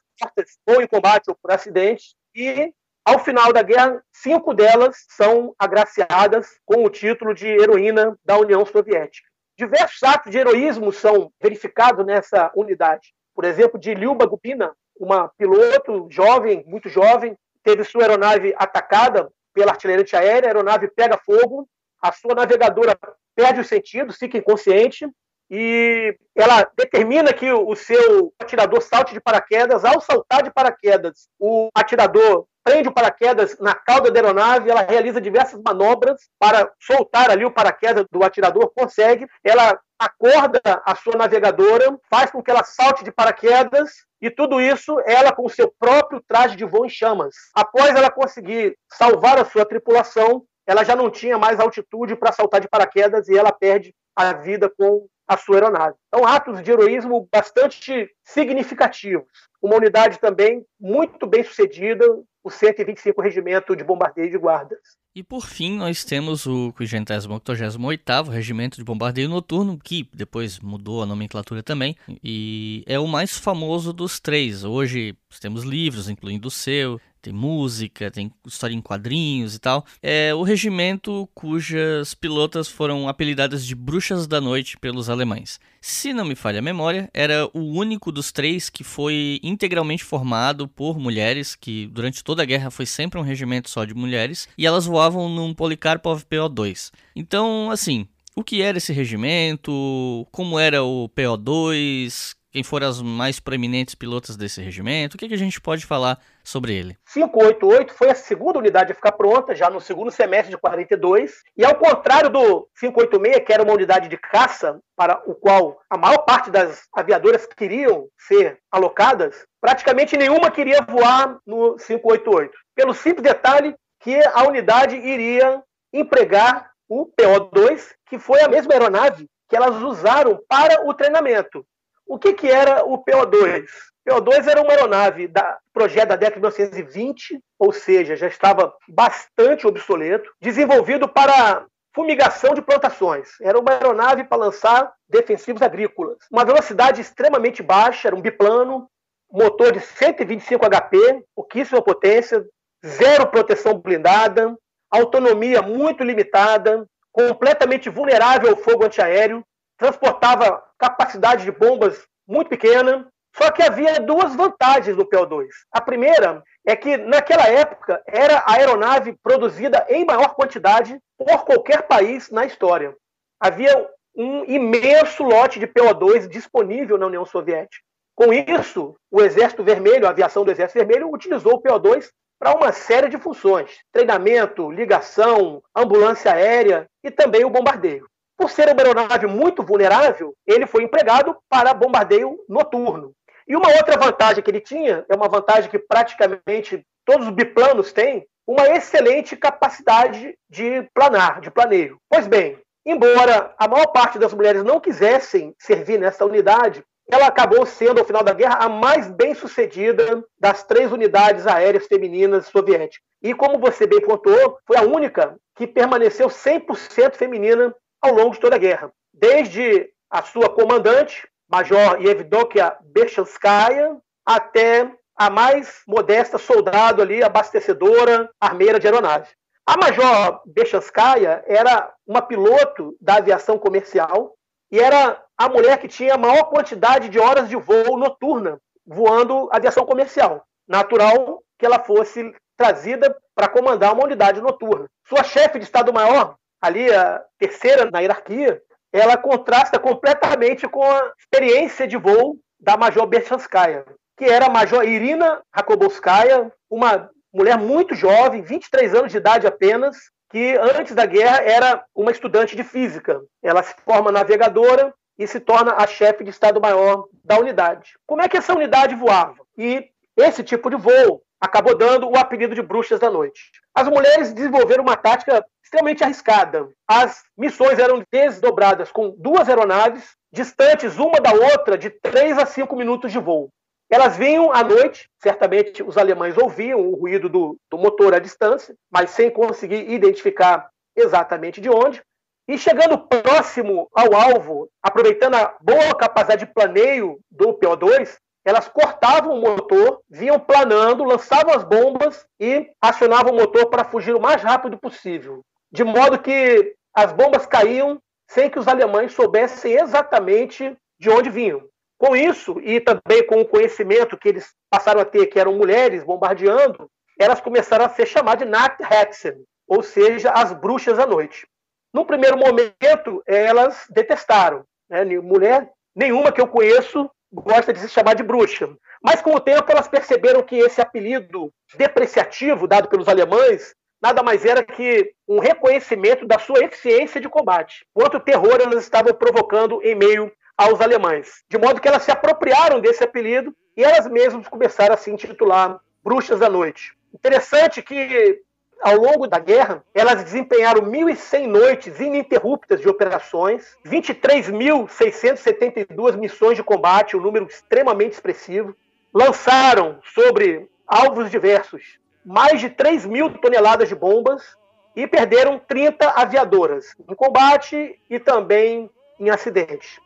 ou 0.65 0.82
em 0.82 0.88
combate 0.88 1.30
ou 1.30 1.36
por 1.36 1.51
acidente, 1.51 2.15
e 2.34 2.71
ao 3.08 3.20
final 3.20 3.54
da 3.54 3.62
guerra, 3.62 4.04
cinco 4.12 4.54
delas 4.54 5.06
são 5.08 5.56
agraciadas 5.58 6.60
com 6.65 6.84
o 6.84 6.89
título 6.89 7.34
de 7.34 7.48
heroína 7.48 8.20
da 8.26 8.38
União 8.38 8.65
Soviética. 8.65 9.26
Diversos 9.58 10.04
atos 10.04 10.30
de 10.30 10.38
heroísmo 10.38 10.91
são 10.91 11.32
verificados 11.41 12.06
nessa 12.06 12.52
unidade. 12.54 13.13
Por 13.34 13.46
exemplo, 13.46 13.80
de 13.80 13.93
Lyuba 13.93 14.26
Gubina, 14.26 14.76
uma 15.00 15.30
piloto 15.38 16.08
jovem, 16.10 16.65
muito 16.67 16.89
jovem, 16.89 17.38
teve 17.63 17.86
sua 17.86 18.02
aeronave 18.02 18.54
atacada 18.58 19.32
pela 19.54 19.72
artilharia 19.72 20.02
antiaérea, 20.02 20.50
a 20.50 20.52
aeronave 20.52 20.89
pega 20.89 21.17
fogo, 21.17 21.65
a 22.02 22.12
sua 22.12 22.36
navegadora 22.36 23.00
perde 23.34 23.62
os 23.62 23.67
sentidos, 23.67 24.17
fica 24.17 24.38
inconsciente, 24.38 25.10
e 25.50 26.13
ela 26.36 26.70
determina 26.76 27.32
que 27.32 27.50
o 27.54 27.74
seu 27.74 28.34
atirador 28.38 28.82
salte 28.82 29.13
de 29.13 29.22
paraquedas. 29.22 29.86
Ao 29.86 30.02
saltar 30.02 30.43
de 30.43 30.52
paraquedas, 30.52 31.30
o 31.39 31.70
atirador 31.74 32.46
prende 32.67 32.89
o 32.89 32.93
paraquedas 32.93 33.58
na 33.60 33.73
cauda 33.73 34.12
da 34.12 34.19
aeronave, 34.19 34.69
ela 34.69 34.82
realiza 34.82 35.21
diversas 35.21 35.62
manobras 35.63 36.19
para 36.38 36.69
soltar 36.77 37.30
ali 37.32 37.45
o 37.45 37.51
paraquedas 37.51 38.06
do 38.12 38.21
atirador, 38.25 38.69
consegue, 38.75 39.25
ela 39.41 39.80
acorda 39.97 40.60
a 40.86 40.93
sua 40.93 41.15
navegadora, 41.15 41.97
faz 42.10 42.30
com 42.30 42.43
que 42.43 42.51
ela 42.51 42.65
salte 42.65 43.06
de 43.06 43.12
paraquedas 43.12 43.89
e 44.21 44.30
tudo 44.30 44.60
isso 44.60 44.99
ela 45.06 45.32
com 45.32 45.45
o 45.45 45.49
seu 45.49 45.73
próprio 45.80 46.21
traje 46.27 46.58
de 46.58 46.65
voo 46.65 46.86
em 46.86 46.89
chamas. 46.89 47.34
Após 47.56 47.95
ela 47.95 48.12
conseguir 48.12 48.77
salvar 48.91 49.39
a 49.39 49.45
sua 49.45 49.65
tripulação, 49.65 50.43
ela 50.67 50.84
já 50.84 50.93
não 50.93 51.10
tinha 51.10 51.38
mais 51.38 51.62
altitude 51.62 52.17
para 52.17 52.34
saltar 52.34 52.60
de 52.60 52.67
paraquedas 52.67 53.30
e 53.30 53.38
ela 53.38 53.53
perde 53.53 53.95
a 54.13 54.34
vida 54.34 54.69
com 54.77 55.08
a 55.27 55.38
sua 55.38 55.56
aeronave. 55.56 55.95
Então, 56.08 56.25
atos 56.25 56.62
de 56.62 56.71
heroísmo 56.71 57.27
bastante 57.32 58.10
significativos. 58.23 59.27
Uma 59.62 59.75
unidade 59.75 60.19
também 60.19 60.65
muito 60.80 61.27
bem 61.27 61.43
sucedida, 61.43 62.06
o 62.47 62.49
125 62.49 63.21
Regimento 63.21 63.75
de 63.75 63.83
Bombardeio 63.83 64.31
de 64.31 64.38
Guardas. 64.38 64.79
E 65.13 65.21
por 65.21 65.45
fim, 65.45 65.75
nós 65.77 66.05
temos 66.05 66.45
o 66.45 66.71
588º 66.79 68.29
Regimento 68.29 68.77
de 68.77 68.86
Bombardeio 68.86 69.27
Noturno, 69.27 69.77
que 69.77 70.10
depois 70.13 70.57
mudou 70.60 71.03
a 71.03 71.05
nomenclatura 71.05 71.62
também, 71.62 71.97
e 72.23 72.86
é 72.88 72.97
o 72.97 73.07
mais 73.07 73.38
famoso 73.38 73.91
dos 73.91 74.17
três. 74.19 74.63
Hoje 74.63 75.17
temos 75.41 75.63
livros, 75.63 76.07
incluindo 76.07 76.47
o 76.47 76.51
seu, 76.51 77.01
tem 77.27 77.33
música, 77.33 78.09
tem 78.09 78.31
história 78.45 78.73
em 78.73 78.81
quadrinhos 78.81 79.55
e 79.55 79.59
tal. 79.59 79.85
É 80.01 80.33
o 80.33 80.43
regimento 80.43 81.29
cujas 81.33 82.13
pilotas 82.13 82.67
foram 82.67 83.07
apelidadas 83.07 83.65
de 83.65 83.75
Bruxas 83.75 84.27
da 84.27 84.39
Noite 84.39 84.77
pelos 84.77 85.09
alemães. 85.09 85.59
Se 85.81 86.13
não 86.13 86.25
me 86.25 86.35
falha 86.35 86.59
a 86.59 86.61
memória, 86.61 87.09
era 87.13 87.49
o 87.53 87.59
único 87.59 88.11
dos 88.11 88.31
três 88.31 88.69
que 88.69 88.83
foi 88.83 89.39
integralmente 89.43 90.03
formado 90.03 90.67
por 90.67 90.97
mulheres, 90.97 91.55
que 91.55 91.87
durante 91.87 92.23
toda 92.23 92.43
a 92.43 92.45
guerra 92.45 92.71
foi 92.71 92.85
sempre 92.85 93.19
um 93.19 93.23
regimento 93.23 93.69
só 93.69 93.83
de 93.83 93.93
mulheres, 93.93 94.47
e 94.57 94.65
elas 94.65 94.85
voavam 94.85 95.29
num 95.29 95.53
Polikarpov 95.53 96.23
PO2. 96.23 96.91
Então, 97.15 97.69
assim, 97.71 98.07
o 98.35 98.43
que 98.43 98.61
era 98.61 98.77
esse 98.77 98.93
regimento, 98.93 100.27
como 100.31 100.59
era 100.59 100.83
o 100.83 101.09
PO2, 101.09 102.37
quem 102.58 102.63
foram 102.63 102.88
as 102.88 103.00
mais 103.04 103.39
proeminentes 103.39 103.93
pilotas 103.93 104.36
desse 104.36 104.60
regimento? 104.60 105.15
O 105.15 105.20
que, 105.20 105.28
que 105.28 105.34
a 105.36 105.38
gente 105.38 105.62
pode 105.62 105.86
falar 105.86 106.17
sobre 106.43 106.74
ele? 106.74 106.98
588 107.13 107.93
foi 107.93 108.10
a 108.10 108.15
segunda 108.15 108.58
unidade 108.58 108.91
a 108.91 108.96
ficar 108.96 109.12
pronta, 109.12 109.54
já 109.54 109.70
no 109.70 109.80
segundo 109.80 110.10
semestre 110.10 110.50
de 110.50 110.58
42, 110.58 111.43
e 111.56 111.63
ao 111.63 111.76
contrário 111.76 112.32
do 112.32 112.67
586, 112.80 113.46
que 113.46 113.54
era 113.54 113.62
uma 113.62 113.74
unidade 113.74 114.10
de 114.10 114.17
caça, 114.17 114.80
para 114.96 115.22
o 115.28 115.36
qual 115.36 115.80
a 115.88 116.00
maior 116.00 116.17
parte 116.26 116.50
das 116.50 116.88
aviadoras 116.91 117.46
queriam 117.46 118.08
ser 118.17 118.58
alocadas, 118.72 119.36
praticamente 119.62 120.17
nenhuma 120.17 120.50
queria 120.50 120.82
voar 120.82 121.38
no 121.46 121.76
588, 121.76 122.52
pelo 122.74 122.96
simples 122.96 123.22
detalhe 123.22 123.76
que 124.00 124.15
a 124.34 124.48
unidade 124.48 124.96
iria 124.96 125.62
empregar 125.93 126.72
o 126.89 127.06
PO2, 127.06 127.93
que 128.10 128.17
foi 128.17 128.41
a 128.41 128.48
mesma 128.48 128.74
aeronave 128.74 129.28
que 129.48 129.56
elas 129.56 129.82
usaram 129.82 130.39
para 130.50 130.88
o 130.88 130.93
treinamento. 130.93 131.63
O 132.08 132.17
que, 132.17 132.34
que 132.34 132.48
era 132.48 132.86
o 132.86 133.04
PO2? 133.04 133.65
O 134.08 134.10
PO2 134.10 134.48
era 134.48 134.62
uma 134.62 134.72
aeronave 134.72 135.28
da 135.28 135.58
projeto 135.74 136.10
da 136.10 136.15
década 136.15 136.50
de 136.50 136.58
1920, 136.58 137.39
ou 137.60 137.72
seja, 137.72 138.15
já 138.15 138.28
estava 138.28 138.74
bastante 138.88 139.67
obsoleto, 139.67 140.32
desenvolvido 140.41 141.08
para 141.08 141.65
fumigação 141.93 142.54
de 142.54 142.62
plantações. 142.62 143.30
Era 143.41 143.60
uma 143.60 143.72
aeronave 143.72 144.24
para 144.24 144.38
lançar 144.38 144.93
defensivos 145.10 145.62
agrícolas. 145.62 146.17
Uma 146.32 146.46
velocidade 146.46 147.02
extremamente 147.02 147.62
baixa, 147.62 148.08
era 148.08 148.15
um 148.15 148.22
biplano, 148.22 148.89
motor 149.32 149.74
de 149.74 149.82
125 149.82 150.65
HP, 150.70 151.24
pouquíssima 151.36 151.82
potência, 151.82 152.46
zero 152.86 153.28
proteção 153.28 153.78
blindada, 153.78 154.56
autonomia 154.89 155.62
muito 155.62 156.04
limitada, 156.04 156.86
completamente 157.12 157.89
vulnerável 157.89 158.52
ao 158.52 158.58
fogo 158.58 158.86
antiaéreo, 158.86 159.43
transportava 159.77 160.63
capacidade 160.77 161.43
de 161.43 161.51
bombas 161.51 162.05
muito 162.27 162.49
pequena. 162.49 163.07
Só 163.35 163.51
que 163.51 163.61
havia 163.61 163.99
duas 163.99 164.35
vantagens 164.35 164.97
no 164.97 165.07
PO2. 165.07 165.45
A 165.71 165.79
primeira 165.79 166.43
é 166.65 166.75
que, 166.75 166.97
naquela 166.97 167.47
época, 167.47 168.01
era 168.07 168.39
a 168.39 168.53
aeronave 168.53 169.15
produzida 169.21 169.85
em 169.89 170.03
maior 170.03 170.33
quantidade 170.33 170.99
por 171.15 171.45
qualquer 171.45 171.83
país 171.83 172.31
na 172.31 172.45
história. 172.45 172.95
Havia 173.39 173.87
um 174.15 174.43
imenso 174.45 175.23
lote 175.23 175.59
de 175.59 175.67
PO2 175.67 176.27
disponível 176.27 176.97
na 176.97 177.05
União 177.05 177.25
Soviética. 177.25 177.83
Com 178.15 178.33
isso, 178.33 178.95
o 179.11 179.21
Exército 179.21 179.63
Vermelho, 179.63 180.07
a 180.07 180.09
aviação 180.09 180.43
do 180.43 180.49
Exército 180.49 180.79
Vermelho, 180.79 181.13
utilizou 181.13 181.53
o 181.53 181.61
PO2 181.61 182.09
para 182.39 182.55
uma 182.55 182.71
série 182.71 183.09
de 183.09 183.17
funções: 183.19 183.77
treinamento, 183.91 184.71
ligação, 184.71 185.61
ambulância 185.75 186.31
aérea 186.31 186.87
e 187.03 187.11
também 187.11 187.45
o 187.45 187.49
bombardeio. 187.51 188.07
Por 188.38 188.50
ser 188.50 188.69
uma 188.69 188.82
aeronave 188.82 189.26
muito 189.26 189.63
vulnerável, 189.63 190.34
ele 190.45 190.67
foi 190.67 190.84
empregado 190.84 191.36
para 191.50 191.73
bombardeio 191.73 192.38
noturno. 192.47 193.13
E 193.47 193.56
uma 193.56 193.69
outra 193.69 193.97
vantagem 193.97 194.43
que 194.43 194.52
ele 194.52 194.62
tinha, 194.62 195.06
é 195.10 195.15
uma 195.15 195.28
vantagem 195.28 195.69
que 195.69 195.80
praticamente 195.80 196.86
todos 197.06 197.28
os 197.28 197.34
biplanos 197.34 197.91
têm, 197.91 198.28
uma 198.45 198.69
excelente 198.69 199.36
capacidade 199.36 200.38
de 200.50 200.88
planar, 200.93 201.41
de 201.41 201.50
planeio. 201.50 201.97
Pois 202.09 202.28
bem, 202.28 202.57
embora 202.86 203.53
a 203.57 203.68
maior 203.68 203.88
parte 203.88 204.20
das 204.20 204.34
mulheres 204.34 204.64
não 204.64 204.80
quisessem 204.80 205.53
servir 205.59 205.97
nessa 205.97 206.26
unidade, 206.26 206.84
ela 207.09 207.28
acabou 207.28 207.66
sendo, 207.66 207.99
ao 207.99 208.05
final 208.05 208.24
da 208.24 208.34
guerra, 208.34 208.57
a 208.59 208.70
mais 208.70 209.09
bem 209.09 209.34
sucedida 209.34 210.24
das 210.38 210.64
três 210.64 210.91
unidades 210.91 211.47
aéreas 211.47 211.88
femininas 211.88 212.47
soviéticas. 212.47 213.01
E, 213.22 213.34
como 213.34 213.57
você 213.57 213.88
bem 213.88 214.01
pontuou, 214.01 214.57
foi 214.68 214.78
a 214.78 214.84
única 214.84 215.38
que 215.55 215.66
permaneceu 215.66 216.28
100% 216.28 217.16
feminina 217.16 217.74
ao 218.08 218.16
longo 218.16 218.34
de 218.34 218.39
toda 218.39 218.55
a 218.55 218.60
guerra. 218.60 218.91
Desde 219.14 219.89
a 220.10 220.22
sua 220.24 220.49
comandante, 220.49 221.28
Major 221.49 222.01
Yevdokia 222.01 222.76
Bechanskaya, 222.82 223.97
até 224.26 224.91
a 225.16 225.30
mais 225.30 225.82
modesta 225.88 226.38
soldado 226.38 227.01
ali, 227.01 227.24
abastecedora, 227.24 228.30
armeira 228.39 228.80
de 228.80 228.88
aeronave. 228.88 229.30
A 229.66 229.76
Major 229.76 230.41
Bechanskaya 230.45 231.43
era 231.45 231.91
uma 232.05 232.22
piloto 232.22 232.95
da 233.01 233.16
aviação 233.16 233.58
comercial 233.58 234.36
e 234.72 234.80
era 234.80 235.22
a 235.38 235.49
mulher 235.49 235.78
que 235.78 235.88
tinha 235.88 236.14
a 236.14 236.18
maior 236.18 236.45
quantidade 236.45 237.10
de 237.10 237.20
horas 237.20 237.49
de 237.49 237.55
voo 237.55 237.97
noturna 237.97 238.60
voando 238.86 239.49
aviação 239.51 239.86
comercial. 239.86 240.45
Natural 240.68 241.43
que 241.58 241.66
ela 241.66 241.80
fosse 241.80 242.34
trazida 242.55 243.16
para 243.36 243.49
comandar 243.49 243.93
uma 243.93 244.03
unidade 244.03 244.41
noturna. 244.41 244.88
Sua 245.08 245.24
chefe 245.24 245.60
de 245.60 245.66
Estado-Maior, 245.66 246.36
ali 246.62 246.93
a 246.93 247.22
terceira 247.38 247.89
na 247.89 247.99
hierarquia, 247.99 248.62
ela 248.91 249.18
contrasta 249.18 249.78
completamente 249.80 250.68
com 250.68 250.84
a 250.84 251.12
experiência 251.20 251.88
de 251.88 251.97
voo 251.97 252.38
da 252.60 252.78
Major 252.78 253.05
Berchanskaya, 253.05 253.86
que 254.18 254.26
era 254.26 254.47
a 254.47 254.49
Major 254.49 254.84
Irina 254.84 255.41
Rakobovskaya, 255.53 256.51
uma 256.70 257.10
mulher 257.34 257.58
muito 257.58 257.93
jovem, 257.93 258.41
23 258.41 258.95
anos 258.95 259.12
de 259.12 259.18
idade 259.18 259.45
apenas, 259.45 259.95
que 260.30 260.58
antes 260.58 260.95
da 260.95 261.05
guerra 261.05 261.41
era 261.43 261.84
uma 261.95 262.12
estudante 262.12 262.55
de 262.55 262.64
física. 262.64 263.22
Ela 263.41 263.64
se 263.64 263.76
forma 263.86 264.12
navegadora 264.12 264.93
e 265.18 265.28
se 265.28 265.39
torna 265.39 265.76
a 265.78 265.88
chefe 265.88 266.24
de 266.24 266.30
Estado-Maior 266.30 267.05
da 267.24 267.39
unidade. 267.39 267.93
Como 268.05 268.22
é 268.22 268.28
que 268.28 268.38
essa 268.38 268.53
unidade 268.53 268.95
voava? 268.95 269.36
E 269.58 269.89
esse 270.16 270.43
tipo 270.43 270.70
de 270.70 270.76
voo 270.76 271.22
acabou 271.39 271.75
dando 271.75 272.09
o 272.09 272.17
apelido 272.17 272.55
de 272.55 272.61
bruxas 272.61 272.99
da 272.99 273.09
noite. 273.09 273.51
As 273.73 273.88
mulheres 273.88 274.33
desenvolveram 274.33 274.83
uma 274.83 274.95
tática 274.95 275.45
extremamente 275.63 276.03
arriscada. 276.03 276.67
As 276.88 277.23
missões 277.38 277.77
eram 277.77 278.03
desdobradas 278.11 278.91
com 278.91 279.15
duas 279.17 279.47
aeronaves, 279.47 280.15
distantes 280.31 280.97
uma 280.97 281.19
da 281.19 281.33
outra 281.33 281.77
de 281.77 281.89
3 281.89 282.38
a 282.38 282.45
5 282.45 282.75
minutos 282.75 283.11
de 283.11 283.19
voo. 283.19 283.49
Elas 283.89 284.17
vinham 284.17 284.51
à 284.51 284.63
noite, 284.63 285.09
certamente 285.21 285.81
os 285.81 285.97
alemães 285.97 286.38
ouviam 286.38 286.81
o 286.81 286.95
ruído 286.95 287.29
do, 287.29 287.57
do 287.71 287.77
motor 287.77 288.13
à 288.13 288.19
distância, 288.19 288.75
mas 288.91 289.11
sem 289.11 289.29
conseguir 289.29 289.89
identificar 289.89 290.69
exatamente 290.95 291.61
de 291.61 291.69
onde. 291.69 292.01
E 292.49 292.57
chegando 292.57 292.97
próximo 292.97 293.89
ao 293.93 294.13
alvo, 294.13 294.69
aproveitando 294.81 295.35
a 295.35 295.55
boa 295.61 295.93
capacidade 295.95 296.45
de 296.45 296.53
planeio 296.53 297.19
do 297.29 297.53
PO2, 297.53 298.17
elas 298.48 298.70
cortavam 298.70 299.34
o 299.34 299.41
motor, 299.41 300.00
vinham 300.10 300.39
planando, 300.39 301.04
lançavam 301.04 301.54
as 301.54 301.66
bombas 301.66 302.26
e 302.39 302.66
acionavam 302.82 303.34
o 303.34 303.36
motor 303.36 303.66
para 303.66 303.84
fugir 303.84 304.16
o 304.16 304.22
mais 304.22 304.41
rápido 304.41 304.78
possível. 304.78 305.43
De 305.70 305.84
modo 305.84 306.18
que 306.18 306.74
as 306.93 307.12
bombas 307.12 307.45
caíam 307.45 308.02
sem 308.26 308.50
que 308.50 308.58
os 308.58 308.66
alemães 308.66 309.12
soubessem 309.12 309.74
exatamente 309.74 310.74
de 310.98 311.10
onde 311.10 311.30
vinham. 311.30 311.62
Com 311.98 312.16
isso, 312.16 312.58
e 312.62 312.80
também 312.80 313.28
com 313.28 313.41
o 313.41 313.45
conhecimento 313.45 314.18
que 314.18 314.30
eles 314.30 314.54
passaram 314.70 315.02
a 315.02 315.06
ter, 315.06 315.26
que 315.26 315.38
eram 315.38 315.58
mulheres 315.58 316.06
bombardeando, 316.06 316.89
elas 317.20 317.41
começaram 317.41 317.84
a 317.84 317.89
ser 317.89 318.06
chamadas 318.06 318.45
de 318.45 318.50
Nachthexen, 318.50 319.43
ou 319.68 319.84
seja, 319.84 320.32
as 320.32 320.54
bruxas 320.54 320.98
à 321.00 321.06
noite. 321.06 321.45
No 321.93 322.06
primeiro 322.06 322.38
momento, 322.38 323.22
elas 323.28 323.88
detestaram. 323.89 324.64
Né? 324.89 325.04
Mulher 325.20 325.70
nenhuma 325.93 326.32
que 326.32 326.39
eu 326.39 326.48
conheço 326.48 327.12
gosta 327.32 327.73
de 327.73 327.80
se 327.80 327.89
chamar 327.89 328.15
de 328.15 328.23
bruxa. 328.23 328.69
Mas 329.01 329.21
com 329.21 329.36
o 329.36 329.39
tempo 329.39 329.71
elas 329.71 329.88
perceberam 329.88 330.43
que 330.43 330.57
esse 330.57 330.82
apelido 330.82 331.51
depreciativo 331.78 332.67
dado 332.67 332.88
pelos 332.88 333.07
alemães 333.07 333.75
nada 334.01 334.21
mais 334.21 334.45
era 334.45 334.63
que 334.63 335.11
um 335.28 335.39
reconhecimento 335.39 336.25
da 336.25 336.39
sua 336.39 336.63
eficiência 336.63 337.19
de 337.19 337.30
combate. 337.30 337.86
Quanto 337.93 338.19
terror 338.19 338.59
elas 338.61 338.84
estavam 338.84 339.13
provocando 339.13 339.82
em 339.84 339.95
meio 339.95 340.32
aos 340.57 340.82
alemães. 340.82 341.43
De 341.49 341.57
modo 341.57 341.80
que 341.80 341.88
elas 341.88 342.03
se 342.03 342.11
apropriaram 342.11 342.80
desse 342.80 343.03
apelido 343.03 343.55
e 343.75 343.84
elas 343.84 344.07
mesmas 344.07 344.47
começaram 344.47 344.93
a 344.93 344.97
se 344.97 345.11
intitular 345.11 345.80
Bruxas 346.03 346.39
da 346.39 346.49
Noite. 346.49 346.95
Interessante 347.13 347.82
que 347.82 348.41
ao 348.82 348.95
longo 348.95 349.28
da 349.28 349.39
guerra, 349.39 349.84
elas 349.93 350.23
desempenharam 350.23 350.84
1.100 350.84 351.47
noites 351.47 351.99
ininterruptas 351.99 352.80
de 352.82 352.88
operações, 352.88 353.75
23.672 353.86 356.15
missões 356.17 356.55
de 356.55 356.63
combate, 356.63 357.17
um 357.17 357.21
número 357.21 357.45
extremamente 357.45 358.13
expressivo. 358.13 358.73
Lançaram 359.13 359.99
sobre 360.03 360.69
alvos 360.88 361.30
diversos 361.32 361.97
mais 362.28 362.59
de 362.59 362.69
3 362.69 363.05
mil 363.05 363.30
toneladas 363.39 363.88
de 363.88 363.95
bombas 363.95 364.57
e 364.93 365.07
perderam 365.07 365.57
30 365.57 366.09
aviadoras 366.09 366.93
em 367.07 367.15
combate 367.15 367.97
e 368.09 368.19
também 368.19 368.89
em 369.17 369.30
acidentes. 369.30 369.97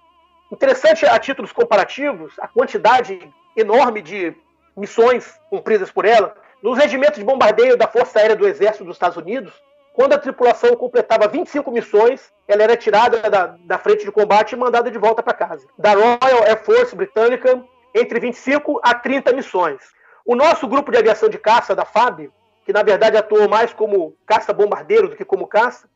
Interessante 0.52 1.04
a 1.04 1.18
títulos 1.18 1.52
comparativos, 1.52 2.36
a 2.40 2.48
quantidade 2.48 3.20
enorme 3.58 4.04
de 4.04 4.36
missões 4.78 5.34
cumpridas 5.50 5.90
por 5.90 6.06
ela. 6.06 6.36
Nos 6.62 6.78
regimentos 6.78 7.18
de 7.18 7.26
bombardeio 7.26 7.76
da 7.76 7.88
Força 7.88 8.20
Aérea 8.20 8.36
do 8.36 8.48
Exército 8.48 8.84
dos 8.84 8.96
Estados 8.96 9.18
Unidos, 9.18 9.52
quando 9.94 10.14
a 10.14 10.20
tripulação 10.20 10.76
completava 10.76 11.28
25 11.28 11.72
missões, 11.72 12.32
ela 12.48 12.62
era 12.62 12.78
tirada 12.78 13.30
da, 13.30 13.56
da 13.66 13.80
frente 13.80 14.06
de 14.06 14.12
combate 14.12 14.52
e 14.52 14.56
mandada 14.56 14.92
de 14.92 14.98
volta 14.98 15.24
para 15.24 15.34
casa. 15.34 15.66
Da 15.78 15.94
Royal 15.94 16.44
Air 16.44 16.64
Force 16.64 16.96
britânica, 16.96 17.64
entre 17.96 18.20
25 18.20 18.80
a 18.84 18.94
30 18.94 19.34
missões. 19.34 19.82
O 20.24 20.36
nosso 20.36 20.68
grupo 20.68 20.92
de 20.92 21.00
aviação 21.00 21.30
de 21.30 21.40
caça, 21.40 21.76
da 21.76 21.84
FAB, 21.84 22.30
que 22.64 22.72
na 22.72 22.84
verdade 22.84 23.18
atuou 23.18 23.50
mais 23.50 23.74
como 23.74 24.16
caça-bombardeiro 24.26 25.10
do 25.10 25.16
que 25.16 25.26
como 25.26 25.48
caça, 25.48 25.90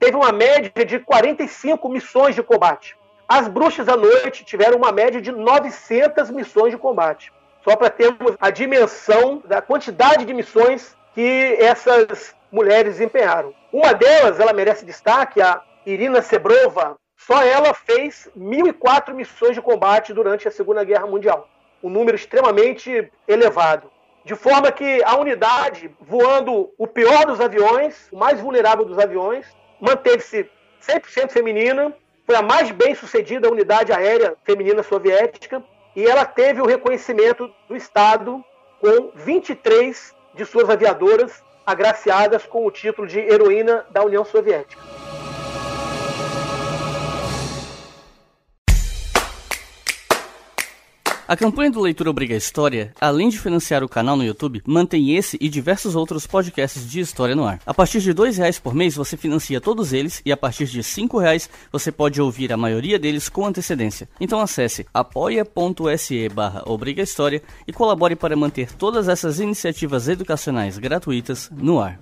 teve 0.00 0.16
uma 0.16 0.32
média 0.32 0.84
de 0.84 0.98
45 0.98 1.88
missões 1.88 2.34
de 2.34 2.42
combate. 2.42 2.96
As 3.28 3.46
bruxas 3.46 3.88
à 3.88 3.96
noite 3.96 4.44
tiveram 4.44 4.78
uma 4.78 4.90
média 4.90 5.20
de 5.20 5.30
900 5.30 6.30
missões 6.30 6.72
de 6.72 6.78
combate. 6.78 7.32
Só 7.68 7.76
para 7.76 7.90
termos 7.90 8.34
a 8.40 8.48
dimensão 8.48 9.42
da 9.44 9.60
quantidade 9.60 10.24
de 10.24 10.32
missões 10.32 10.96
que 11.14 11.54
essas 11.60 12.34
mulheres 12.50 12.94
desempenharam. 12.94 13.52
Uma 13.70 13.92
delas, 13.92 14.40
ela 14.40 14.54
merece 14.54 14.86
destaque, 14.86 15.42
a 15.42 15.60
Irina 15.84 16.22
Sebrova. 16.22 16.96
Só 17.14 17.42
ela 17.42 17.74
fez 17.74 18.26
1.004 18.34 19.12
missões 19.12 19.54
de 19.54 19.60
combate 19.60 20.14
durante 20.14 20.48
a 20.48 20.50
Segunda 20.50 20.82
Guerra 20.82 21.06
Mundial. 21.06 21.46
Um 21.82 21.90
número 21.90 22.16
extremamente 22.16 23.12
elevado. 23.28 23.90
De 24.24 24.34
forma 24.34 24.72
que 24.72 25.02
a 25.04 25.18
unidade, 25.18 25.94
voando 26.00 26.72
o 26.78 26.86
pior 26.86 27.26
dos 27.26 27.38
aviões, 27.38 28.08
o 28.10 28.16
mais 28.16 28.40
vulnerável 28.40 28.86
dos 28.86 28.98
aviões, 28.98 29.44
manteve-se 29.78 30.48
100% 30.80 31.32
feminina, 31.32 31.94
foi 32.24 32.34
a 32.34 32.40
mais 32.40 32.70
bem 32.70 32.94
sucedida 32.94 33.50
unidade 33.50 33.92
aérea 33.92 34.34
feminina 34.42 34.82
soviética 34.82 35.62
e 35.98 36.06
ela 36.06 36.24
teve 36.24 36.62
o 36.62 36.64
reconhecimento 36.64 37.52
do 37.68 37.74
Estado 37.74 38.40
com 38.80 39.10
23 39.16 40.14
de 40.32 40.44
suas 40.44 40.70
aviadoras 40.70 41.42
agraciadas 41.66 42.46
com 42.46 42.64
o 42.64 42.70
título 42.70 43.08
de 43.08 43.18
heroína 43.18 43.84
da 43.90 44.04
União 44.04 44.24
Soviética. 44.24 44.80
A 51.28 51.36
campanha 51.36 51.70
do 51.70 51.82
Leitura 51.82 52.08
Obriga 52.08 52.34
História, 52.34 52.90
além 52.98 53.28
de 53.28 53.38
financiar 53.38 53.84
o 53.84 53.88
canal 53.88 54.16
no 54.16 54.24
YouTube, 54.24 54.62
mantém 54.64 55.14
esse 55.14 55.36
e 55.38 55.46
diversos 55.46 55.94
outros 55.94 56.26
podcasts 56.26 56.90
de 56.90 57.00
história 57.00 57.36
no 57.36 57.44
ar. 57.44 57.60
A 57.66 57.74
partir 57.74 58.00
de 58.00 58.14
dois 58.14 58.38
reais 58.38 58.58
por 58.58 58.74
mês 58.74 58.96
você 58.96 59.14
financia 59.14 59.60
todos 59.60 59.92
eles 59.92 60.22
e 60.24 60.32
a 60.32 60.38
partir 60.38 60.64
de 60.64 60.82
cinco 60.82 61.18
reais 61.18 61.50
você 61.70 61.92
pode 61.92 62.18
ouvir 62.18 62.50
a 62.50 62.56
maioria 62.56 62.98
deles 62.98 63.28
com 63.28 63.44
antecedência. 63.44 64.08
Então 64.18 64.40
acesse 64.40 64.86
apoia.se 64.94 66.30
barra 66.30 66.62
Obriga 66.64 67.02
História 67.02 67.42
e 67.66 67.74
colabore 67.74 68.16
para 68.16 68.34
manter 68.34 68.72
todas 68.72 69.06
essas 69.06 69.38
iniciativas 69.38 70.08
educacionais 70.08 70.78
gratuitas 70.78 71.50
no 71.54 71.78
ar. 71.78 72.00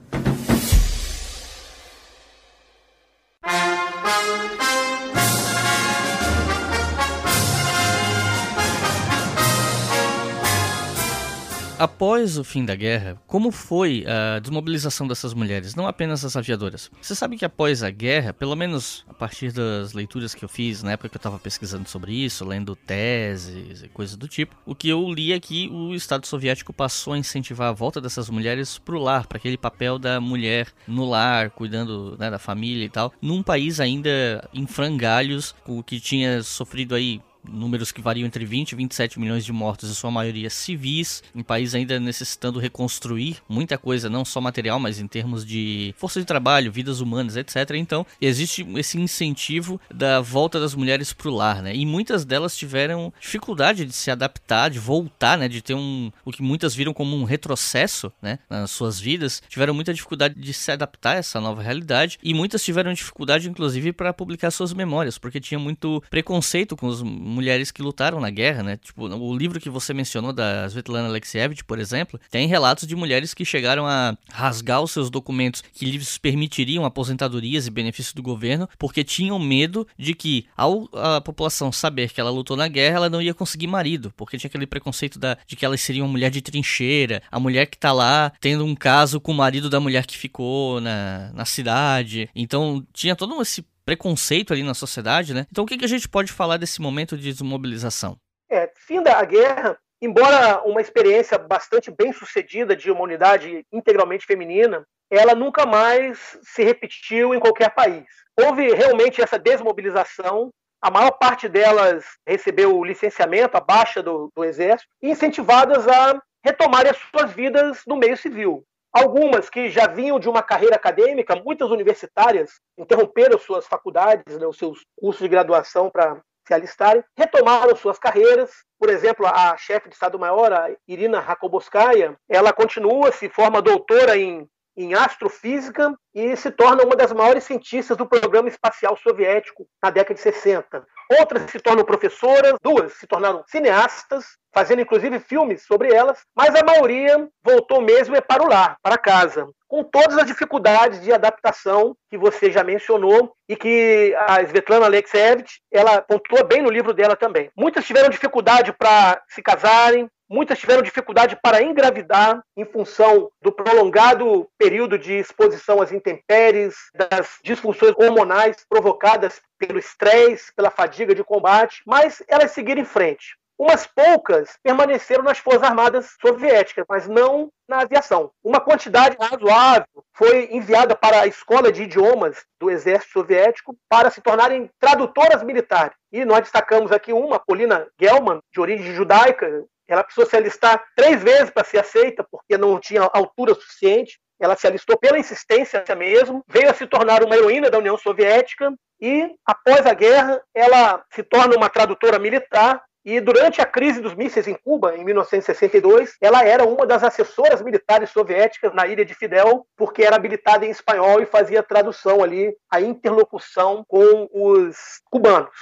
Após 11.78 12.38
o 12.38 12.44
fim 12.44 12.64
da 12.64 12.74
guerra, 12.74 13.20
como 13.26 13.50
foi 13.50 14.02
a 14.06 14.38
desmobilização 14.38 15.06
dessas 15.06 15.34
mulheres, 15.34 15.74
não 15.74 15.86
apenas 15.86 16.24
as 16.24 16.34
aviadoras? 16.34 16.90
Você 17.02 17.14
sabe 17.14 17.36
que 17.36 17.44
após 17.44 17.82
a 17.82 17.90
guerra, 17.90 18.32
pelo 18.32 18.56
menos 18.56 19.04
a 19.06 19.12
partir 19.12 19.52
das 19.52 19.92
leituras 19.92 20.34
que 20.34 20.42
eu 20.42 20.48
fiz 20.48 20.82
na 20.82 20.92
época 20.92 21.10
que 21.10 21.16
eu 21.16 21.18
estava 21.18 21.38
pesquisando 21.38 21.86
sobre 21.86 22.12
isso, 22.12 22.46
lendo 22.46 22.74
teses 22.74 23.82
e 23.82 23.88
coisas 23.88 24.16
do 24.16 24.26
tipo, 24.26 24.56
o 24.64 24.74
que 24.74 24.88
eu 24.88 25.06
li 25.12 25.34
é 25.34 25.38
que 25.38 25.68
o 25.68 25.94
Estado 25.94 26.26
soviético 26.26 26.72
passou 26.72 27.12
a 27.12 27.18
incentivar 27.18 27.68
a 27.68 27.72
volta 27.72 28.00
dessas 28.00 28.30
mulheres 28.30 28.78
pro 28.78 28.98
lar, 28.98 29.26
para 29.26 29.36
aquele 29.36 29.58
papel 29.58 29.98
da 29.98 30.18
mulher 30.18 30.68
no 30.88 31.04
lar, 31.04 31.50
cuidando 31.50 32.16
né, 32.18 32.30
da 32.30 32.38
família 32.38 32.86
e 32.86 32.90
tal, 32.90 33.12
num 33.20 33.42
país 33.42 33.80
ainda 33.80 34.48
em 34.54 34.66
frangalhos, 34.66 35.54
o 35.66 35.82
que 35.82 36.00
tinha 36.00 36.42
sofrido 36.42 36.94
aí 36.94 37.20
números 37.48 37.92
que 37.92 38.00
variam 38.00 38.26
entre 38.26 38.44
20 38.44 38.72
e 38.72 38.76
27 38.76 39.20
milhões 39.20 39.44
de 39.44 39.52
mortos, 39.52 39.90
em 39.90 39.94
sua 39.94 40.10
maioria 40.10 40.50
civis, 40.50 41.22
em 41.34 41.42
país 41.42 41.74
ainda 41.74 41.98
necessitando 42.00 42.58
reconstruir 42.58 43.38
muita 43.48 43.78
coisa, 43.78 44.10
não 44.10 44.24
só 44.24 44.40
material, 44.40 44.78
mas 44.78 44.98
em 44.98 45.06
termos 45.06 45.44
de 45.44 45.94
força 45.96 46.20
de 46.20 46.26
trabalho, 46.26 46.72
vidas 46.72 47.00
humanas, 47.00 47.36
etc. 47.36 47.70
Então, 47.74 48.06
existe 48.20 48.66
esse 48.76 48.98
incentivo 48.98 49.80
da 49.92 50.20
volta 50.20 50.60
das 50.60 50.74
mulheres 50.74 51.12
para 51.12 51.28
o 51.28 51.34
lar, 51.34 51.62
né? 51.62 51.74
E 51.74 51.84
muitas 51.86 52.24
delas 52.24 52.56
tiveram 52.56 53.12
dificuldade 53.20 53.84
de 53.84 53.92
se 53.92 54.10
adaptar, 54.10 54.70
de 54.70 54.78
voltar, 54.78 55.38
né? 55.38 55.48
De 55.48 55.62
ter 55.62 55.74
um 55.74 56.10
o 56.24 56.32
que 56.32 56.42
muitas 56.42 56.74
viram 56.74 56.92
como 56.92 57.16
um 57.16 57.24
retrocesso, 57.24 58.12
né? 58.20 58.38
Nas 58.48 58.70
suas 58.70 58.98
vidas, 58.98 59.42
tiveram 59.48 59.74
muita 59.74 59.92
dificuldade 59.92 60.34
de 60.34 60.52
se 60.52 60.70
adaptar 60.70 61.12
a 61.12 61.18
essa 61.18 61.40
nova 61.40 61.62
realidade 61.62 62.18
e 62.22 62.34
muitas 62.34 62.62
tiveram 62.62 62.92
dificuldade, 62.92 63.48
inclusive, 63.48 63.92
para 63.92 64.12
publicar 64.12 64.50
suas 64.50 64.72
memórias, 64.72 65.18
porque 65.18 65.40
tinha 65.40 65.58
muito 65.58 66.02
preconceito 66.10 66.76
com 66.76 66.86
os 66.86 67.02
mulheres 67.36 67.70
que 67.70 67.82
lutaram 67.82 68.18
na 68.18 68.30
guerra, 68.30 68.62
né? 68.62 68.76
Tipo, 68.78 69.06
o 69.06 69.36
livro 69.36 69.60
que 69.60 69.68
você 69.68 69.92
mencionou 69.92 70.32
da 70.32 70.66
Svetlana 70.66 71.08
Alexievich, 71.08 71.62
por 71.62 71.78
exemplo, 71.78 72.18
tem 72.30 72.48
relatos 72.48 72.88
de 72.88 72.96
mulheres 72.96 73.34
que 73.34 73.44
chegaram 73.44 73.86
a 73.86 74.16
rasgar 74.32 74.80
os 74.80 74.90
seus 74.90 75.10
documentos 75.10 75.62
que 75.72 75.84
lhes 75.84 76.16
permitiriam 76.16 76.84
aposentadorias 76.84 77.66
e 77.66 77.70
benefícios 77.70 78.14
do 78.14 78.22
governo, 78.22 78.68
porque 78.78 79.04
tinham 79.04 79.38
medo 79.38 79.86
de 79.98 80.14
que, 80.14 80.46
ao 80.56 80.88
a 80.94 81.20
população 81.20 81.70
saber 81.70 82.10
que 82.10 82.20
ela 82.20 82.30
lutou 82.30 82.56
na 82.56 82.68
guerra, 82.68 82.96
ela 82.96 83.10
não 83.10 83.20
ia 83.20 83.34
conseguir 83.34 83.66
marido, 83.66 84.12
porque 84.16 84.38
tinha 84.38 84.48
aquele 84.48 84.66
preconceito 84.66 85.18
da, 85.18 85.36
de 85.46 85.54
que 85.54 85.64
elas 85.64 85.80
seriam 85.80 86.06
uma 86.06 86.12
mulher 86.12 86.30
de 86.30 86.40
trincheira, 86.40 87.22
a 87.30 87.38
mulher 87.38 87.66
que 87.66 87.76
tá 87.76 87.92
lá 87.92 88.32
tendo 88.40 88.64
um 88.64 88.74
caso 88.74 89.20
com 89.20 89.32
o 89.32 89.34
marido 89.34 89.68
da 89.68 89.78
mulher 89.78 90.06
que 90.06 90.16
ficou 90.16 90.80
na, 90.80 91.30
na 91.34 91.44
cidade. 91.44 92.28
Então 92.34 92.84
tinha 92.92 93.14
todo 93.14 93.40
esse 93.42 93.64
preconceito 93.86 94.52
ali 94.52 94.64
na 94.64 94.74
sociedade, 94.74 95.32
né? 95.32 95.46
Então 95.50 95.64
o 95.64 95.66
que, 95.66 95.78
que 95.78 95.84
a 95.84 95.88
gente 95.88 96.08
pode 96.08 96.32
falar 96.32 96.56
desse 96.56 96.82
momento 96.82 97.16
de 97.16 97.32
desmobilização? 97.32 98.18
É, 98.50 98.70
fim 98.76 99.00
da 99.00 99.24
guerra, 99.24 99.78
embora 100.02 100.60
uma 100.64 100.80
experiência 100.80 101.38
bastante 101.38 101.90
bem 101.90 102.12
sucedida 102.12 102.76
de 102.76 102.90
uma 102.90 103.02
unidade 103.02 103.64
integralmente 103.72 104.26
feminina, 104.26 104.84
ela 105.08 105.34
nunca 105.34 105.64
mais 105.64 106.36
se 106.42 106.64
repetiu 106.64 107.32
em 107.32 107.38
qualquer 107.38 107.72
país. 107.72 108.04
Houve 108.38 108.74
realmente 108.74 109.22
essa 109.22 109.38
desmobilização, 109.38 110.50
a 110.82 110.90
maior 110.90 111.12
parte 111.12 111.48
delas 111.48 112.04
recebeu 112.26 112.76
o 112.76 112.84
licenciamento, 112.84 113.56
a 113.56 113.60
baixa 113.60 114.02
do, 114.02 114.30
do 114.34 114.44
exército, 114.44 114.90
incentivadas 115.00 115.86
a 115.86 116.20
retomarem 116.44 116.90
as 116.90 116.98
suas 116.98 117.32
vidas 117.32 117.82
no 117.86 117.96
meio 117.96 118.16
civil. 118.16 118.64
Algumas 118.96 119.50
que 119.50 119.68
já 119.68 119.86
vinham 119.86 120.18
de 120.18 120.26
uma 120.26 120.42
carreira 120.42 120.74
acadêmica, 120.74 121.36
muitas 121.36 121.70
universitárias 121.70 122.62
interromperam 122.78 123.38
suas 123.38 123.66
faculdades, 123.66 124.38
né, 124.38 124.46
os 124.46 124.56
seus 124.56 124.86
cursos 124.98 125.20
de 125.20 125.28
graduação 125.28 125.90
para 125.90 126.18
se 126.48 126.54
alistarem, 126.54 127.04
retomaram 127.14 127.76
suas 127.76 127.98
carreiras. 127.98 128.50
Por 128.78 128.88
exemplo, 128.88 129.26
a 129.26 129.54
chefe 129.58 129.90
de 129.90 129.94
Estado-Maior, 129.94 130.74
Irina 130.88 131.20
Rakoboskaya, 131.20 132.16
ela 132.26 132.54
continua, 132.54 133.12
se 133.12 133.28
forma 133.28 133.60
doutora 133.60 134.16
em, 134.16 134.48
em 134.76 134.94
astrofísica 134.94 135.94
e 136.14 136.36
se 136.36 136.50
torna 136.50 136.84
uma 136.84 136.94
das 136.94 137.12
maiores 137.12 137.44
cientistas 137.44 137.96
do 137.96 138.06
programa 138.06 138.48
espacial 138.48 138.96
soviético 138.96 139.66
na 139.82 139.90
década 139.90 140.14
de 140.14 140.20
60. 140.20 140.86
Outras 141.18 141.50
se 141.50 141.60
tornam 141.60 141.84
professoras, 141.84 142.54
duas 142.62 142.92
se 142.94 143.06
tornaram 143.06 143.44
cineastas, 143.46 144.24
fazendo 144.52 144.82
inclusive 144.82 145.20
filmes 145.20 145.64
sobre 145.64 145.92
elas, 145.92 146.24
mas 146.34 146.54
a 146.54 146.64
maioria 146.64 147.28
voltou 147.42 147.80
mesmo 147.80 148.20
para 148.22 148.42
o 148.42 148.48
lar, 148.48 148.76
para 148.82 148.98
casa, 148.98 149.46
com 149.68 149.82
todas 149.82 150.16
as 150.18 150.26
dificuldades 150.26 151.02
de 151.02 151.12
adaptação 151.12 151.96
que 152.08 152.16
você 152.16 152.50
já 152.50 152.62
mencionou 152.62 153.34
e 153.48 153.56
que 153.56 154.14
a 154.28 154.42
Svetlana 154.42 154.86
Alexievich 154.86 155.60
ela 155.72 156.00
pontua 156.00 156.44
bem 156.44 156.62
no 156.62 156.70
livro 156.70 156.92
dela 156.92 157.16
também. 157.16 157.50
Muitas 157.56 157.86
tiveram 157.86 158.08
dificuldade 158.08 158.72
para 158.72 159.20
se 159.28 159.42
casarem, 159.42 160.08
Muitas 160.28 160.58
tiveram 160.58 160.82
dificuldade 160.82 161.38
para 161.40 161.62
engravidar 161.62 162.42
em 162.56 162.64
função 162.64 163.30
do 163.40 163.52
prolongado 163.52 164.48
período 164.58 164.98
de 164.98 165.12
exposição 165.12 165.80
às 165.80 165.92
intempéries, 165.92 166.74
das 166.92 167.38
disfunções 167.44 167.94
hormonais 167.96 168.56
provocadas 168.68 169.40
pelo 169.56 169.78
estresse, 169.78 170.52
pela 170.54 170.70
fadiga 170.70 171.14
de 171.14 171.22
combate, 171.22 171.80
mas 171.86 172.24
elas 172.26 172.50
seguiram 172.50 172.82
em 172.82 172.84
frente. 172.84 173.36
Umas 173.58 173.86
poucas 173.86 174.58
permaneceram 174.62 175.24
nas 175.24 175.38
Forças 175.38 175.62
Armadas 175.62 176.14
Soviéticas, 176.20 176.84
mas 176.88 177.08
não 177.08 177.50
na 177.66 177.80
aviação. 177.80 178.30
Uma 178.44 178.60
quantidade 178.60 179.16
razoável 179.18 179.86
foi 180.12 180.48
enviada 180.52 180.94
para 180.94 181.22
a 181.22 181.26
Escola 181.26 181.72
de 181.72 181.84
Idiomas 181.84 182.44
do 182.60 182.70
Exército 182.70 183.12
Soviético 183.12 183.74
para 183.88 184.10
se 184.10 184.20
tornarem 184.20 184.70
tradutoras 184.78 185.42
militares. 185.42 185.96
E 186.12 186.24
nós 186.24 186.40
destacamos 186.40 186.92
aqui 186.92 187.12
uma, 187.12 187.38
Polina 187.38 187.86
Gelman, 187.98 188.40
de 188.52 188.60
origem 188.60 188.94
judaica, 188.94 189.66
ela 189.88 190.02
precisou 190.02 190.28
se 190.28 190.36
alistar 190.36 190.84
três 190.96 191.22
vezes 191.22 191.50
para 191.50 191.64
ser 191.64 191.78
aceita, 191.78 192.26
porque 192.30 192.58
não 192.58 192.78
tinha 192.80 193.02
altura 193.12 193.54
suficiente. 193.54 194.18
Ela 194.38 194.56
se 194.56 194.66
alistou 194.66 194.98
pela 194.98 195.18
insistência 195.18 195.82
mesmo, 195.96 196.44
veio 196.48 196.68
a 196.68 196.74
se 196.74 196.86
tornar 196.86 197.22
uma 197.22 197.36
heroína 197.36 197.70
da 197.70 197.78
União 197.78 197.96
Soviética 197.96 198.72
e, 199.00 199.30
após 199.46 199.86
a 199.86 199.94
guerra, 199.94 200.42
ela 200.54 201.02
se 201.10 201.22
torna 201.22 201.56
uma 201.56 201.70
tradutora 201.70 202.18
militar. 202.18 202.82
E 203.06 203.20
durante 203.20 203.60
a 203.60 203.64
crise 203.64 204.00
dos 204.00 204.16
mísseis 204.16 204.48
em 204.48 204.54
Cuba, 204.54 204.96
em 204.96 205.04
1962, 205.04 206.16
ela 206.20 206.44
era 206.44 206.64
uma 206.64 206.84
das 206.84 207.04
assessoras 207.04 207.62
militares 207.62 208.10
soviéticas 208.10 208.74
na 208.74 208.84
ilha 208.84 209.04
de 209.04 209.14
Fidel, 209.14 209.64
porque 209.76 210.02
era 210.02 210.16
habilitada 210.16 210.66
em 210.66 210.70
espanhol 210.70 211.22
e 211.22 211.26
fazia 211.26 211.62
tradução 211.62 212.20
ali, 212.20 212.52
a 212.68 212.80
interlocução 212.80 213.84
com 213.86 214.28
os 214.32 214.76
cubanos. 215.08 215.54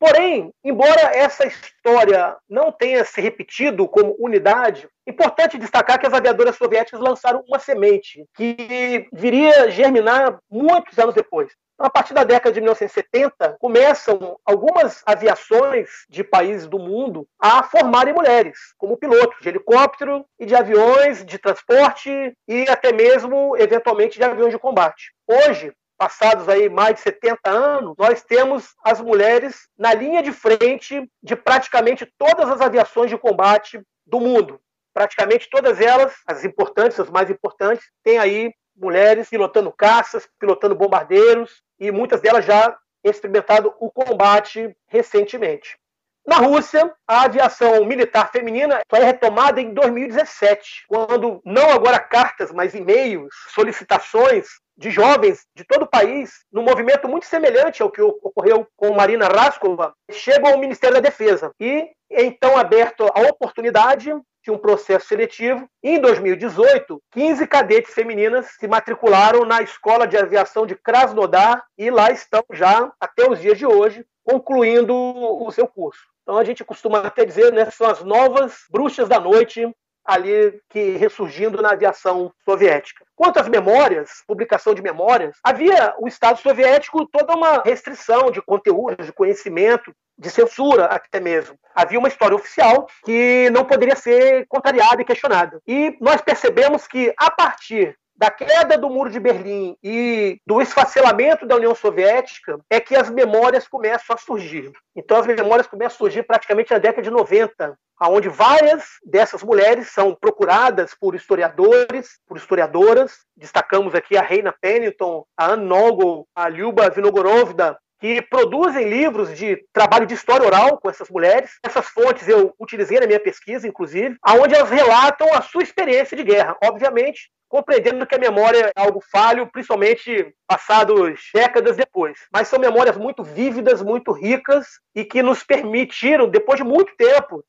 Porém, 0.00 0.50
embora 0.64 1.14
essa 1.14 1.46
história 1.46 2.34
não 2.48 2.72
tenha 2.72 3.04
se 3.04 3.20
repetido 3.20 3.86
como 3.86 4.16
unidade, 4.18 4.88
importante 5.06 5.58
destacar 5.58 6.00
que 6.00 6.06
as 6.06 6.14
aviadoras 6.14 6.56
soviéticas 6.56 6.98
lançaram 6.98 7.44
uma 7.46 7.58
semente 7.58 8.24
que 8.34 9.06
viria 9.12 9.70
germinar 9.70 10.38
muitos 10.50 10.98
anos 10.98 11.14
depois. 11.14 11.52
Então, 11.74 11.86
a 11.86 11.90
partir 11.90 12.14
da 12.14 12.24
década 12.24 12.52
de 12.52 12.60
1970, 12.60 13.56
começam 13.58 14.38
algumas 14.44 15.02
aviações 15.04 15.88
de 16.08 16.24
países 16.24 16.66
do 16.66 16.78
mundo 16.78 17.26
a 17.38 17.62
formarem 17.62 18.14
mulheres, 18.14 18.58
como 18.78 18.96
pilotos 18.96 19.40
de 19.42 19.50
helicóptero 19.50 20.24
e 20.38 20.46
de 20.46 20.54
aviões 20.54 21.24
de 21.24 21.38
transporte 21.38 22.10
e 22.48 22.68
até 22.70 22.90
mesmo, 22.92 23.54
eventualmente, 23.56 24.18
de 24.18 24.24
aviões 24.24 24.52
de 24.52 24.58
combate. 24.58 25.12
Hoje, 25.26 25.72
passados 26.00 26.48
aí 26.48 26.70
mais 26.70 26.94
de 26.94 27.02
70 27.02 27.50
anos, 27.50 27.94
nós 27.98 28.22
temos 28.22 28.74
as 28.82 29.02
mulheres 29.02 29.68
na 29.78 29.92
linha 29.92 30.22
de 30.22 30.32
frente 30.32 31.06
de 31.22 31.36
praticamente 31.36 32.10
todas 32.16 32.48
as 32.48 32.62
aviações 32.62 33.10
de 33.10 33.18
combate 33.18 33.78
do 34.06 34.18
mundo. 34.18 34.58
Praticamente 34.94 35.50
todas 35.50 35.78
elas, 35.78 36.14
as 36.26 36.42
importantes, 36.42 36.98
as 36.98 37.10
mais 37.10 37.28
importantes, 37.28 37.84
têm 38.02 38.16
aí 38.16 38.50
mulheres 38.74 39.28
pilotando 39.28 39.70
caças, 39.70 40.26
pilotando 40.38 40.74
bombardeiros 40.74 41.62
e 41.78 41.92
muitas 41.92 42.22
delas 42.22 42.46
já 42.46 42.74
experimentaram 43.04 43.74
o 43.78 43.90
combate 43.90 44.74
recentemente. 44.88 45.78
Na 46.26 46.36
Rússia, 46.36 46.90
a 47.06 47.24
aviação 47.24 47.84
militar 47.84 48.30
feminina 48.32 48.80
foi 48.88 49.00
retomada 49.00 49.60
em 49.60 49.74
2017, 49.74 50.84
quando 50.88 51.42
não 51.44 51.70
agora 51.70 51.98
cartas, 51.98 52.50
mas 52.52 52.74
e-mails, 52.74 53.34
solicitações 53.48 54.46
de 54.80 54.90
jovens 54.90 55.46
de 55.54 55.62
todo 55.62 55.82
o 55.82 55.86
país, 55.86 56.32
num 56.50 56.62
movimento 56.62 57.06
muito 57.06 57.26
semelhante 57.26 57.82
ao 57.82 57.90
que 57.90 58.00
ocorreu 58.00 58.66
com 58.74 58.94
Marina 58.94 59.28
Raskova, 59.28 59.92
chegam 60.10 60.50
ao 60.50 60.58
Ministério 60.58 60.94
da 60.94 61.02
Defesa. 61.02 61.52
E 61.60 61.86
então 62.10 62.56
aberto 62.56 63.06
a 63.14 63.20
oportunidade 63.28 64.10
de 64.42 64.50
um 64.50 64.56
processo 64.56 65.06
seletivo. 65.06 65.68
Em 65.82 66.00
2018, 66.00 66.98
15 67.12 67.46
cadetes 67.46 67.92
femininas 67.92 68.56
se 68.58 68.66
matricularam 68.66 69.44
na 69.44 69.60
Escola 69.60 70.06
de 70.06 70.16
Aviação 70.16 70.66
de 70.66 70.74
Krasnodar 70.74 71.62
e 71.76 71.90
lá 71.90 72.10
estão 72.10 72.42
já 72.50 72.90
até 72.98 73.30
os 73.30 73.38
dias 73.38 73.58
de 73.58 73.66
hoje, 73.66 74.02
concluindo 74.24 74.94
o 74.96 75.50
seu 75.50 75.68
curso. 75.68 76.00
Então 76.22 76.38
a 76.38 76.44
gente 76.44 76.64
costuma 76.64 77.00
até 77.00 77.26
dizer, 77.26 77.52
né, 77.52 77.70
são 77.70 77.86
as 77.86 78.02
novas 78.02 78.64
bruxas 78.70 79.10
da 79.10 79.20
noite 79.20 79.70
ali 80.04 80.60
que 80.68 80.96
ressurgindo 80.96 81.60
na 81.62 81.72
aviação 81.72 82.32
soviética. 82.44 83.04
Quanto 83.14 83.38
às 83.38 83.48
memórias, 83.48 84.22
publicação 84.26 84.74
de 84.74 84.82
memórias, 84.82 85.36
havia 85.44 85.94
o 85.98 86.08
Estado 86.08 86.38
soviético 86.38 87.06
toda 87.06 87.36
uma 87.36 87.62
restrição 87.62 88.30
de 88.30 88.40
conteúdo, 88.42 89.02
de 89.02 89.12
conhecimento, 89.12 89.94
de 90.18 90.30
censura 90.30 90.84
até 90.86 91.18
mesmo. 91.18 91.58
Havia 91.74 91.98
uma 91.98 92.08
história 92.08 92.36
oficial 92.36 92.86
que 93.04 93.48
não 93.50 93.64
poderia 93.64 93.96
ser 93.96 94.46
contrariada 94.48 95.00
e 95.00 95.04
questionada. 95.04 95.60
E 95.66 95.96
nós 96.00 96.20
percebemos 96.20 96.86
que, 96.86 97.12
a 97.16 97.30
partir 97.30 97.96
da 98.20 98.30
queda 98.30 98.76
do 98.76 98.90
Muro 98.90 99.08
de 99.08 99.18
Berlim 99.18 99.74
e 99.82 100.38
do 100.46 100.60
esfacelamento 100.60 101.46
da 101.46 101.56
União 101.56 101.74
Soviética 101.74 102.60
é 102.68 102.78
que 102.78 102.94
as 102.94 103.08
memórias 103.08 103.66
começam 103.66 104.14
a 104.14 104.18
surgir. 104.18 104.70
Então 104.94 105.16
as 105.16 105.26
memórias 105.26 105.66
começam 105.66 105.94
a 105.94 105.98
surgir 105.98 106.24
praticamente 106.24 106.70
na 106.70 106.76
década 106.76 107.00
de 107.00 107.10
90, 107.10 107.78
onde 108.02 108.28
várias 108.28 108.84
dessas 109.02 109.42
mulheres 109.42 109.88
são 109.88 110.14
procuradas 110.14 110.94
por 111.00 111.14
historiadores, 111.14 112.18
por 112.26 112.36
historiadoras. 112.36 113.20
Destacamos 113.34 113.94
aqui 113.94 114.18
a 114.18 114.22
Reina 114.22 114.54
Pennington, 114.60 115.24
a 115.34 115.52
Anne 115.52 115.64
Nogel, 115.64 116.26
a 116.34 116.46
Lyuba 116.46 116.90
Vinogorovda, 116.90 117.78
que 117.98 118.20
produzem 118.20 118.86
livros 118.86 119.34
de 119.34 119.64
trabalho 119.72 120.06
de 120.06 120.12
história 120.12 120.46
oral 120.46 120.78
com 120.78 120.90
essas 120.90 121.08
mulheres. 121.08 121.52
Essas 121.64 121.86
fontes 121.86 122.28
eu 122.28 122.54
utilizei 122.60 123.00
na 123.00 123.06
minha 123.06 123.20
pesquisa, 123.20 123.66
inclusive, 123.66 124.16
aonde 124.22 124.54
elas 124.54 124.68
relatam 124.68 125.32
a 125.32 125.40
sua 125.40 125.62
experiência 125.62 126.14
de 126.14 126.22
guerra. 126.22 126.54
Obviamente, 126.62 127.30
compreendendo 127.50 128.06
que 128.06 128.14
a 128.14 128.18
memória 128.18 128.72
é 128.74 128.80
algo 128.80 129.02
falho, 129.10 129.50
principalmente 129.50 130.32
passados 130.46 131.20
décadas 131.34 131.76
depois. 131.76 132.16
Mas 132.32 132.46
são 132.46 132.60
memórias 132.60 132.96
muito 132.96 133.24
vívidas, 133.24 133.82
muito 133.82 134.12
ricas 134.12 134.66
e 134.94 135.04
que 135.04 135.20
nos 135.20 135.42
permitiram, 135.42 136.28
depois 136.28 136.58
de 136.58 136.64
muito 136.64 136.94
tempo, 136.96 137.44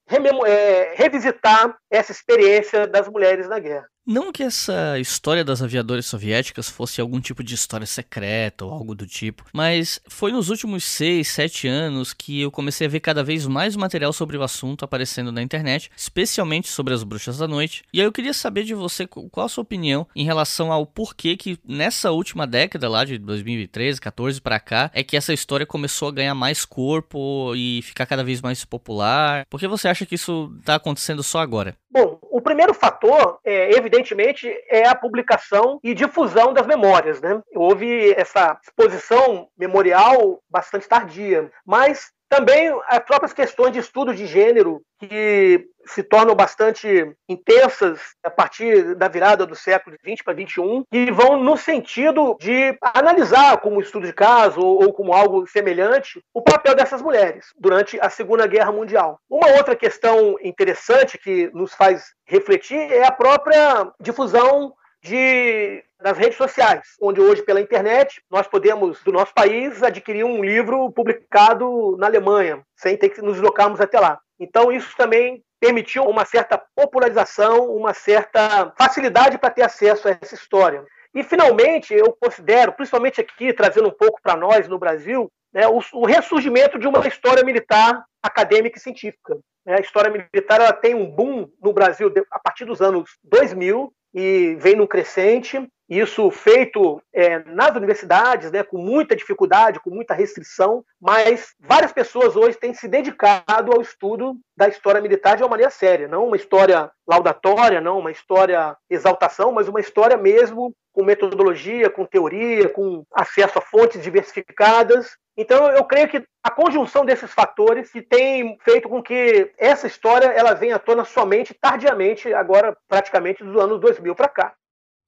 é, 0.45 0.93
revisitar 0.95 1.78
essa 1.89 2.12
experiência 2.12 2.88
das 2.88 3.08
mulheres 3.08 3.47
na 3.47 3.60
guerra. 3.60 3.88
Não 4.06 4.32
que 4.32 4.41
essa 4.41 4.97
história 4.99 5.43
das 5.43 5.62
aviadoras 5.62 6.08
soviéticas 6.08 6.68
fosse 6.68 6.99
algum 6.99 7.22
tipo 7.22 7.43
de 7.43 7.54
história 7.54 7.86
secreta 7.86 8.66
ou 8.66 8.72
algo 8.72 8.95
do 8.95 9.06
tipo, 9.06 9.45
mas 9.54 10.02
foi 10.08 10.32
nos 10.32 10.49
últimos 10.49 10.84
6, 10.84 11.28
7 11.28 11.68
anos 11.68 12.12
que 12.12 12.41
eu 12.41 12.49
comecei 12.49 12.88
a 12.88 12.89
ver 12.89 12.99
cada 12.99 13.24
vez 13.24 13.45
mais 13.45 13.76
material 13.76 14.12
sobre 14.12 14.36
o 14.38 14.43
assunto 14.43 14.84
aparecendo 14.84 15.32
na 15.32 15.41
internet, 15.41 15.91
especialmente 15.95 16.68
sobre 16.68 16.95
as 16.95 17.04
bruxas 17.04 17.38
da 17.38 17.47
noite. 17.47 17.84
E 17.93 17.99
aí 17.99 18.06
eu 18.06 18.12
queria 18.12 18.34
saber 18.34 18.64
de 18.64 18.74
você 18.74 19.06
qual 19.06 19.45
a 19.45 19.49
sua 19.49 19.62
opinião 19.62 20.08
em 20.16 20.26
relação 20.26 20.72
ao 20.72 20.86
porquê 20.86 21.38
que 21.38 21.60
nessa 21.64 22.12
última 22.12 22.47
década 22.47 22.89
lá 22.89 23.06
de 23.06 23.20
2013, 23.20 24.02
14 24.02 24.41
para 24.41 24.60
cá, 24.60 24.89
é 24.95 25.04
que 25.04 25.16
essa 25.16 25.32
história 25.32 25.66
começou 25.66 26.08
a 26.08 26.12
ganhar 26.12 26.34
mais 26.34 26.66
corpo 26.66 27.54
e 27.56 27.82
ficar 27.84 28.08
cada 28.08 28.24
vez 28.24 28.41
mais 28.41 28.66
popular. 28.66 29.45
Por 29.47 29.60
que 29.60 29.68
você 29.68 29.88
acha 29.88 30.08
que 30.08 30.16
isso 30.16 30.52
está 30.60 30.76
acontecendo 30.76 31.22
só 31.22 31.39
agora? 31.39 31.78
Bom, 31.91 32.20
o 32.32 32.41
primeiro 32.41 32.74
fator, 32.74 33.39
é, 33.43 33.76
evidentemente, 34.02 34.52
é 34.70 34.88
a 34.88 34.95
publicação 34.95 35.80
e 35.84 35.93
difusão 35.93 36.54
das 36.54 36.66
memórias. 36.66 37.22
Né? 37.22 37.41
Houve 37.56 38.14
essa 38.18 38.58
exposição 38.64 39.47
memorial 39.58 40.41
bastante 40.49 40.88
tardia, 40.88 41.52
mas 41.66 42.12
também 42.32 42.73
as 42.88 42.99
próprias 42.99 43.34
questões 43.34 43.73
de 43.73 43.79
estudo 43.79 44.15
de 44.15 44.25
gênero, 44.25 44.82
que 44.97 45.67
se 45.86 46.01
tornam 46.01 46.34
bastante 46.34 47.13
intensas 47.27 47.99
a 48.23 48.29
partir 48.29 48.95
da 48.95 49.09
virada 49.09 49.45
do 49.45 49.53
século 49.53 49.97
XX 50.01 50.23
para 50.23 50.34
XXI, 50.34 50.86
e 50.93 51.11
vão 51.11 51.43
no 51.43 51.57
sentido 51.57 52.38
de 52.39 52.77
analisar 52.82 53.57
como 53.57 53.82
estudo 53.82 54.07
de 54.07 54.13
caso 54.13 54.61
ou 54.61 54.93
como 54.93 55.11
algo 55.11 55.45
semelhante 55.45 56.23
o 56.34 56.41
papel 56.41 56.73
dessas 56.73 57.01
mulheres 57.01 57.47
durante 57.59 57.99
a 57.99 58.09
Segunda 58.09 58.47
Guerra 58.47 58.71
Mundial. 58.71 59.19
Uma 59.29 59.51
outra 59.57 59.75
questão 59.75 60.38
interessante 60.41 61.17
que 61.17 61.51
nos 61.53 61.73
faz 61.73 62.13
refletir 62.25 62.79
é 62.79 63.05
a 63.05 63.11
própria 63.11 63.91
difusão 63.99 64.73
de 65.02 65.84
nas 66.02 66.18
redes 66.18 66.38
sociais, 66.38 66.95
onde 66.99 67.22
hoje 67.22 67.43
pela 67.43 67.62
internet 67.62 68.22
nós 68.30 68.47
podemos 68.47 69.04
do 69.04 69.12
nosso 69.12 69.34
país 69.34 69.84
adquirir 69.84 70.24
um 70.24 70.43
livro 70.43 70.91
publicado 70.91 71.95
na 71.97 72.08
Alemanha, 72.08 72.62
sem 72.76 72.97
ter 72.97 73.10
que 73.10 73.22
nos 73.22 73.34
deslocarmos 73.34 73.80
até 73.80 73.99
lá. 73.99 74.20
Então 74.39 74.72
isso 74.72 74.95
também 74.97 75.43
permitiu 75.60 76.04
uma 76.06 76.26
certa 76.26 76.60
popularização, 76.76 77.70
uma 77.70 77.93
certa 77.93 78.74
facilidade 78.78 79.38
para 79.38 79.52
ter 79.52 79.62
acesso 79.62 80.08
a 80.08 80.18
essa 80.20 80.34
história. 80.34 80.84
E 81.14 81.24
finalmente 81.24 81.93
eu 81.93 82.18
considero, 82.20 82.72
principalmente 82.72 83.22
aqui 83.22 83.54
trazendo 83.54 83.89
um 83.89 83.93
pouco 83.93 84.20
para 84.24 84.36
nós 84.36 84.68
no 84.68 84.80
Brasil, 84.80 85.32
né, 85.54 85.68
o, 85.68 85.82
o, 85.93 86.06
ressurgimento 86.06 86.80
de 86.80 86.88
uma 86.88 87.08
história 87.08 87.43
militar 87.43 88.04
acadêmica 88.22 88.78
e 88.78 88.82
científica. 88.82 89.38
Né? 89.66 89.76
A 89.78 89.82
história 89.82 90.10
militar 90.10 90.62
ela 90.62 90.74
tem 90.74 90.95
um 90.95 91.10
boom 91.10 91.49
no 91.62 91.74
Brasil 91.74 92.12
a 92.32 92.39
partir 92.39 92.66
dos 92.66 92.82
anos 92.82 93.18
2000 93.24 93.91
e 94.14 94.56
vem 94.60 94.76
num 94.76 94.88
crescente. 94.88 95.68
Isso 95.89 96.32
feito 96.32 97.02
é, 97.14 97.39
nas 97.39 97.76
universidades, 97.76 98.49
né, 98.49 98.64
com 98.64 98.78
muita 98.78 99.14
dificuldade, 99.14 99.82
com 99.82 99.89
muita 99.89 100.14
restrição, 100.14 100.86
mas 101.02 101.54
várias 101.60 101.91
pessoas 101.91 102.38
hoje 102.38 102.58
têm 102.58 102.74
se 102.74 102.88
dedicado 102.88 103.74
ao 103.74 103.82
estudo 103.82 104.38
da 104.56 104.70
história 104.70 105.02
militar 105.02 105.36
de 105.36 105.43
uma 105.43 105.49
maneira 105.49 105.70
séria, 105.70 106.08
não 106.08 106.28
uma 106.28 106.38
história 106.38 106.89
laudatória, 107.06 107.82
não 107.82 107.99
uma 107.99 108.10
história 108.10 108.74
exaltação, 108.89 109.52
mas 109.52 109.68
uma 109.68 109.82
história 109.82 110.16
mesmo 110.16 110.74
com 110.93 111.04
metodologia, 111.04 111.89
com 111.89 112.06
teoria, 112.06 112.70
com 112.70 113.04
acesso 113.14 113.60
a 113.60 113.62
fontes 113.62 114.02
diversificadas. 114.02 115.18
Então, 115.38 115.67
eu 115.67 115.84
creio 115.86 116.09
que 116.09 116.23
a 116.43 116.51
conjunção 116.51 117.05
desses 117.05 117.32
fatores 117.32 117.91
que 117.91 118.01
tem 118.01 118.57
feito 118.61 118.89
com 118.89 119.01
que 119.01 119.51
essa 119.57 119.88
história 119.88 120.27
ela 120.27 120.53
venha 120.53 120.75
à 120.75 120.79
tona 120.79 121.05
somente 121.05 121.53
tardiamente, 121.53 122.34
agora 122.34 122.75
praticamente 122.88 123.43
dos 123.43 123.55
anos 123.55 123.79
2000 123.79 124.15
para 124.15 124.27
cá. 124.27 124.53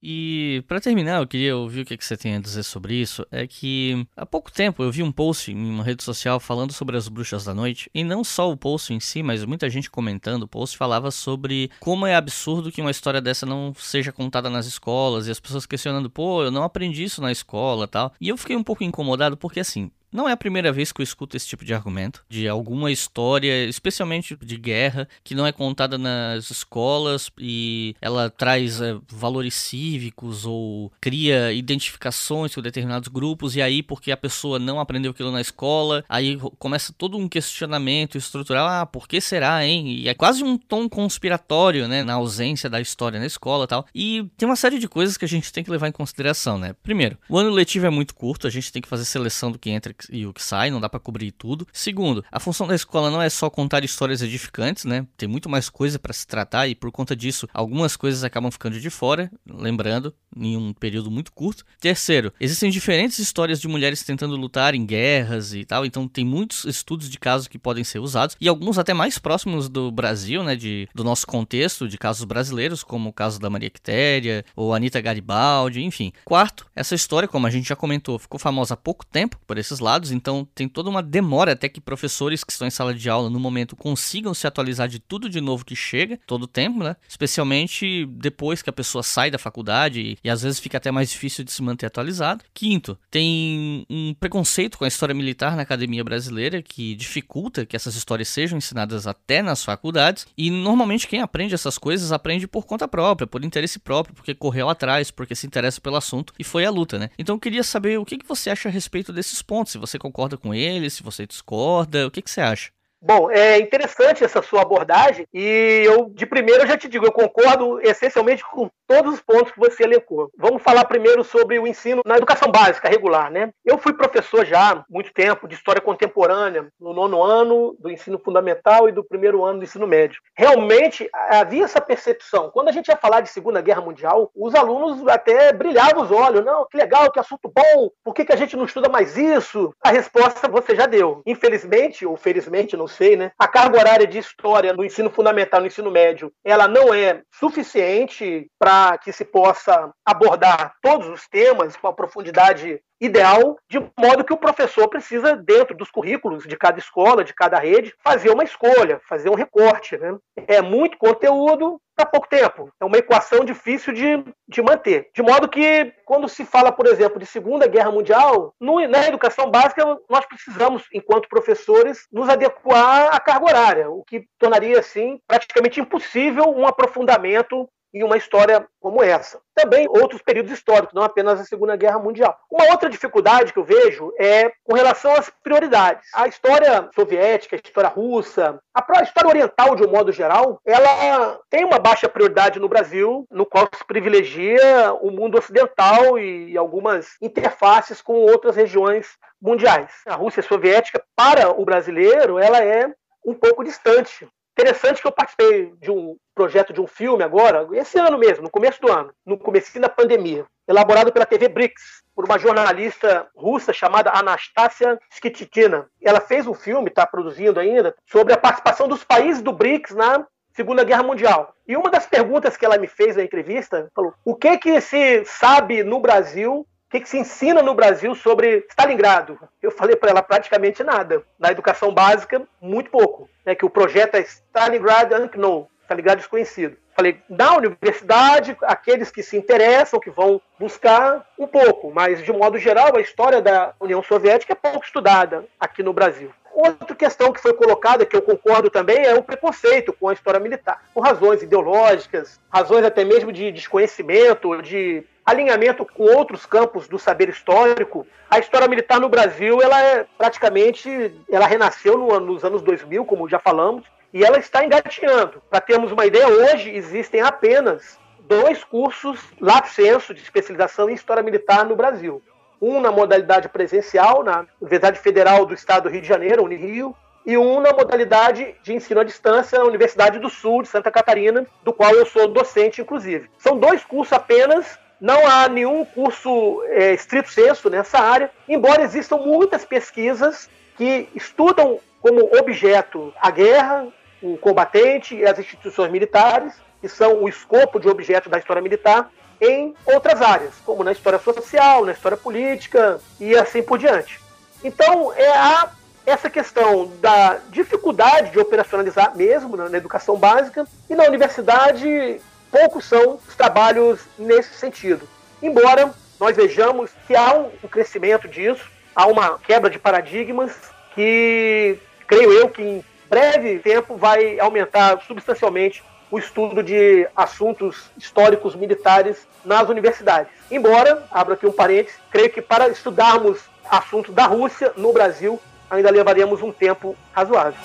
E 0.06 0.62
para 0.68 0.82
terminar, 0.82 1.22
eu 1.22 1.26
queria 1.26 1.56
ouvir 1.56 1.80
o 1.80 1.84
que 1.86 1.96
você 1.98 2.14
tem 2.14 2.36
a 2.36 2.38
dizer 2.38 2.62
sobre 2.62 2.94
isso. 2.94 3.26
É 3.30 3.46
que 3.46 4.06
há 4.14 4.26
pouco 4.26 4.52
tempo 4.52 4.82
eu 4.82 4.92
vi 4.92 5.02
um 5.02 5.10
post 5.10 5.50
em 5.50 5.70
uma 5.70 5.82
rede 5.82 6.04
social 6.04 6.38
falando 6.38 6.74
sobre 6.74 6.94
as 6.94 7.08
bruxas 7.08 7.42
da 7.42 7.54
noite. 7.54 7.90
E 7.94 8.04
não 8.04 8.22
só 8.22 8.52
o 8.52 8.56
post 8.56 8.92
em 8.92 9.00
si, 9.00 9.22
mas 9.22 9.42
muita 9.46 9.70
gente 9.70 9.90
comentando. 9.90 10.42
O 10.42 10.48
post 10.48 10.76
falava 10.76 11.10
sobre 11.10 11.70
como 11.80 12.04
é 12.04 12.14
absurdo 12.14 12.70
que 12.70 12.82
uma 12.82 12.90
história 12.90 13.18
dessa 13.18 13.46
não 13.46 13.72
seja 13.78 14.12
contada 14.12 14.50
nas 14.50 14.66
escolas. 14.66 15.26
E 15.26 15.30
as 15.30 15.40
pessoas 15.40 15.64
questionando, 15.64 16.10
pô, 16.10 16.44
eu 16.44 16.50
não 16.50 16.64
aprendi 16.64 17.02
isso 17.02 17.22
na 17.22 17.32
escola 17.32 17.88
tal. 17.88 18.12
E 18.20 18.28
eu 18.28 18.36
fiquei 18.36 18.56
um 18.56 18.62
pouco 18.62 18.84
incomodado 18.84 19.38
porque 19.38 19.60
assim, 19.60 19.90
não 20.14 20.28
é 20.28 20.32
a 20.32 20.36
primeira 20.36 20.70
vez 20.70 20.92
que 20.92 21.00
eu 21.00 21.04
escuto 21.04 21.36
esse 21.36 21.48
tipo 21.48 21.64
de 21.64 21.74
argumento, 21.74 22.24
de 22.28 22.48
alguma 22.48 22.92
história, 22.92 23.64
especialmente 23.64 24.36
de 24.36 24.56
guerra, 24.56 25.08
que 25.24 25.34
não 25.34 25.44
é 25.44 25.50
contada 25.50 25.98
nas 25.98 26.52
escolas 26.52 27.32
e 27.36 27.96
ela 28.00 28.30
traz 28.30 28.80
é, 28.80 28.96
valores 29.08 29.54
cívicos 29.54 30.46
ou 30.46 30.92
cria 31.00 31.52
identificações 31.52 32.54
com 32.54 32.62
determinados 32.62 33.08
grupos, 33.08 33.56
e 33.56 33.62
aí, 33.62 33.82
porque 33.82 34.12
a 34.12 34.16
pessoa 34.16 34.60
não 34.60 34.78
aprendeu 34.78 35.10
aquilo 35.10 35.32
na 35.32 35.40
escola, 35.40 36.04
aí 36.08 36.38
começa 36.60 36.94
todo 36.96 37.18
um 37.18 37.28
questionamento 37.28 38.16
estrutural: 38.16 38.68
ah, 38.68 38.86
por 38.86 39.08
que 39.08 39.20
será, 39.20 39.66
hein? 39.66 39.88
E 39.88 40.08
é 40.08 40.14
quase 40.14 40.44
um 40.44 40.56
tom 40.56 40.88
conspiratório, 40.88 41.88
né, 41.88 42.04
na 42.04 42.14
ausência 42.14 42.70
da 42.70 42.80
história 42.80 43.18
na 43.18 43.26
escola 43.26 43.64
e 43.64 43.68
tal. 43.68 43.86
E 43.92 44.30
tem 44.36 44.48
uma 44.48 44.54
série 44.54 44.78
de 44.78 44.86
coisas 44.86 45.16
que 45.16 45.24
a 45.24 45.28
gente 45.28 45.52
tem 45.52 45.64
que 45.64 45.70
levar 45.70 45.88
em 45.88 45.92
consideração, 45.92 46.56
né? 46.56 46.72
Primeiro, 46.84 47.18
o 47.28 47.36
ano 47.36 47.50
letivo 47.50 47.86
é 47.86 47.90
muito 47.90 48.14
curto, 48.14 48.46
a 48.46 48.50
gente 48.50 48.70
tem 48.70 48.80
que 48.80 48.88
fazer 48.88 49.04
seleção 49.04 49.50
do 49.50 49.58
que 49.58 49.70
entra 49.70 49.92
e 50.03 50.03
o 50.26 50.32
que 50.32 50.42
sai, 50.42 50.70
não 50.70 50.80
dá 50.80 50.88
para 50.88 51.00
cobrir 51.00 51.32
tudo. 51.32 51.66
Segundo, 51.72 52.24
a 52.30 52.40
função 52.40 52.66
da 52.66 52.74
escola 52.74 53.10
não 53.10 53.20
é 53.20 53.28
só 53.28 53.48
contar 53.50 53.84
histórias 53.84 54.22
edificantes, 54.22 54.84
né? 54.84 55.06
Tem 55.16 55.28
muito 55.28 55.48
mais 55.48 55.68
coisa 55.68 55.98
para 55.98 56.12
se 56.12 56.26
tratar 56.26 56.68
e 56.68 56.74
por 56.74 56.90
conta 56.90 57.14
disso, 57.14 57.48
algumas 57.52 57.96
coisas 57.96 58.24
acabam 58.24 58.50
ficando 58.50 58.80
de 58.80 58.90
fora, 58.90 59.30
lembrando, 59.46 60.14
em 60.36 60.56
um 60.56 60.72
período 60.72 61.10
muito 61.10 61.32
curto. 61.32 61.64
Terceiro, 61.80 62.32
existem 62.40 62.70
diferentes 62.70 63.18
histórias 63.18 63.60
de 63.60 63.68
mulheres 63.68 64.02
tentando 64.02 64.36
lutar 64.36 64.74
em 64.74 64.84
guerras 64.84 65.54
e 65.54 65.64
tal, 65.64 65.84
então 65.84 66.08
tem 66.08 66.24
muitos 66.24 66.64
estudos 66.64 67.08
de 67.08 67.18
casos 67.18 67.48
que 67.48 67.58
podem 67.58 67.84
ser 67.84 67.98
usados 67.98 68.36
e 68.40 68.48
alguns 68.48 68.78
até 68.78 68.92
mais 68.92 69.18
próximos 69.18 69.68
do 69.68 69.90
Brasil, 69.90 70.42
né, 70.42 70.56
de, 70.56 70.88
do 70.94 71.04
nosso 71.04 71.26
contexto, 71.26 71.88
de 71.88 71.98
casos 71.98 72.24
brasileiros, 72.24 72.82
como 72.82 73.10
o 73.10 73.12
caso 73.12 73.38
da 73.40 73.50
Maria 73.50 73.70
Quitéria 73.70 74.44
ou 74.56 74.74
Anita 74.74 75.00
Garibaldi, 75.00 75.82
enfim. 75.82 76.12
Quarto, 76.24 76.66
essa 76.74 76.94
história, 76.94 77.28
como 77.28 77.46
a 77.46 77.50
gente 77.50 77.68
já 77.68 77.76
comentou, 77.76 78.18
ficou 78.18 78.38
famosa 78.38 78.74
há 78.74 78.76
pouco 78.76 79.04
tempo 79.06 79.38
por 79.46 79.58
esses 79.58 79.78
lados 79.78 79.93
então 80.10 80.46
tem 80.54 80.68
toda 80.68 80.90
uma 80.90 81.02
demora 81.02 81.52
até 81.52 81.68
que 81.68 81.80
professores 81.80 82.42
que 82.42 82.52
estão 82.52 82.66
em 82.66 82.70
sala 82.70 82.94
de 82.94 83.08
aula 83.08 83.30
no 83.30 83.40
momento 83.40 83.76
consigam 83.76 84.34
se 84.34 84.46
atualizar 84.46 84.88
de 84.88 84.98
tudo 84.98 85.28
de 85.28 85.40
novo 85.40 85.64
que 85.64 85.76
chega, 85.76 86.18
todo 86.26 86.44
o 86.44 86.48
tempo, 86.48 86.82
né? 86.82 86.96
Especialmente 87.08 88.06
depois 88.06 88.62
que 88.62 88.70
a 88.70 88.72
pessoa 88.72 89.02
sai 89.02 89.30
da 89.30 89.38
faculdade 89.38 90.00
e, 90.00 90.18
e 90.24 90.30
às 90.30 90.42
vezes 90.42 90.58
fica 90.58 90.78
até 90.78 90.90
mais 90.90 91.10
difícil 91.10 91.44
de 91.44 91.52
se 91.52 91.62
manter 91.62 91.86
atualizado. 91.86 92.44
Quinto, 92.52 92.98
tem 93.10 93.86
um 93.90 94.14
preconceito 94.14 94.78
com 94.78 94.84
a 94.84 94.88
história 94.88 95.14
militar 95.14 95.56
na 95.56 95.62
academia 95.62 96.04
brasileira 96.04 96.62
que 96.62 96.94
dificulta 96.94 97.66
que 97.66 97.76
essas 97.76 97.94
histórias 97.94 98.28
sejam 98.28 98.58
ensinadas 98.58 99.06
até 99.06 99.42
nas 99.42 99.64
faculdades 99.64 100.26
e 100.36 100.50
normalmente 100.50 101.06
quem 101.06 101.20
aprende 101.20 101.54
essas 101.54 101.78
coisas 101.78 102.12
aprende 102.12 102.46
por 102.46 102.66
conta 102.66 102.88
própria, 102.88 103.26
por 103.26 103.44
interesse 103.44 103.78
próprio, 103.78 104.14
porque 104.14 104.34
correu 104.34 104.68
atrás, 104.68 105.10
porque 105.10 105.34
se 105.34 105.46
interessa 105.46 105.80
pelo 105.80 105.96
assunto 105.96 106.32
e 106.38 106.44
foi 106.44 106.64
a 106.64 106.70
luta, 106.70 106.98
né? 106.98 107.10
Então 107.18 107.34
eu 107.36 107.40
queria 107.40 107.62
saber 107.62 107.98
o 107.98 108.04
que 108.04 108.18
você 108.26 108.50
acha 108.50 108.68
a 108.68 108.72
respeito 108.72 109.12
desses 109.12 109.42
pontos, 109.42 109.73
se 109.74 109.78
você 109.78 109.98
concorda 109.98 110.36
com 110.36 110.54
ele, 110.54 110.88
se 110.88 111.02
você 111.02 111.26
discorda, 111.26 112.06
o 112.06 112.10
que, 112.10 112.22
que 112.22 112.30
você 112.30 112.40
acha? 112.40 112.70
Bom, 113.06 113.30
é 113.30 113.58
interessante 113.58 114.24
essa 114.24 114.40
sua 114.40 114.62
abordagem 114.62 115.26
e 115.30 115.82
eu, 115.84 116.08
de 116.08 116.24
primeiro, 116.24 116.66
já 116.66 116.74
te 116.74 116.88
digo, 116.88 117.04
eu 117.04 117.12
concordo 117.12 117.78
essencialmente 117.82 118.42
com 118.42 118.70
todos 118.86 119.12
os 119.12 119.20
pontos 119.20 119.52
que 119.52 119.60
você 119.60 119.82
elencou. 119.82 120.30
Vamos 120.38 120.62
falar 120.62 120.86
primeiro 120.86 121.22
sobre 121.22 121.58
o 121.58 121.66
ensino 121.66 122.00
na 122.06 122.16
educação 122.16 122.50
básica 122.50 122.88
regular, 122.88 123.30
né? 123.30 123.50
Eu 123.62 123.76
fui 123.76 123.92
professor 123.92 124.46
já 124.46 124.72
há 124.72 124.84
muito 124.88 125.12
tempo 125.12 125.46
de 125.46 125.54
história 125.54 125.82
contemporânea, 125.82 126.68
no 126.80 126.94
nono 126.94 127.22
ano 127.22 127.76
do 127.78 127.90
ensino 127.90 128.18
fundamental 128.18 128.88
e 128.88 128.92
do 128.92 129.04
primeiro 129.04 129.44
ano 129.44 129.58
do 129.58 129.64
ensino 129.64 129.86
médio. 129.86 130.22
Realmente 130.34 131.06
havia 131.12 131.64
essa 131.64 131.82
percepção. 131.82 132.50
Quando 132.50 132.68
a 132.68 132.72
gente 132.72 132.88
ia 132.88 132.96
falar 132.96 133.20
de 133.20 133.28
Segunda 133.28 133.60
Guerra 133.60 133.82
Mundial, 133.82 134.30
os 134.34 134.54
alunos 134.54 135.06
até 135.08 135.52
brilhavam 135.52 136.04
os 136.04 136.10
olhos. 136.10 136.42
Não, 136.42 136.66
que 136.70 136.78
legal, 136.78 137.12
que 137.12 137.20
assunto 137.20 137.52
bom, 137.54 137.90
por 138.02 138.14
que, 138.14 138.24
que 138.24 138.32
a 138.32 138.36
gente 138.36 138.56
não 138.56 138.64
estuda 138.64 138.88
mais 138.88 139.18
isso? 139.18 139.74
A 139.82 139.90
resposta 139.90 140.48
você 140.48 140.74
já 140.74 140.86
deu. 140.86 141.20
Infelizmente, 141.26 142.06
ou 142.06 142.16
felizmente, 142.16 142.78
não 142.78 142.93
né? 143.16 143.32
A 143.38 143.48
carga 143.48 143.78
horária 143.78 144.06
de 144.06 144.18
história 144.18 144.72
no 144.72 144.84
ensino 144.84 145.10
fundamental, 145.10 145.60
no 145.60 145.66
ensino 145.66 145.90
médio, 145.90 146.32
ela 146.44 146.68
não 146.68 146.92
é 146.92 147.22
suficiente 147.32 148.50
para 148.58 148.98
que 148.98 149.12
se 149.12 149.24
possa 149.24 149.92
abordar 150.04 150.74
todos 150.82 151.08
os 151.08 151.28
temas 151.28 151.76
com 151.76 151.88
a 151.88 151.92
profundidade 151.92 152.80
ideal, 153.00 153.56
de 153.68 153.78
modo 153.98 154.24
que 154.24 154.32
o 154.32 154.38
professor 154.38 154.88
precisa, 154.88 155.36
dentro 155.36 155.76
dos 155.76 155.90
currículos 155.90 156.44
de 156.44 156.56
cada 156.56 156.78
escola, 156.78 157.24
de 157.24 157.34
cada 157.34 157.58
rede, 157.58 157.94
fazer 158.02 158.30
uma 158.30 158.44
escolha, 158.44 159.00
fazer 159.08 159.30
um 159.30 159.34
recorte. 159.34 159.96
Né? 159.96 160.16
É 160.46 160.62
muito 160.62 160.96
conteúdo 160.98 161.80
para 161.96 162.06
pouco 162.06 162.28
tempo. 162.28 162.70
É 162.80 162.84
uma 162.84 162.98
equação 162.98 163.44
difícil 163.44 163.92
de, 163.92 164.24
de 164.48 164.62
manter. 164.62 165.08
De 165.14 165.22
modo 165.22 165.48
que, 165.48 165.92
quando 166.04 166.28
se 166.28 166.44
fala, 166.44 166.72
por 166.72 166.86
exemplo, 166.86 167.18
de 167.18 167.26
Segunda 167.26 167.66
Guerra 167.66 167.90
Mundial, 167.90 168.52
no, 168.60 168.86
na 168.88 169.06
educação 169.06 169.50
básica, 169.50 169.84
nós 170.10 170.26
precisamos, 170.26 170.84
enquanto 170.92 171.28
professores, 171.28 172.06
nos 172.12 172.28
adequar 172.28 173.14
à 173.14 173.20
carga 173.20 173.46
horária, 173.46 173.90
o 173.90 174.02
que 174.04 174.24
tornaria, 174.38 174.78
assim, 174.78 175.20
praticamente 175.26 175.80
impossível 175.80 176.44
um 176.48 176.66
aprofundamento 176.66 177.68
em 177.94 178.02
uma 178.02 178.16
história 178.16 178.66
como 178.80 179.02
essa. 179.02 179.40
Também 179.54 179.86
outros 179.88 180.20
períodos 180.20 180.52
históricos, 180.52 180.92
não 180.92 181.04
apenas 181.04 181.40
a 181.40 181.44
Segunda 181.44 181.76
Guerra 181.76 182.00
Mundial. 182.00 182.36
Uma 182.50 182.70
outra 182.72 182.90
dificuldade 182.90 183.52
que 183.52 183.58
eu 183.58 183.64
vejo 183.64 184.12
é 184.18 184.52
com 184.64 184.74
relação 184.74 185.14
às 185.14 185.30
prioridades. 185.42 186.10
A 186.12 186.26
história 186.26 186.90
soviética, 186.94 187.54
a 187.54 187.60
história 187.64 187.88
russa, 187.88 188.60
a 188.74 189.02
história 189.02 189.30
oriental 189.30 189.76
de 189.76 189.84
um 189.84 189.90
modo 189.90 190.10
geral, 190.10 190.60
ela 190.66 191.38
tem 191.48 191.64
uma 191.64 191.78
baixa 191.78 192.08
prioridade 192.08 192.58
no 192.58 192.68
Brasil, 192.68 193.26
no 193.30 193.46
qual 193.46 193.68
se 193.72 193.84
privilegia 193.84 194.92
o 195.00 195.10
mundo 195.12 195.38
ocidental 195.38 196.18
e 196.18 196.56
algumas 196.58 197.16
interfaces 197.22 198.02
com 198.02 198.14
outras 198.14 198.56
regiões 198.56 199.06
mundiais. 199.40 199.92
A 200.06 200.14
Rússia 200.14 200.42
soviética, 200.42 201.02
para 201.14 201.50
o 201.50 201.64
brasileiro, 201.64 202.38
ela 202.38 202.58
é 202.62 202.92
um 203.24 203.34
pouco 203.34 203.62
distante 203.62 204.28
Interessante 204.56 205.02
que 205.02 205.08
eu 205.08 205.12
participei 205.12 205.72
de 205.80 205.90
um 205.90 206.16
projeto 206.32 206.72
de 206.72 206.80
um 206.80 206.86
filme 206.86 207.24
agora, 207.24 207.66
esse 207.72 207.98
ano 207.98 208.16
mesmo, 208.16 208.44
no 208.44 208.50
começo 208.50 208.80
do 208.80 208.90
ano, 208.90 209.12
no 209.26 209.36
começo 209.36 209.80
da 209.80 209.88
pandemia, 209.88 210.46
elaborado 210.68 211.12
pela 211.12 211.26
TV 211.26 211.48
BRICS, 211.48 212.04
por 212.14 212.24
uma 212.24 212.38
jornalista 212.38 213.26
russa 213.34 213.72
chamada 213.72 214.12
Anastasia 214.14 214.96
Skititina. 215.10 215.88
Ela 216.00 216.20
fez 216.20 216.46
um 216.46 216.54
filme, 216.54 216.88
está 216.88 217.04
produzindo 217.04 217.58
ainda, 217.58 217.96
sobre 218.06 218.32
a 218.32 218.38
participação 218.38 218.86
dos 218.86 219.02
países 219.02 219.42
do 219.42 219.52
BRICS 219.52 219.96
na 219.96 220.24
Segunda 220.54 220.84
Guerra 220.84 221.02
Mundial. 221.02 221.52
E 221.66 221.76
uma 221.76 221.90
das 221.90 222.06
perguntas 222.06 222.56
que 222.56 222.64
ela 222.64 222.78
me 222.78 222.86
fez 222.86 223.16
na 223.16 223.24
entrevista 223.24 223.90
falou: 223.92 224.14
o 224.24 224.36
que 224.36 224.56
que 224.58 224.80
se 224.80 225.24
sabe 225.24 225.82
no 225.82 225.98
Brasil 225.98 226.64
que, 226.94 227.00
que 227.00 227.08
se 227.08 227.18
ensina 227.18 227.60
no 227.60 227.74
Brasil 227.74 228.14
sobre 228.14 228.64
Stalingrado? 228.70 229.38
Eu 229.60 229.72
falei 229.72 229.96
para 229.96 230.10
ela 230.10 230.22
praticamente 230.22 230.84
nada. 230.84 231.24
Na 231.38 231.50
educação 231.50 231.92
básica, 231.92 232.42
muito 232.60 232.90
pouco. 232.90 233.28
Né, 233.44 233.54
que 233.54 233.64
o 233.64 233.70
projeto 233.70 234.14
é 234.14 234.20
Stalingrad 234.20 235.12
Unknown, 235.12 235.66
Stalingrado 235.82 236.18
desconhecido. 236.18 236.76
Falei, 236.96 237.20
na 237.28 237.56
universidade, 237.56 238.56
aqueles 238.62 239.10
que 239.10 239.24
se 239.24 239.36
interessam, 239.36 239.98
que 239.98 240.10
vão 240.10 240.40
buscar 240.58 241.26
um 241.36 241.46
pouco, 241.46 241.90
mas 241.92 242.22
de 242.22 242.32
modo 242.32 242.56
geral, 242.56 242.96
a 242.96 243.00
história 243.00 243.42
da 243.42 243.74
União 243.80 244.00
Soviética 244.00 244.52
é 244.52 244.56
pouco 244.70 244.84
estudada 244.84 245.44
aqui 245.58 245.82
no 245.82 245.92
Brasil. 245.92 246.32
Outra 246.54 246.94
questão 246.94 247.32
que 247.32 247.40
foi 247.40 247.52
colocada, 247.52 248.06
que 248.06 248.14
eu 248.14 248.22
concordo 248.22 248.70
também, 248.70 249.04
é 249.04 249.14
o 249.14 249.24
preconceito 249.24 249.92
com 249.92 250.08
a 250.08 250.12
história 250.12 250.38
militar, 250.38 250.84
por 250.94 251.00
razões 251.00 251.42
ideológicas, 251.42 252.38
razões 252.48 252.84
até 252.84 253.04
mesmo 253.04 253.32
de 253.32 253.50
desconhecimento, 253.50 254.62
de 254.62 255.04
alinhamento 255.24 255.84
com 255.86 256.04
outros 256.04 256.44
campos 256.44 256.86
do 256.86 256.98
saber 256.98 257.28
histórico, 257.28 258.06
a 258.30 258.38
história 258.38 258.68
militar 258.68 259.00
no 259.00 259.08
Brasil, 259.08 259.62
ela 259.62 259.80
é 259.80 260.06
praticamente, 260.18 261.14
ela 261.30 261.46
renasceu 261.46 261.96
no, 261.96 262.20
nos 262.20 262.44
anos 262.44 262.62
2000, 262.62 263.04
como 263.04 263.28
já 263.28 263.38
falamos, 263.38 263.84
e 264.12 264.24
ela 264.24 264.38
está 264.38 264.64
engateando. 264.64 265.42
Para 265.50 265.60
termos 265.60 265.90
uma 265.90 266.06
ideia, 266.06 266.28
hoje 266.28 266.70
existem 266.70 267.20
apenas 267.20 267.98
dois 268.20 268.62
cursos 268.62 269.20
lato 269.40 269.68
senso 269.68 270.14
de 270.14 270.22
especialização 270.22 270.88
em 270.88 270.94
história 270.94 271.22
militar 271.22 271.64
no 271.64 271.76
Brasil. 271.76 272.22
Um 272.60 272.80
na 272.80 272.90
modalidade 272.90 273.48
presencial, 273.48 274.22
na 274.22 274.46
Universidade 274.60 274.98
Federal 274.98 275.44
do 275.44 275.54
Estado 275.54 275.84
do 275.84 275.88
Rio 275.90 276.00
de 276.00 276.08
Janeiro, 276.08 276.44
Unirio, 276.44 276.94
e 277.26 277.38
um 277.38 277.60
na 277.60 277.72
modalidade 277.72 278.54
de 278.62 278.74
ensino 278.74 279.00
à 279.00 279.04
distância 279.04 279.58
na 279.58 279.64
Universidade 279.64 280.18
do 280.18 280.28
Sul 280.28 280.62
de 280.62 280.68
Santa 280.68 280.90
Catarina, 280.90 281.46
do 281.62 281.72
qual 281.72 281.92
eu 281.94 282.04
sou 282.04 282.28
docente, 282.28 282.82
inclusive. 282.82 283.30
São 283.38 283.58
dois 283.58 283.82
cursos 283.82 284.12
apenas 284.12 284.78
não 285.04 285.28
há 285.28 285.46
nenhum 285.50 285.84
curso 285.84 286.62
é, 286.68 286.94
estrito 286.94 287.28
senso 287.28 287.68
nessa 287.68 287.98
área, 287.98 288.30
embora 288.48 288.82
existam 288.82 289.18
muitas 289.18 289.62
pesquisas 289.62 290.48
que 290.78 291.10
estudam 291.14 291.78
como 292.00 292.34
objeto 292.38 293.12
a 293.20 293.30
guerra, 293.30 293.86
o 294.22 294.38
combatente 294.38 295.14
e 295.14 295.26
as 295.26 295.38
instituições 295.38 295.92
militares, 295.92 296.54
que 296.80 296.88
são 296.88 297.22
o 297.22 297.28
escopo 297.28 297.78
de 297.78 297.86
objeto 297.86 298.30
da 298.30 298.38
história 298.38 298.62
militar, 298.62 299.10
em 299.38 299.74
outras 299.84 300.22
áreas, 300.22 300.54
como 300.64 300.82
na 300.82 300.92
história 300.92 301.18
social, 301.18 301.84
na 301.84 301.92
história 301.92 302.16
política 302.16 302.98
e 303.20 303.36
assim 303.36 303.62
por 303.62 303.78
diante. 303.78 304.18
Então, 304.64 305.12
é 305.12 305.28
a, 305.36 305.68
essa 306.06 306.30
questão 306.30 306.90
da 307.02 307.40
dificuldade 307.50 308.30
de 308.30 308.38
operacionalizar 308.38 309.14
mesmo 309.14 309.54
na, 309.54 309.68
na 309.68 309.76
educação 309.76 310.16
básica 310.16 310.66
e 310.88 310.94
na 310.94 311.04
universidade 311.04 312.22
poucos 312.54 312.84
são 312.84 313.18
os 313.26 313.34
trabalhos 313.34 314.06
nesse 314.16 314.54
sentido. 314.54 315.08
Embora 315.42 315.92
nós 316.20 316.36
vejamos 316.36 316.92
que 317.04 317.16
há 317.16 317.34
um 317.34 317.68
crescimento 317.68 318.28
disso, 318.28 318.70
há 318.94 319.08
uma 319.08 319.40
quebra 319.40 319.68
de 319.68 319.76
paradigmas 319.76 320.52
que, 320.94 321.76
creio 322.06 322.30
eu, 322.30 322.48
que 322.48 322.62
em 322.62 322.84
breve 323.10 323.58
tempo 323.58 323.96
vai 323.96 324.38
aumentar 324.38 325.02
substancialmente 325.04 325.82
o 326.12 326.16
estudo 326.16 326.62
de 326.62 327.08
assuntos 327.16 327.90
históricos 327.98 328.54
militares 328.54 329.26
nas 329.44 329.68
universidades. 329.68 330.30
Embora, 330.48 331.04
abro 331.10 331.34
aqui 331.34 331.48
um 331.48 331.52
parênteses, 331.52 331.98
creio 332.08 332.30
que 332.30 332.40
para 332.40 332.68
estudarmos 332.68 333.40
assuntos 333.68 334.14
da 334.14 334.26
Rússia 334.26 334.72
no 334.76 334.92
Brasil 334.92 335.40
ainda 335.68 335.90
levaríamos 335.90 336.40
um 336.40 336.52
tempo 336.52 336.94
razoável. 337.12 337.58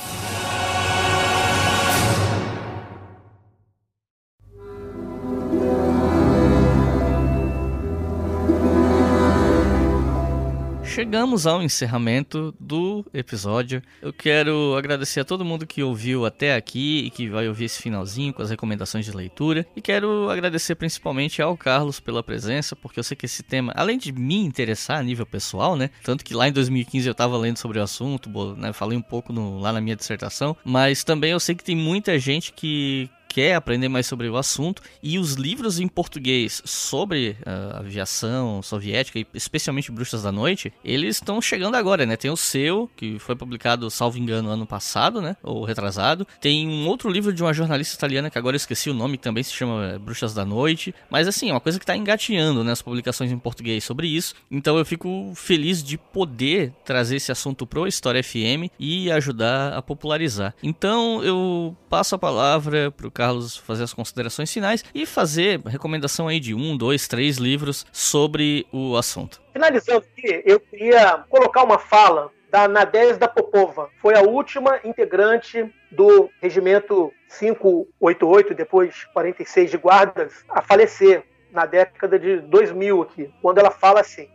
Chegamos 11.00 11.48
ao 11.48 11.64
encerramento 11.64 12.54
do 12.60 13.06
episódio. 13.14 13.82
Eu 14.02 14.12
quero 14.12 14.76
agradecer 14.78 15.22
a 15.22 15.24
todo 15.24 15.46
mundo 15.46 15.66
que 15.66 15.82
ouviu 15.82 16.26
até 16.26 16.54
aqui 16.54 17.06
e 17.06 17.10
que 17.10 17.30
vai 17.30 17.48
ouvir 17.48 17.66
esse 17.66 17.82
finalzinho 17.82 18.34
com 18.34 18.42
as 18.42 18.50
recomendações 18.50 19.06
de 19.06 19.16
leitura. 19.16 19.66
E 19.78 19.82
quero 19.82 20.30
agradecer 20.30 20.76
principalmente 20.76 21.42
ao 21.42 21.56
Carlos 21.56 22.02
pela 22.02 22.22
presença, 22.22 22.76
porque 22.76 23.00
eu 23.00 23.04
sei 23.06 23.16
que 23.16 23.26
esse 23.26 23.42
tema, 23.42 23.72
além 23.78 23.98
de 23.98 24.12
me 24.12 24.40
interessar 24.40 25.00
a 25.00 25.04
nível 25.04 25.26
pessoal, 25.26 25.78
né? 25.78 25.90
Tanto 26.04 26.26
que 26.26 26.34
lá 26.34 26.50
em 26.50 26.52
2015 26.52 27.08
eu 27.08 27.14
estava 27.14 27.38
lendo 27.38 27.56
sobre 27.56 27.80
o 27.80 27.82
assunto, 27.84 28.30
né, 28.58 28.74
falei 28.74 28.98
um 28.98 29.02
pouco 29.02 29.32
no, 29.32 29.58
lá 29.58 29.72
na 29.72 29.80
minha 29.80 29.96
dissertação, 29.96 30.54
mas 30.66 31.06
também 31.06 31.32
eu 31.32 31.40
sei 31.40 31.56
que 31.56 31.64
tem 31.64 31.78
muita 31.78 32.20
gente 32.20 32.52
que 32.52 33.10
quer 33.30 33.54
aprender 33.54 33.88
mais 33.88 34.08
sobre 34.08 34.28
o 34.28 34.36
assunto 34.36 34.82
e 35.02 35.20
os 35.20 35.36
livros 35.36 35.80
em 35.80 35.88
português 35.88 36.62
sobre 36.66 37.38
uh, 37.42 37.78
aviação 37.78 38.62
soviética 38.62 39.20
e 39.20 39.28
especialmente 39.34 39.92
Bruxas 39.92 40.24
da 40.24 40.32
Noite, 40.32 40.74
eles 40.84 41.18
estão 41.18 41.40
chegando 41.42 41.76
agora, 41.76 42.06
né? 42.06 42.18
Tem 42.18 42.32
o 42.32 42.36
seu, 42.36 42.90
que 42.96 43.20
foi 43.20 43.36
publicado, 43.36 43.90
salvo 43.90 44.18
engano, 44.18 44.50
ano 44.50 44.66
passado, 44.66 45.22
né? 45.22 45.38
Ou 45.44 45.64
retrasado. 45.64 46.28
Tem 46.42 46.68
um 46.68 46.88
outro 46.88 47.10
livro 47.10 47.32
de 47.32 47.44
uma 47.44 47.54
jornalista 47.54 47.96
italiana 47.96 48.30
que 48.30 48.38
agora 48.38 48.56
eu 48.56 48.58
esqueci 48.58 48.90
o 48.90 48.94
nome, 48.94 49.18
também 49.18 49.44
se 49.44 49.54
chama 49.54 49.86
eh, 49.86 50.00
Bruxas 50.00 50.34
da 50.34 50.44
Noite. 50.44 50.94
Mas 51.10 51.28
assim, 51.28 51.50
é 51.50 51.54
uma 51.54 51.60
coisa 51.60 51.78
que 51.78 51.84
está 51.84 51.96
engatinhando, 51.96 52.64
né? 52.64 52.72
As 52.72 52.82
publicações 52.82 53.32
em 53.32 53.38
português 53.38 53.84
sobre 53.84 54.08
isso. 54.08 54.34
Então 54.50 54.78
eu 54.78 54.86
fico 54.86 55.32
feliz 55.36 55.84
de 55.84 55.98
poder 55.98 56.74
trazer 56.84 57.18
esse 57.18 57.32
assunto 57.32 57.68
pro 57.68 57.88
História 57.88 58.24
FM 58.24 58.72
e 58.80 59.12
ajudar 59.12 59.74
a 59.74 59.82
popularizar. 59.82 60.56
Então 60.64 61.24
eu 61.24 61.78
passo 61.90 62.16
a 62.16 62.20
palavra 62.20 62.92
pro 62.92 63.12
Carlos 63.20 63.58
fazer 63.58 63.84
as 63.84 63.94
considerações 63.94 64.50
finais 64.50 64.82
e 64.96 65.06
fazer 65.06 65.60
recomendação 65.66 66.30
aí 66.30 66.40
de 66.40 66.56
um, 66.56 66.78
dois, 66.78 67.06
três 67.06 67.36
livros 67.36 67.86
sobre 67.92 68.66
o 68.72 68.96
assunto. 68.96 69.42
Finalizando 69.52 70.06
aqui, 70.10 70.42
eu 70.46 70.58
queria 70.58 71.26
colocar 71.30 71.64
uma 71.64 71.78
fala 71.78 72.32
da 72.50 72.66
Nadezhda 72.66 73.28
Popova. 73.28 73.90
Foi 74.02 74.16
a 74.16 74.22
última 74.22 74.80
integrante 74.86 75.70
do 75.92 76.30
regimento 76.42 77.12
588, 77.38 78.54
depois 78.54 79.04
46 79.14 79.72
de 79.72 79.78
guardas, 79.78 80.46
a 80.50 80.62
falecer 80.62 81.26
na 81.52 81.66
década 81.66 82.18
de 82.18 82.38
2000 82.38 83.02
aqui, 83.02 83.30
quando 83.42 83.58
ela 83.58 83.72
fala 83.72 84.00
assim: 84.00 84.30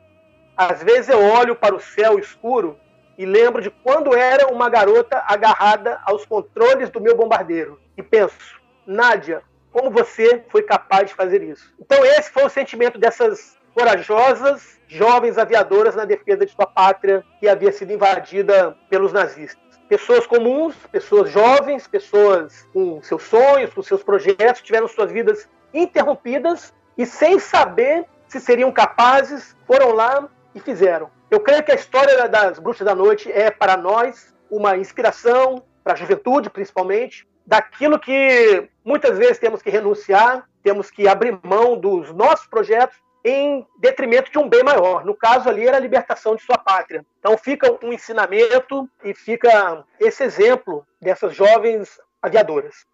Às 0.55 0.83
vezes 0.83 1.09
eu 1.09 1.25
olho 1.25 1.57
para 1.57 1.75
o 1.75 1.81
céu 1.81 2.19
escuro 2.19 2.77
e 3.17 3.25
lembro 3.25 3.63
de 3.63 3.71
quando 3.71 4.15
era 4.15 4.49
uma 4.49 4.69
garota 4.69 5.25
agarrada 5.27 6.01
aos 6.05 6.27
controles 6.27 6.91
do 6.91 7.01
meu 7.01 7.17
bombardeiro 7.17 7.81
e 7.97 8.03
penso, 8.03 8.63
Nádia, 8.87 9.43
como 9.73 9.91
você 9.91 10.45
foi 10.49 10.63
capaz 10.63 11.09
de 11.09 11.15
fazer 11.15 11.43
isso? 11.43 11.73
Então 11.81 12.05
esse 12.05 12.31
foi 12.31 12.45
o 12.45 12.51
sentimento 12.51 12.99
dessas 12.99 13.57
corajosas 13.75 14.75
jovens 14.87 15.39
aviadoras 15.39 15.97
na 15.97 16.05
defesa 16.05 16.47
de 16.47 16.53
sua 16.53 16.67
pátria 16.67 17.25
que 17.41 17.49
havia 17.49 17.73
sido 17.73 17.93
invadida 17.93 18.77
pelos 18.89 19.13
nazistas. 19.13 19.63
Pessoas 19.89 20.27
comuns, 20.27 20.75
pessoas 20.91 21.31
jovens, 21.31 21.87
pessoas 21.87 22.67
com 22.73 23.03
seus 23.03 23.23
sonhos, 23.25 23.75
com 23.75 23.83
seus 23.83 24.03
projetos, 24.03 24.63
tiveram 24.63 24.89
suas 24.89 25.11
vidas 25.11 25.49
interrompidas 25.73 26.73
e 26.97 27.05
sem 27.05 27.39
saber 27.39 28.07
se 28.29 28.41
seriam 28.41 28.73
capazes, 28.73 29.57
foram 29.67 29.93
lá 29.93 30.29
e 30.55 30.61
fizeram. 30.61 31.11
Eu 31.31 31.41
creio 31.41 31.63
que 31.63 31.73
a 31.73 31.75
história 31.75 32.29
das 32.29 32.59
Bruxas 32.59 32.87
da 32.87 32.95
Noite 32.95 33.31
é 33.31 33.51
para 33.51 33.77
nós 33.77 34.33
uma 34.51 34.77
inspiração, 34.77 35.63
para 35.83 35.95
a 35.95 35.97
juventude 35.97 36.49
principalmente, 36.49 37.27
daquilo 37.47 37.99
que 37.99 38.69
muitas 38.85 39.19
vezes 39.19 39.39
temos 39.39 39.63
que 39.63 39.71
renunciar, 39.71 40.49
temos 40.63 40.91
que 40.91 41.07
abrir 41.07 41.39
mão 41.43 41.79
dos 41.79 42.13
nossos 42.13 42.47
projetos 42.47 42.97
em 43.25 43.67
detrimento 43.79 44.31
de 44.31 44.39
um 44.39 44.49
bem 44.49 44.63
maior. 44.63 45.05
No 45.05 45.15
caso 45.15 45.49
ali 45.49 45.67
era 45.67 45.79
a 45.79 45.81
libertação 45.81 46.37
de 46.37 46.43
sua 46.43 46.59
pátria. 46.59 47.05
Então 47.19 47.37
fica 47.39 47.79
um 47.83 47.93
ensinamento 47.93 48.89
e 49.03 49.15
fica 49.15 49.85
esse 49.99 50.23
exemplo 50.23 50.87
dessas 51.01 51.35
jovens 51.35 51.99
aviadoras. 52.21 52.87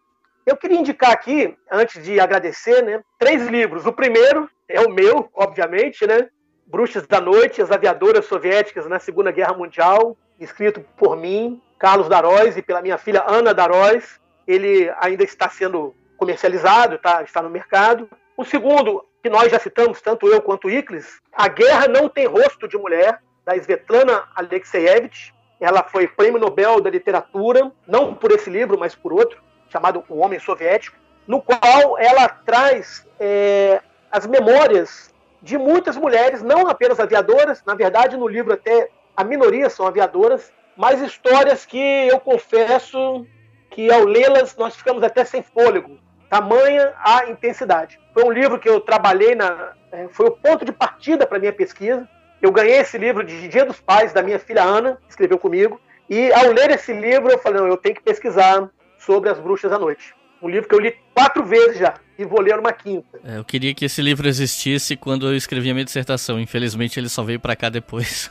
Eu 0.46 0.56
queria 0.56 0.78
indicar 0.78 1.10
aqui, 1.10 1.56
antes 1.70 2.02
de 2.02 2.18
agradecer, 2.18 2.82
né, 2.82 3.02
três 3.18 3.46
livros. 3.46 3.86
O 3.86 3.92
primeiro 3.92 4.48
é 4.68 4.80
o 4.80 4.90
meu, 4.90 5.28
obviamente, 5.34 6.06
né? 6.06 6.28
Bruxas 6.66 7.06
da 7.06 7.20
Noite, 7.20 7.60
as 7.60 7.70
aviadoras 7.70 8.24
soviéticas 8.26 8.86
na 8.86 9.00
Segunda 9.00 9.32
Guerra 9.32 9.52
Mundial, 9.52 10.16
escrito 10.38 10.80
por 10.96 11.16
mim, 11.16 11.60
Carlos 11.78 12.08
Daróis, 12.08 12.56
e 12.56 12.62
pela 12.62 12.80
minha 12.80 12.96
filha 12.96 13.24
Ana 13.26 13.52
Daróis. 13.52 14.20
Ele 14.46 14.92
ainda 15.00 15.24
está 15.24 15.48
sendo 15.48 15.94
comercializado, 16.16 16.98
tá, 16.98 17.22
está 17.22 17.42
no 17.42 17.50
mercado. 17.50 18.08
O 18.36 18.44
segundo, 18.44 19.04
que 19.22 19.30
nós 19.30 19.50
já 19.50 19.58
citamos, 19.58 20.00
tanto 20.00 20.26
eu 20.28 20.40
quanto 20.40 20.66
o 20.66 20.70
Iclis, 20.70 21.20
A 21.32 21.48
Guerra 21.48 21.88
Não 21.88 22.08
Tem 22.08 22.26
Rosto 22.26 22.68
de 22.68 22.76
Mulher, 22.76 23.20
da 23.44 23.56
Svetlana 23.56 24.24
Alexeyevich. 24.34 25.34
Ela 25.60 25.82
foi 25.82 26.06
prêmio 26.08 26.40
Nobel 26.40 26.80
da 26.80 26.88
Literatura, 26.88 27.70
não 27.86 28.14
por 28.14 28.32
esse 28.32 28.48
livro, 28.48 28.78
mas 28.78 28.94
por 28.94 29.12
outro, 29.12 29.42
chamado 29.68 30.04
O 30.08 30.18
Homem 30.18 30.38
Soviético, 30.38 30.96
no 31.26 31.42
qual 31.42 31.98
ela 31.98 32.28
traz 32.28 33.06
é, 33.18 33.80
as 34.10 34.26
memórias 34.26 35.14
de 35.42 35.56
muitas 35.56 35.96
mulheres, 35.96 36.42
não 36.42 36.66
apenas 36.66 37.00
aviadoras, 37.00 37.62
na 37.64 37.74
verdade, 37.74 38.16
no 38.16 38.28
livro 38.28 38.52
até 38.52 38.90
a 39.16 39.24
minoria 39.24 39.68
são 39.70 39.86
aviadoras, 39.86 40.52
mas 40.76 41.00
histórias 41.00 41.66
que 41.66 42.08
eu 42.08 42.18
confesso 42.20 43.26
que 43.70 43.90
ao 43.90 44.04
lê-las 44.04 44.56
nós 44.56 44.76
ficamos 44.76 45.02
até 45.02 45.24
sem 45.24 45.42
fôlego 45.42 45.98
tamanha 46.30 46.94
a 47.04 47.28
intensidade. 47.28 47.98
Foi 48.14 48.24
um 48.24 48.30
livro 48.30 48.58
que 48.58 48.68
eu 48.68 48.80
trabalhei 48.80 49.34
na. 49.34 49.72
É, 49.90 50.06
foi 50.12 50.26
o 50.26 50.30
ponto 50.30 50.64
de 50.64 50.70
partida 50.70 51.26
para 51.26 51.40
minha 51.40 51.52
pesquisa. 51.52 52.08
Eu 52.40 52.52
ganhei 52.52 52.76
esse 52.78 52.96
livro 52.96 53.24
de 53.24 53.48
Dia 53.48 53.66
dos 53.66 53.80
Pais 53.80 54.12
da 54.12 54.22
minha 54.22 54.38
filha 54.38 54.62
Ana, 54.62 54.96
que 55.04 55.10
escreveu 55.10 55.36
comigo. 55.36 55.80
E 56.08 56.32
ao 56.32 56.52
ler 56.52 56.70
esse 56.70 56.92
livro, 56.92 57.30
eu 57.30 57.38
falei: 57.38 57.60
não, 57.60 57.66
eu 57.66 57.76
tenho 57.76 57.96
que 57.96 58.02
pesquisar 58.02 58.70
sobre 58.98 59.28
as 59.28 59.38
bruxas 59.38 59.72
à 59.72 59.78
noite. 59.78 60.14
Um 60.40 60.48
livro 60.48 60.68
que 60.68 60.74
eu 60.74 60.78
li 60.78 60.94
quatro 61.12 61.44
vezes 61.44 61.78
já 61.78 61.94
e 62.16 62.24
vou 62.24 62.40
ler 62.40 62.58
uma 62.58 62.72
quinta. 62.72 63.20
É, 63.24 63.36
eu 63.36 63.44
queria 63.44 63.74
que 63.74 63.84
esse 63.84 64.00
livro 64.00 64.26
existisse 64.26 64.96
quando 64.96 65.26
eu 65.26 65.36
escrevi 65.36 65.70
a 65.70 65.74
minha 65.74 65.84
dissertação. 65.84 66.40
Infelizmente, 66.40 66.98
ele 66.98 67.08
só 67.08 67.22
veio 67.22 67.40
para 67.40 67.56
cá 67.56 67.68
depois. 67.68 68.30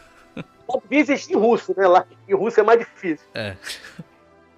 Existe 0.90 1.34
em 1.34 1.36
russo, 1.36 1.74
né? 1.78 1.88
Lá 1.88 2.06
em 2.28 2.34
russo 2.34 2.60
é 2.60 2.64
mais 2.64 2.80
difícil. 2.80 3.28
É. 3.34 3.56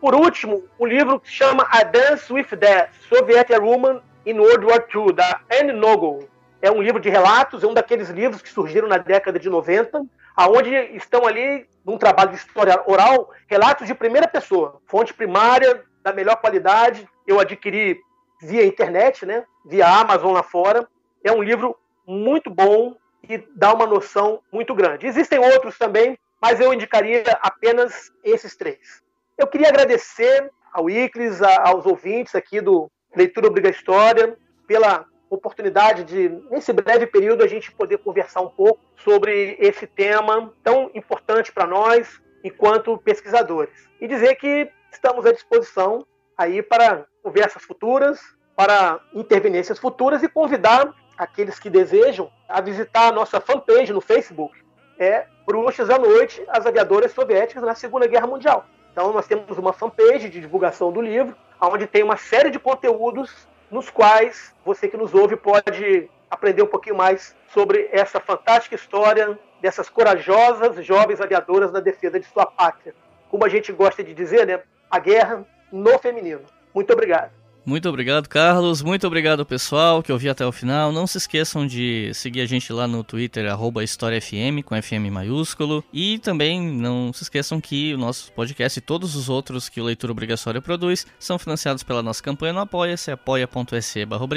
Por 0.01 0.15
último, 0.15 0.67
um 0.79 0.87
livro 0.87 1.19
que 1.19 1.29
chama 1.29 1.67
A 1.69 1.83
Dance 1.83 2.33
with 2.33 2.47
Death, 2.57 2.89
Soviet 3.07 3.55
Woman 3.61 4.01
in 4.25 4.39
World 4.39 4.65
War 4.65 4.83
II, 4.91 5.13
da 5.13 5.41
Anne 5.51 5.73
Nogel. 5.73 6.27
É 6.59 6.71
um 6.71 6.81
livro 6.81 6.99
de 6.99 7.07
relatos, 7.07 7.63
é 7.63 7.67
um 7.67 7.73
daqueles 7.75 8.09
livros 8.09 8.41
que 8.41 8.49
surgiram 8.49 8.87
na 8.87 8.97
década 8.97 9.37
de 9.37 9.47
90, 9.47 10.03
aonde 10.35 10.73
estão 10.95 11.27
ali, 11.27 11.67
num 11.85 11.99
trabalho 11.99 12.31
de 12.31 12.37
história 12.37 12.81
oral, 12.87 13.29
relatos 13.47 13.85
de 13.85 13.93
primeira 13.93 14.27
pessoa, 14.27 14.81
fonte 14.87 15.13
primária, 15.13 15.83
da 16.01 16.11
melhor 16.11 16.37
qualidade. 16.37 17.07
Eu 17.27 17.39
adquiri 17.39 17.99
via 18.41 18.65
internet, 18.65 19.23
né? 19.23 19.45
via 19.63 19.87
Amazon 19.87 20.33
lá 20.33 20.41
fora. 20.41 20.87
É 21.23 21.31
um 21.31 21.43
livro 21.43 21.77
muito 22.07 22.49
bom 22.49 22.95
e 23.29 23.37
dá 23.55 23.71
uma 23.71 23.85
noção 23.85 24.41
muito 24.51 24.73
grande. 24.73 25.05
Existem 25.05 25.37
outros 25.37 25.77
também, 25.77 26.17
mas 26.41 26.59
eu 26.59 26.73
indicaria 26.73 27.23
apenas 27.39 28.11
esses 28.23 28.55
três. 28.55 29.03
Eu 29.41 29.47
queria 29.47 29.69
agradecer 29.69 30.51
ao 30.71 30.87
Iclis, 30.87 31.41
aos 31.41 31.87
ouvintes 31.87 32.35
aqui 32.35 32.61
do 32.61 32.91
Leitura 33.15 33.47
Obriga 33.47 33.69
História, 33.69 34.37
pela 34.67 35.03
oportunidade 35.31 36.03
de, 36.03 36.29
nesse 36.51 36.71
breve 36.71 37.07
período, 37.07 37.43
a 37.43 37.47
gente 37.47 37.71
poder 37.71 37.97
conversar 37.97 38.41
um 38.41 38.49
pouco 38.49 38.79
sobre 38.97 39.57
esse 39.59 39.87
tema 39.87 40.53
tão 40.63 40.91
importante 40.93 41.51
para 41.51 41.65
nós, 41.65 42.21
enquanto 42.43 42.99
pesquisadores. 42.99 43.73
E 43.99 44.07
dizer 44.07 44.35
que 44.35 44.69
estamos 44.91 45.25
à 45.25 45.31
disposição 45.31 46.05
aí 46.37 46.61
para 46.61 47.07
conversas 47.23 47.63
futuras, 47.63 48.19
para 48.55 48.99
intervenências 49.11 49.79
futuras 49.79 50.21
e 50.21 50.29
convidar 50.29 50.93
aqueles 51.17 51.57
que 51.57 51.67
desejam 51.67 52.31
a 52.47 52.61
visitar 52.61 53.07
a 53.07 53.11
nossa 53.11 53.41
fanpage 53.41 53.91
no 53.91 54.01
Facebook. 54.01 54.55
É 54.99 55.25
Bruxas 55.47 55.89
à 55.89 55.97
Noite, 55.97 56.45
as 56.47 56.67
aviadoras 56.67 57.11
soviéticas 57.11 57.63
na 57.63 57.73
Segunda 57.73 58.05
Guerra 58.05 58.27
Mundial. 58.27 58.67
Então, 58.91 59.13
nós 59.13 59.27
temos 59.27 59.57
uma 59.57 59.73
fanpage 59.73 60.29
de 60.29 60.41
divulgação 60.41 60.91
do 60.91 61.01
livro, 61.01 61.35
onde 61.61 61.87
tem 61.87 62.03
uma 62.03 62.17
série 62.17 62.49
de 62.49 62.59
conteúdos 62.59 63.47
nos 63.69 63.89
quais 63.89 64.53
você 64.65 64.87
que 64.87 64.97
nos 64.97 65.13
ouve 65.13 65.37
pode 65.37 66.09
aprender 66.29 66.61
um 66.61 66.67
pouquinho 66.67 66.95
mais 66.95 67.35
sobre 67.53 67.89
essa 67.91 68.19
fantástica 68.19 68.75
história 68.75 69.37
dessas 69.61 69.89
corajosas 69.89 70.85
jovens 70.85 71.21
aviadoras 71.21 71.71
na 71.71 71.79
defesa 71.79 72.19
de 72.19 72.25
sua 72.25 72.45
pátria. 72.45 72.93
Como 73.29 73.45
a 73.45 73.49
gente 73.49 73.71
gosta 73.71 74.03
de 74.03 74.13
dizer, 74.13 74.45
né? 74.45 74.61
A 74.89 74.99
guerra 74.99 75.45
no 75.71 75.97
feminino. 75.99 76.41
Muito 76.73 76.91
obrigado. 76.91 77.40
Muito 77.65 77.87
obrigado, 77.87 78.27
Carlos. 78.27 78.81
Muito 78.81 79.05
obrigado, 79.05 79.45
pessoal, 79.45 80.01
que 80.01 80.11
ouviu 80.11 80.31
até 80.31 80.45
o 80.45 80.51
final. 80.51 80.91
Não 80.91 81.05
se 81.05 81.17
esqueçam 81.17 81.65
de 81.67 82.11
seguir 82.13 82.41
a 82.41 82.45
gente 82.45 82.73
lá 82.73 82.87
no 82.87 83.03
Twitter, 83.03 83.45
HistóriaFM, 83.83 84.63
com 84.65 84.81
FM 84.81 85.11
maiúsculo. 85.11 85.83
E 85.93 86.17
também 86.19 86.59
não 86.59 87.13
se 87.13 87.23
esqueçam 87.23 87.61
que 87.61 87.93
o 87.93 87.97
nosso 87.97 88.31
podcast 88.33 88.79
e 88.79 88.81
todos 88.81 89.15
os 89.15 89.29
outros 89.29 89.69
que 89.69 89.79
o 89.79 89.83
Leitura 89.83 90.11
Obrigatória 90.11 90.61
produz 90.61 91.05
são 91.19 91.37
financiados 91.37 91.83
pela 91.83 92.01
nossa 92.01 92.21
campanha 92.23 92.53
no 92.53 92.59
Apoia-se, 92.59 93.11
apoia.se 93.11 94.05
barra 94.05 94.27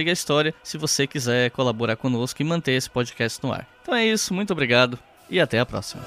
se 0.63 0.77
você 0.77 1.07
quiser 1.07 1.51
colaborar 1.51 1.97
conosco 1.97 2.43
e 2.43 2.45
manter 2.45 2.73
esse 2.73 2.91
podcast 2.91 3.39
no 3.43 3.53
ar. 3.53 3.67
Então 3.83 3.95
é 3.95 4.07
isso, 4.07 4.35
muito 4.35 4.53
obrigado 4.53 4.99
e 5.31 5.41
até 5.41 5.59
a 5.59 5.67
próxima. 5.67 6.05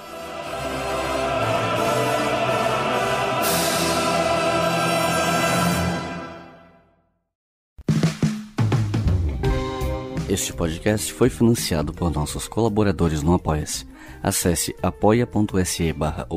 Este 10.30 10.52
podcast 10.52 11.14
foi 11.14 11.30
financiado 11.30 11.94
por 11.94 12.12
nossos 12.12 12.50
colaboradores 12.50 13.24
no 13.24 13.34
Apoia-se. 13.34 13.88
Acesse 14.22 14.76
apoia.se 14.84 15.94
barra 15.94 16.28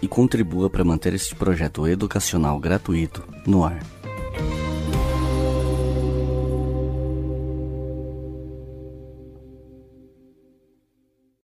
e 0.00 0.08
contribua 0.08 0.70
para 0.70 0.82
manter 0.82 1.12
este 1.12 1.34
projeto 1.34 1.86
educacional 1.86 2.58
gratuito 2.58 3.22
no 3.46 3.66
ar. 3.66 3.80